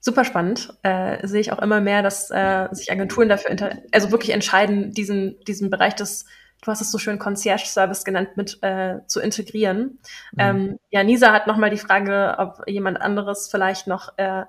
Super 0.00 0.24
spannend. 0.24 0.76
Äh, 0.82 1.26
sehe 1.26 1.40
ich 1.40 1.52
auch 1.52 1.60
immer 1.60 1.80
mehr, 1.80 2.02
dass 2.02 2.30
äh, 2.30 2.68
sich 2.72 2.92
Agenturen 2.92 3.28
dafür 3.28 3.56
also 3.92 4.10
wirklich 4.10 4.30
entscheiden, 4.30 4.92
diesen, 4.92 5.40
diesen 5.46 5.70
Bereich 5.70 5.94
des, 5.94 6.26
du 6.62 6.70
hast 6.70 6.80
es 6.80 6.90
so 6.90 6.98
schön 6.98 7.18
Concierge-Service 7.18 8.04
genannt, 8.04 8.36
mit 8.36 8.62
äh, 8.62 8.98
zu 9.06 9.20
integrieren. 9.20 9.98
Mhm. 10.32 10.38
Ähm, 10.38 10.78
ja, 10.90 11.02
Nisa 11.04 11.32
hat 11.32 11.46
nochmal 11.46 11.70
die 11.70 11.78
Frage, 11.78 12.36
ob 12.38 12.68
jemand 12.68 13.00
anderes 13.00 13.48
vielleicht 13.50 13.86
noch 13.86 14.16
äh, 14.18 14.44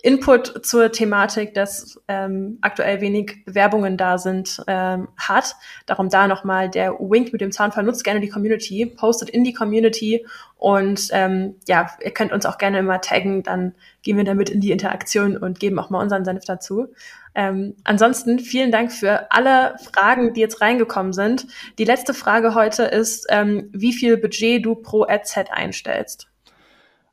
Input 0.00 0.64
zur 0.64 0.92
Thematik, 0.92 1.54
dass 1.54 2.00
ähm, 2.06 2.58
aktuell 2.60 3.00
wenig 3.00 3.44
Bewerbungen 3.44 3.96
da 3.96 4.16
sind, 4.16 4.62
ähm, 4.68 5.08
hat. 5.16 5.56
Darum 5.86 6.08
da 6.08 6.28
nochmal 6.28 6.70
der 6.70 6.92
Wink 6.92 7.32
mit 7.32 7.40
dem 7.40 7.50
Zaunfall. 7.50 7.82
Nutzt 7.82 8.04
gerne 8.04 8.20
die 8.20 8.28
Community, 8.28 8.86
postet 8.86 9.28
in 9.28 9.42
die 9.42 9.52
Community 9.52 10.24
und 10.56 11.08
ähm, 11.12 11.56
ja, 11.66 11.88
ihr 12.00 12.12
könnt 12.12 12.32
uns 12.32 12.46
auch 12.46 12.58
gerne 12.58 12.78
immer 12.78 13.00
taggen, 13.00 13.42
dann 13.42 13.74
gehen 14.02 14.16
wir 14.16 14.24
damit 14.24 14.50
in 14.50 14.60
die 14.60 14.70
Interaktion 14.70 15.36
und 15.36 15.58
geben 15.58 15.78
auch 15.80 15.90
mal 15.90 16.00
unseren 16.00 16.24
Senf 16.24 16.44
dazu. 16.44 16.88
Ähm, 17.34 17.74
ansonsten 17.82 18.38
vielen 18.38 18.70
Dank 18.70 18.92
für 18.92 19.32
alle 19.32 19.76
Fragen, 19.92 20.32
die 20.32 20.40
jetzt 20.40 20.60
reingekommen 20.60 21.12
sind. 21.12 21.46
Die 21.78 21.84
letzte 21.84 22.14
Frage 22.14 22.54
heute 22.54 22.84
ist, 22.84 23.26
ähm, 23.30 23.68
wie 23.72 23.92
viel 23.92 24.16
Budget 24.16 24.64
du 24.64 24.76
pro 24.76 25.04
Adset 25.04 25.50
einstellst. 25.50 26.28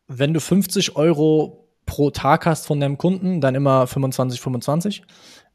Wenn 0.08 0.34
du 0.36 0.40
50 0.40 0.96
Euro 0.96 1.65
pro 1.86 2.10
Tag 2.10 2.46
hast 2.46 2.68
von 2.68 2.80
deinem 2.80 2.98
Kunden, 2.98 3.42
dann 3.42 3.56
immer 3.56 3.88
25, 3.88 4.42
25. 4.42 5.04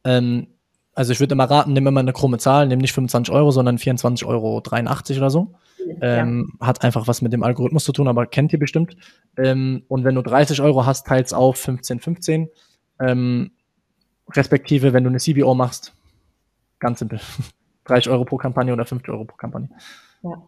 Ähm, 0.05 0.49
also 0.95 1.12
ich 1.12 1.20
würde 1.20 1.35
immer 1.35 1.45
raten, 1.45 1.72
nimm 1.72 1.87
immer 1.87 2.01
eine 2.01 2.12
krumme 2.12 2.39
Zahl, 2.39 2.66
nimm 2.66 2.78
nicht 2.78 2.93
25 2.93 3.33
Euro, 3.33 3.51
sondern 3.51 3.76
24,83 3.76 4.26
Euro 4.26 4.59
oder 4.59 5.31
so. 5.31 5.55
Ähm, 6.01 6.53
ja. 6.61 6.66
Hat 6.66 6.85
einfach 6.85 7.07
was 7.09 7.22
mit 7.22 7.33
dem 7.33 7.43
Algorithmus 7.43 7.85
zu 7.85 7.93
tun, 7.93 8.09
aber 8.09 8.26
kennt 8.26 8.53
ihr 8.53 8.59
bestimmt. 8.59 8.97
Ähm, 9.37 9.85
und 9.89 10.05
wenn 10.05 10.14
du 10.14 10.22
30 10.22 10.61
Euro 10.61 10.87
hast, 10.87 11.07
teils 11.07 11.33
auf 11.33 11.57
15, 11.57 12.01
15. 12.01 12.49
Ähm, 13.01 13.53
respektive, 14.35 14.93
wenn 14.93 15.05
du 15.05 15.11
eine 15.11 15.18
CBO 15.18 15.55
machst, 15.55 15.95
ganz 16.78 16.99
simpel. 16.99 17.20
30 17.85 18.11
Euro 18.11 18.24
pro 18.24 18.37
Kampagne 18.37 18.72
oder 18.72 18.85
50 18.85 19.09
Euro 19.09 19.24
pro 19.24 19.37
Kampagne. 19.37 19.68
Ja. 20.22 20.43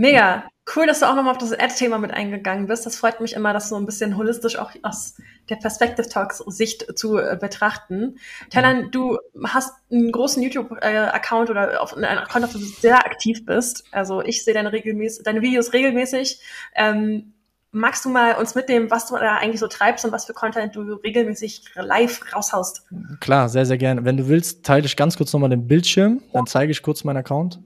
Mega. 0.00 0.44
Cool, 0.74 0.86
dass 0.86 1.00
du 1.00 1.06
auch 1.06 1.14
nochmal 1.14 1.32
auf 1.32 1.38
das 1.38 1.52
Ad-Thema 1.52 1.98
mit 1.98 2.10
eingegangen 2.10 2.68
bist. 2.68 2.86
Das 2.86 2.96
freut 2.96 3.20
mich 3.20 3.34
immer, 3.34 3.52
das 3.52 3.68
so 3.68 3.76
ein 3.76 3.84
bisschen 3.84 4.16
holistisch 4.16 4.56
auch 4.56 4.70
aus 4.82 5.16
der 5.50 5.56
Perspective 5.56 6.08
Talks 6.08 6.38
Sicht 6.38 6.96
zu 6.98 7.18
äh, 7.18 7.36
betrachten. 7.38 8.16
Thailand, 8.48 8.94
du 8.94 9.18
hast 9.44 9.74
einen 9.90 10.10
großen 10.10 10.42
YouTube-Account 10.42 11.48
äh, 11.48 11.52
oder 11.52 11.82
auf 11.82 11.94
einen 11.94 12.04
Account, 12.04 12.46
auf 12.46 12.52
dem 12.52 12.62
du 12.62 12.66
sehr 12.66 13.04
aktiv 13.04 13.44
bist. 13.44 13.84
Also 13.90 14.22
ich 14.22 14.42
sehe 14.42 14.54
deine, 14.54 14.72
regelmäßig, 14.72 15.22
deine 15.22 15.42
Videos 15.42 15.74
regelmäßig. 15.74 16.40
Ähm, 16.74 17.34
magst 17.70 18.06
du 18.06 18.08
mal 18.08 18.36
uns 18.36 18.54
mitnehmen, 18.54 18.90
was 18.90 19.06
du 19.06 19.16
da 19.16 19.36
eigentlich 19.36 19.60
so 19.60 19.66
treibst 19.66 20.06
und 20.06 20.12
was 20.12 20.24
für 20.24 20.32
Content 20.32 20.74
du 20.74 20.94
regelmäßig 20.94 21.62
live 21.74 22.22
raushaust? 22.34 22.86
Klar, 23.20 23.50
sehr, 23.50 23.66
sehr 23.66 23.76
gerne. 23.76 24.02
Wenn 24.06 24.16
du 24.16 24.28
willst, 24.28 24.64
teile 24.64 24.86
ich 24.86 24.96
ganz 24.96 25.18
kurz 25.18 25.30
nochmal 25.34 25.50
den 25.50 25.66
Bildschirm. 25.66 26.22
Dann 26.32 26.46
zeige 26.46 26.72
ich 26.72 26.80
kurz 26.80 27.04
meinen 27.04 27.18
Account. 27.18 27.60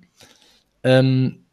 Ähm, 0.82 1.43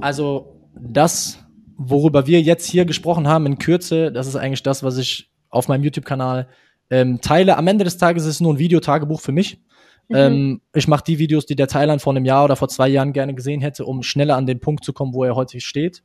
also 0.00 0.56
das, 0.74 1.38
worüber 1.76 2.26
wir 2.26 2.40
jetzt 2.40 2.66
hier 2.66 2.84
gesprochen 2.84 3.28
haben 3.28 3.46
in 3.46 3.58
Kürze, 3.58 4.12
das 4.12 4.26
ist 4.26 4.36
eigentlich 4.36 4.62
das, 4.62 4.82
was 4.82 4.98
ich 4.98 5.30
auf 5.48 5.68
meinem 5.68 5.84
YouTube-Kanal 5.84 6.48
ähm, 6.90 7.20
teile. 7.20 7.56
Am 7.56 7.66
Ende 7.66 7.84
des 7.84 7.98
Tages 7.98 8.24
ist 8.24 8.36
es 8.36 8.40
nur 8.40 8.54
ein 8.54 8.58
Videotagebuch 8.58 9.20
für 9.20 9.32
mich. 9.32 9.62
Mhm. 10.08 10.16
Ähm, 10.16 10.60
ich 10.74 10.88
mache 10.88 11.04
die 11.06 11.18
Videos, 11.18 11.46
die 11.46 11.56
der 11.56 11.68
Thailand 11.68 12.02
vor 12.02 12.12
einem 12.12 12.24
Jahr 12.24 12.44
oder 12.44 12.56
vor 12.56 12.68
zwei 12.68 12.88
Jahren 12.88 13.12
gerne 13.12 13.34
gesehen 13.34 13.60
hätte, 13.60 13.84
um 13.84 14.02
schneller 14.02 14.36
an 14.36 14.46
den 14.46 14.60
Punkt 14.60 14.84
zu 14.84 14.92
kommen, 14.92 15.14
wo 15.14 15.24
er 15.24 15.36
heute 15.36 15.60
steht. 15.60 16.02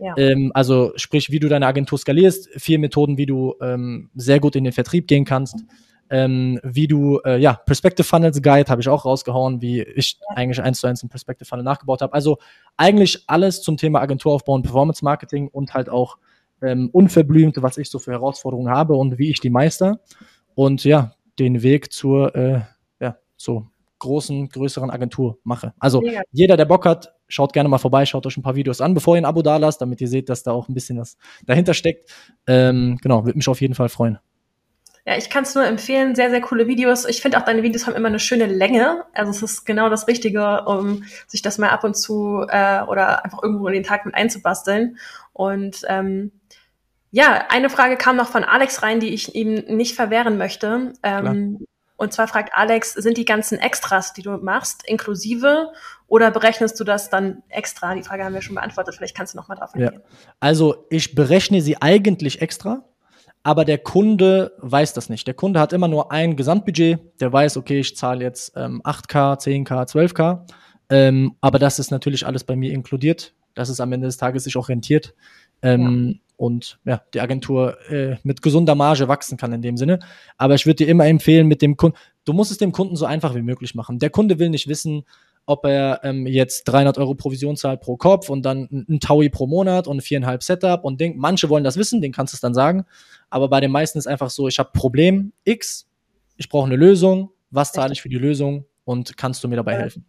Ja. 0.00 0.14
Ähm, 0.16 0.50
also 0.54 0.92
sprich, 0.96 1.30
wie 1.30 1.38
du 1.38 1.48
deine 1.48 1.66
Agentur 1.66 1.98
skalierst, 1.98 2.48
vier 2.56 2.80
Methoden, 2.80 3.16
wie 3.16 3.26
du 3.26 3.54
ähm, 3.60 4.10
sehr 4.14 4.40
gut 4.40 4.56
in 4.56 4.64
den 4.64 4.72
Vertrieb 4.72 5.06
gehen 5.06 5.24
kannst 5.24 5.64
ähm, 6.10 6.60
wie 6.62 6.86
du, 6.86 7.20
äh, 7.24 7.38
ja, 7.38 7.54
Perspective 7.54 8.06
Funnels 8.06 8.40
Guide 8.42 8.70
habe 8.70 8.80
ich 8.80 8.88
auch 8.88 9.04
rausgehauen, 9.04 9.62
wie 9.62 9.82
ich 9.82 10.18
eigentlich 10.28 10.60
eins 10.60 10.80
zu 10.80 10.86
eins 10.86 11.02
einen 11.02 11.10
Perspective 11.10 11.46
Funnel 11.46 11.64
nachgebaut 11.64 12.02
habe. 12.02 12.12
Also 12.12 12.38
eigentlich 12.76 13.24
alles 13.26 13.62
zum 13.62 13.76
Thema 13.76 14.00
Agenturaufbau 14.00 14.54
und 14.54 14.62
Performance 14.62 15.04
Marketing 15.04 15.48
und 15.48 15.74
halt 15.74 15.88
auch 15.88 16.18
ähm, 16.62 16.90
unverblümt, 16.92 17.60
was 17.62 17.78
ich 17.78 17.90
so 17.90 17.98
für 17.98 18.12
Herausforderungen 18.12 18.70
habe 18.70 18.94
und 18.94 19.18
wie 19.18 19.30
ich 19.30 19.40
die 19.40 19.50
meister. 19.50 20.00
Und 20.54 20.84
ja, 20.84 21.14
den 21.38 21.62
Weg 21.62 21.92
zur, 21.92 22.34
äh, 22.34 22.60
ja, 23.00 23.16
zur 23.36 23.70
großen, 23.98 24.48
größeren 24.48 24.90
Agentur 24.90 25.38
mache. 25.44 25.72
Also 25.78 26.02
ja. 26.02 26.20
jeder, 26.30 26.56
der 26.56 26.66
Bock 26.66 26.84
hat, 26.84 27.14
schaut 27.28 27.52
gerne 27.52 27.68
mal 27.68 27.78
vorbei, 27.78 28.04
schaut 28.06 28.26
euch 28.26 28.36
ein 28.36 28.42
paar 28.42 28.54
Videos 28.54 28.80
an, 28.80 28.94
bevor 28.94 29.16
ihr 29.16 29.22
ein 29.22 29.24
Abo 29.24 29.42
da 29.42 29.56
lasst, 29.56 29.80
damit 29.80 30.00
ihr 30.00 30.08
seht, 30.08 30.28
dass 30.28 30.42
da 30.42 30.52
auch 30.52 30.68
ein 30.68 30.74
bisschen 30.74 30.98
was 30.98 31.16
dahinter 31.46 31.74
steckt. 31.74 32.10
Ähm, 32.46 32.98
genau, 33.00 33.24
würde 33.24 33.38
mich 33.38 33.48
auf 33.48 33.60
jeden 33.60 33.74
Fall 33.74 33.88
freuen. 33.88 34.18
Ja, 35.06 35.18
ich 35.18 35.28
kann 35.28 35.44
es 35.44 35.54
nur 35.54 35.66
empfehlen. 35.66 36.14
Sehr, 36.14 36.30
sehr 36.30 36.40
coole 36.40 36.66
Videos. 36.66 37.04
Ich 37.04 37.20
finde 37.20 37.38
auch 37.38 37.44
deine 37.44 37.62
Videos 37.62 37.86
haben 37.86 37.94
immer 37.94 38.08
eine 38.08 38.18
schöne 38.18 38.46
Länge. 38.46 39.04
Also 39.12 39.30
es 39.32 39.42
ist 39.42 39.66
genau 39.66 39.90
das 39.90 40.08
Richtige, 40.08 40.64
um 40.64 41.04
sich 41.26 41.42
das 41.42 41.58
mal 41.58 41.68
ab 41.68 41.84
und 41.84 41.94
zu 41.94 42.46
äh, 42.48 42.82
oder 42.82 43.22
einfach 43.24 43.42
irgendwo 43.42 43.66
in 43.68 43.74
den 43.74 43.82
Tag 43.82 44.06
mit 44.06 44.14
einzubasteln. 44.14 44.98
Und 45.34 45.82
ähm, 45.88 46.32
ja, 47.10 47.44
eine 47.50 47.68
Frage 47.68 47.96
kam 47.96 48.16
noch 48.16 48.28
von 48.28 48.44
Alex 48.44 48.82
rein, 48.82 48.98
die 48.98 49.12
ich 49.12 49.34
ihm 49.34 49.54
nicht 49.76 49.94
verwehren 49.94 50.38
möchte. 50.38 50.94
Ähm, 51.02 51.66
und 51.96 52.12
zwar 52.14 52.26
fragt 52.26 52.54
Alex, 52.54 52.94
sind 52.94 53.18
die 53.18 53.26
ganzen 53.26 53.58
Extras, 53.58 54.14
die 54.14 54.22
du 54.22 54.30
machst, 54.38 54.88
inklusive 54.88 55.72
oder 56.08 56.30
berechnest 56.30 56.80
du 56.80 56.84
das 56.84 57.10
dann 57.10 57.42
extra? 57.50 57.94
Die 57.94 58.02
Frage 58.02 58.24
haben 58.24 58.34
wir 58.34 58.42
schon 58.42 58.56
beantwortet. 58.56 58.94
Vielleicht 58.94 59.16
kannst 59.16 59.34
du 59.34 59.36
noch 59.36 59.48
mal 59.48 59.54
drauf 59.54 59.74
eingehen. 59.74 60.00
Ja. 60.02 60.32
Also 60.40 60.86
ich 60.88 61.14
berechne 61.14 61.60
sie 61.60 61.80
eigentlich 61.80 62.40
extra 62.40 62.84
aber 63.44 63.66
der 63.66 63.78
Kunde 63.78 64.52
weiß 64.58 64.94
das 64.94 65.10
nicht. 65.10 65.26
Der 65.26 65.34
Kunde 65.34 65.60
hat 65.60 65.74
immer 65.74 65.86
nur 65.86 66.10
ein 66.10 66.34
Gesamtbudget, 66.34 66.98
der 67.20 67.32
weiß, 67.32 67.58
okay, 67.58 67.80
ich 67.80 67.94
zahle 67.94 68.24
jetzt 68.24 68.54
ähm, 68.56 68.80
8K, 68.82 69.38
10K, 69.38 69.86
12K, 69.86 70.46
ähm, 70.88 71.36
aber 71.42 71.58
das 71.58 71.78
ist 71.78 71.90
natürlich 71.90 72.26
alles 72.26 72.42
bei 72.42 72.56
mir 72.56 72.72
inkludiert, 72.72 73.34
dass 73.54 73.68
es 73.68 73.80
am 73.80 73.92
Ende 73.92 74.06
des 74.06 74.16
Tages 74.16 74.44
sich 74.44 74.56
auch 74.56 74.70
rentiert 74.70 75.14
ähm, 75.60 76.08
ja. 76.08 76.20
und 76.38 76.78
ja, 76.86 77.02
die 77.12 77.20
Agentur 77.20 77.76
äh, 77.90 78.16
mit 78.22 78.40
gesunder 78.40 78.74
Marge 78.74 79.08
wachsen 79.08 79.36
kann 79.36 79.52
in 79.52 79.60
dem 79.60 79.76
Sinne. 79.76 79.98
Aber 80.38 80.54
ich 80.54 80.64
würde 80.64 80.76
dir 80.76 80.88
immer 80.88 81.06
empfehlen, 81.06 81.46
mit 81.46 81.60
dem 81.60 81.76
Kunden, 81.76 81.98
du 82.24 82.32
musst 82.32 82.50
es 82.50 82.56
dem 82.56 82.72
Kunden 82.72 82.96
so 82.96 83.04
einfach 83.04 83.34
wie 83.34 83.42
möglich 83.42 83.74
machen. 83.74 83.98
Der 83.98 84.10
Kunde 84.10 84.38
will 84.38 84.48
nicht 84.48 84.68
wissen, 84.68 85.04
ob 85.46 85.66
er 85.66 86.00
ähm, 86.04 86.26
jetzt 86.26 86.64
300 86.64 86.98
Euro 86.98 87.14
Provision 87.14 87.56
zahlt 87.56 87.80
pro 87.80 87.96
Kopf 87.96 88.30
und 88.30 88.42
dann 88.42 88.86
ein 88.88 89.00
Taui 89.00 89.28
pro 89.28 89.46
Monat 89.46 89.86
und 89.86 90.02
viereinhalb 90.02 90.42
Setup 90.42 90.84
und 90.84 91.00
Ding. 91.00 91.16
Manche 91.16 91.48
wollen 91.48 91.64
das 91.64 91.76
wissen, 91.76 92.00
den 92.00 92.12
kannst 92.12 92.32
du 92.32 92.36
es 92.36 92.40
dann 92.40 92.54
sagen. 92.54 92.86
Aber 93.30 93.48
bei 93.48 93.60
den 93.60 93.70
meisten 93.70 93.98
ist 93.98 94.06
einfach 94.06 94.30
so, 94.30 94.48
ich 94.48 94.58
habe 94.58 94.70
Problem 94.72 95.32
X, 95.44 95.86
ich 96.36 96.48
brauche 96.48 96.66
eine 96.66 96.76
Lösung, 96.76 97.30
was 97.50 97.72
zahle 97.72 97.92
ich 97.92 98.02
für 98.02 98.08
die 98.08 98.18
Lösung 98.18 98.64
und 98.84 99.16
kannst 99.16 99.44
du 99.44 99.48
mir 99.48 99.56
dabei 99.56 99.76
helfen? 99.76 100.06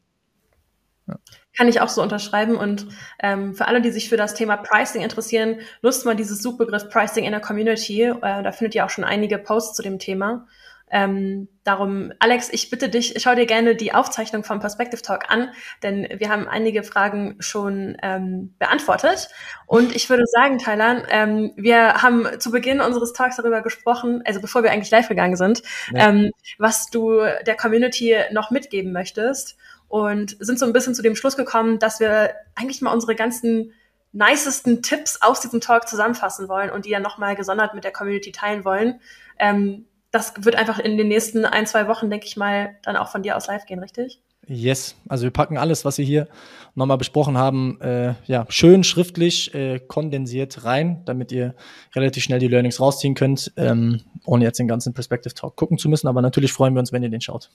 Ja. 1.08 1.20
Kann 1.56 1.68
ich 1.68 1.82
auch 1.82 1.90
so 1.90 2.02
unterschreiben. 2.02 2.56
Und 2.56 2.88
ähm, 3.20 3.54
für 3.54 3.68
alle, 3.68 3.82
die 3.82 3.92
sich 3.92 4.10
für 4.10 4.18
das 4.18 4.34
Thema 4.34 4.58
Pricing 4.58 5.02
interessieren, 5.02 5.60
nutzt 5.82 6.06
mal 6.06 6.16
dieses 6.16 6.42
Suchbegriff 6.42 6.90
Pricing 6.90 7.26
in 7.26 7.32
der 7.32 7.42
Community. 7.42 8.02
Äh, 8.02 8.20
da 8.22 8.52
findet 8.52 8.76
ihr 8.76 8.86
auch 8.86 8.90
schon 8.90 9.04
einige 9.04 9.38
Posts 9.38 9.76
zu 9.76 9.84
dem 9.84 10.00
Thema. 10.00 10.48
Ähm, 10.92 11.48
darum, 11.64 12.14
Alex, 12.20 12.50
ich 12.52 12.70
bitte 12.70 12.90
dich, 12.90 13.16
schau 13.18 13.34
dir 13.34 13.48
gerne 13.48 13.76
die 13.76 13.94
Aufzeichnung 13.94 14.44
vom 14.44 14.60
Perspective 14.60 15.02
Talk 15.02 15.32
an, 15.32 15.50
denn 15.82 16.08
wir 16.18 16.30
haben 16.30 16.48
einige 16.48 16.84
Fragen 16.84 17.38
schon 17.40 17.98
ähm, 18.04 18.54
beantwortet. 18.60 19.30
Und 19.66 19.96
ich 19.96 20.10
würde 20.10 20.24
sagen, 20.28 20.60
Thailand, 20.60 21.06
ähm, 21.10 21.54
wir 21.56 22.04
haben 22.04 22.40
zu 22.40 22.52
Beginn 22.52 22.82
unseres 22.82 23.14
Talks 23.14 23.38
darüber 23.38 23.62
gesprochen, 23.62 24.22
also 24.26 24.40
bevor 24.42 24.64
wir 24.64 24.72
eigentlich 24.72 24.92
live 24.92 25.10
gegangen 25.10 25.38
sind, 25.38 25.64
ja. 25.92 26.10
ähm, 26.10 26.32
was 26.60 26.88
du 26.92 27.22
der 27.46 27.56
Community 27.56 28.16
noch 28.32 28.52
mitgeben 28.52 28.92
möchtest. 28.92 29.58
Und 29.88 30.36
sind 30.40 30.58
so 30.60 30.66
ein 30.66 30.74
bisschen 30.74 30.96
zu 30.96 31.04
dem 31.04 31.16
Schluss 31.16 31.38
gekommen, 31.38 31.78
dass 31.78 32.00
wir 32.00 32.34
eigentlich 32.56 32.82
mal 32.82 32.92
unsere 32.92 33.16
ganzen 33.16 33.72
nicesten 34.12 34.82
Tipps 34.82 35.22
aus 35.22 35.42
diesem 35.42 35.62
Talk 35.62 35.88
zusammenfassen 35.88 36.48
wollen 36.48 36.70
und 36.70 36.86
die 36.86 36.92
dann 36.92 37.04
nochmal 37.04 37.36
gesondert 37.36 37.74
mit 37.76 37.84
der 37.84 37.92
Community 37.92 38.32
teilen 38.32 38.66
wollen. 38.66 39.00
Ähm, 39.38 39.86
das 40.16 40.34
wird 40.46 40.56
einfach 40.56 40.80
in 40.80 40.98
den 40.98 41.10
nächsten 41.10 41.44
ein, 41.44 41.68
zwei 41.68 41.90
Wochen, 41.90 42.10
denke 42.10 42.26
ich 42.26 42.38
mal, 42.38 42.76
dann 42.84 42.96
auch 42.96 43.10
von 43.10 43.22
dir 43.22 43.36
aus 43.36 43.48
live 43.48 43.66
gehen, 43.66 43.80
richtig? 43.80 44.22
Yes, 44.48 44.96
also 45.10 45.24
wir 45.24 45.32
packen 45.32 45.58
alles, 45.58 45.84
was 45.84 45.98
wir 45.98 46.06
hier 46.06 46.28
nochmal 46.74 46.98
besprochen 46.98 47.38
haben, 47.38 47.82
äh, 47.82 48.14
ja, 48.26 48.46
schön 48.48 48.86
schriftlich 48.86 49.54
äh, 49.54 49.80
kondensiert 49.80 50.64
rein, 50.64 51.02
damit 51.06 51.34
ihr 51.34 51.54
relativ 51.96 52.24
schnell 52.24 52.40
die 52.40 52.48
Learnings 52.48 52.80
rausziehen 52.80 53.14
könnt, 53.14 53.52
ähm, 53.58 54.02
ohne 54.26 54.46
jetzt 54.46 54.60
den 54.60 54.70
ganzen 54.70 54.94
Perspective 54.94 55.34
Talk 55.34 55.58
gucken 55.58 55.78
zu 55.78 55.90
müssen. 55.90 56.08
Aber 56.08 56.22
natürlich 56.22 56.54
freuen 56.54 56.76
wir 56.76 56.80
uns, 56.80 56.94
wenn 56.94 57.04
ihr 57.04 57.10
den 57.10 57.22
schaut. 57.22 57.50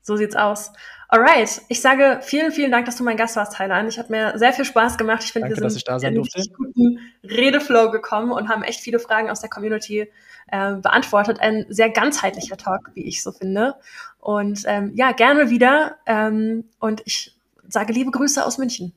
So 0.00 0.16
sieht's 0.16 0.34
aus. 0.34 0.72
Alright, 1.08 1.62
ich 1.68 1.80
sage 1.80 2.18
vielen, 2.22 2.50
vielen 2.50 2.72
Dank, 2.72 2.86
dass 2.86 2.96
du 2.96 3.04
mein 3.04 3.16
Gast 3.16 3.36
warst, 3.36 3.52
Thailand. 3.52 3.88
Ich 3.88 3.98
hat 3.98 4.10
mir 4.10 4.36
sehr 4.38 4.52
viel 4.52 4.64
Spaß 4.64 4.98
gemacht. 4.98 5.22
Ich 5.24 5.32
finde, 5.32 5.50
wir 5.50 5.70
sind 5.70 5.86
in 5.86 6.04
einen 6.06 6.52
guten 6.56 6.98
Redeflow 7.22 7.90
gekommen 7.92 8.32
und 8.32 8.48
haben 8.48 8.64
echt 8.64 8.80
viele 8.80 8.98
Fragen 8.98 9.30
aus 9.30 9.40
der 9.40 9.50
Community 9.50 10.08
äh, 10.52 10.74
beantwortet. 10.74 11.40
Ein 11.40 11.66
sehr 11.70 11.90
ganzheitlicher 11.90 12.56
Talk, 12.56 12.92
wie 12.94 13.04
ich 13.04 13.22
so 13.22 13.32
finde. 13.32 13.74
Und 14.20 14.62
ähm, 14.66 14.92
ja, 14.94 15.12
gerne 15.12 15.50
wieder. 15.50 15.96
Ähm, 16.06 16.64
und 16.78 17.02
ich 17.06 17.34
sage 17.66 17.92
liebe 17.92 18.10
Grüße 18.10 18.44
aus 18.44 18.58
München. 18.58 18.92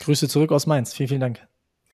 Grüße 0.00 0.28
zurück 0.28 0.52
aus 0.52 0.66
Mainz. 0.66 0.92
Vielen, 0.92 1.08
vielen 1.08 1.20
Dank. 1.20 1.46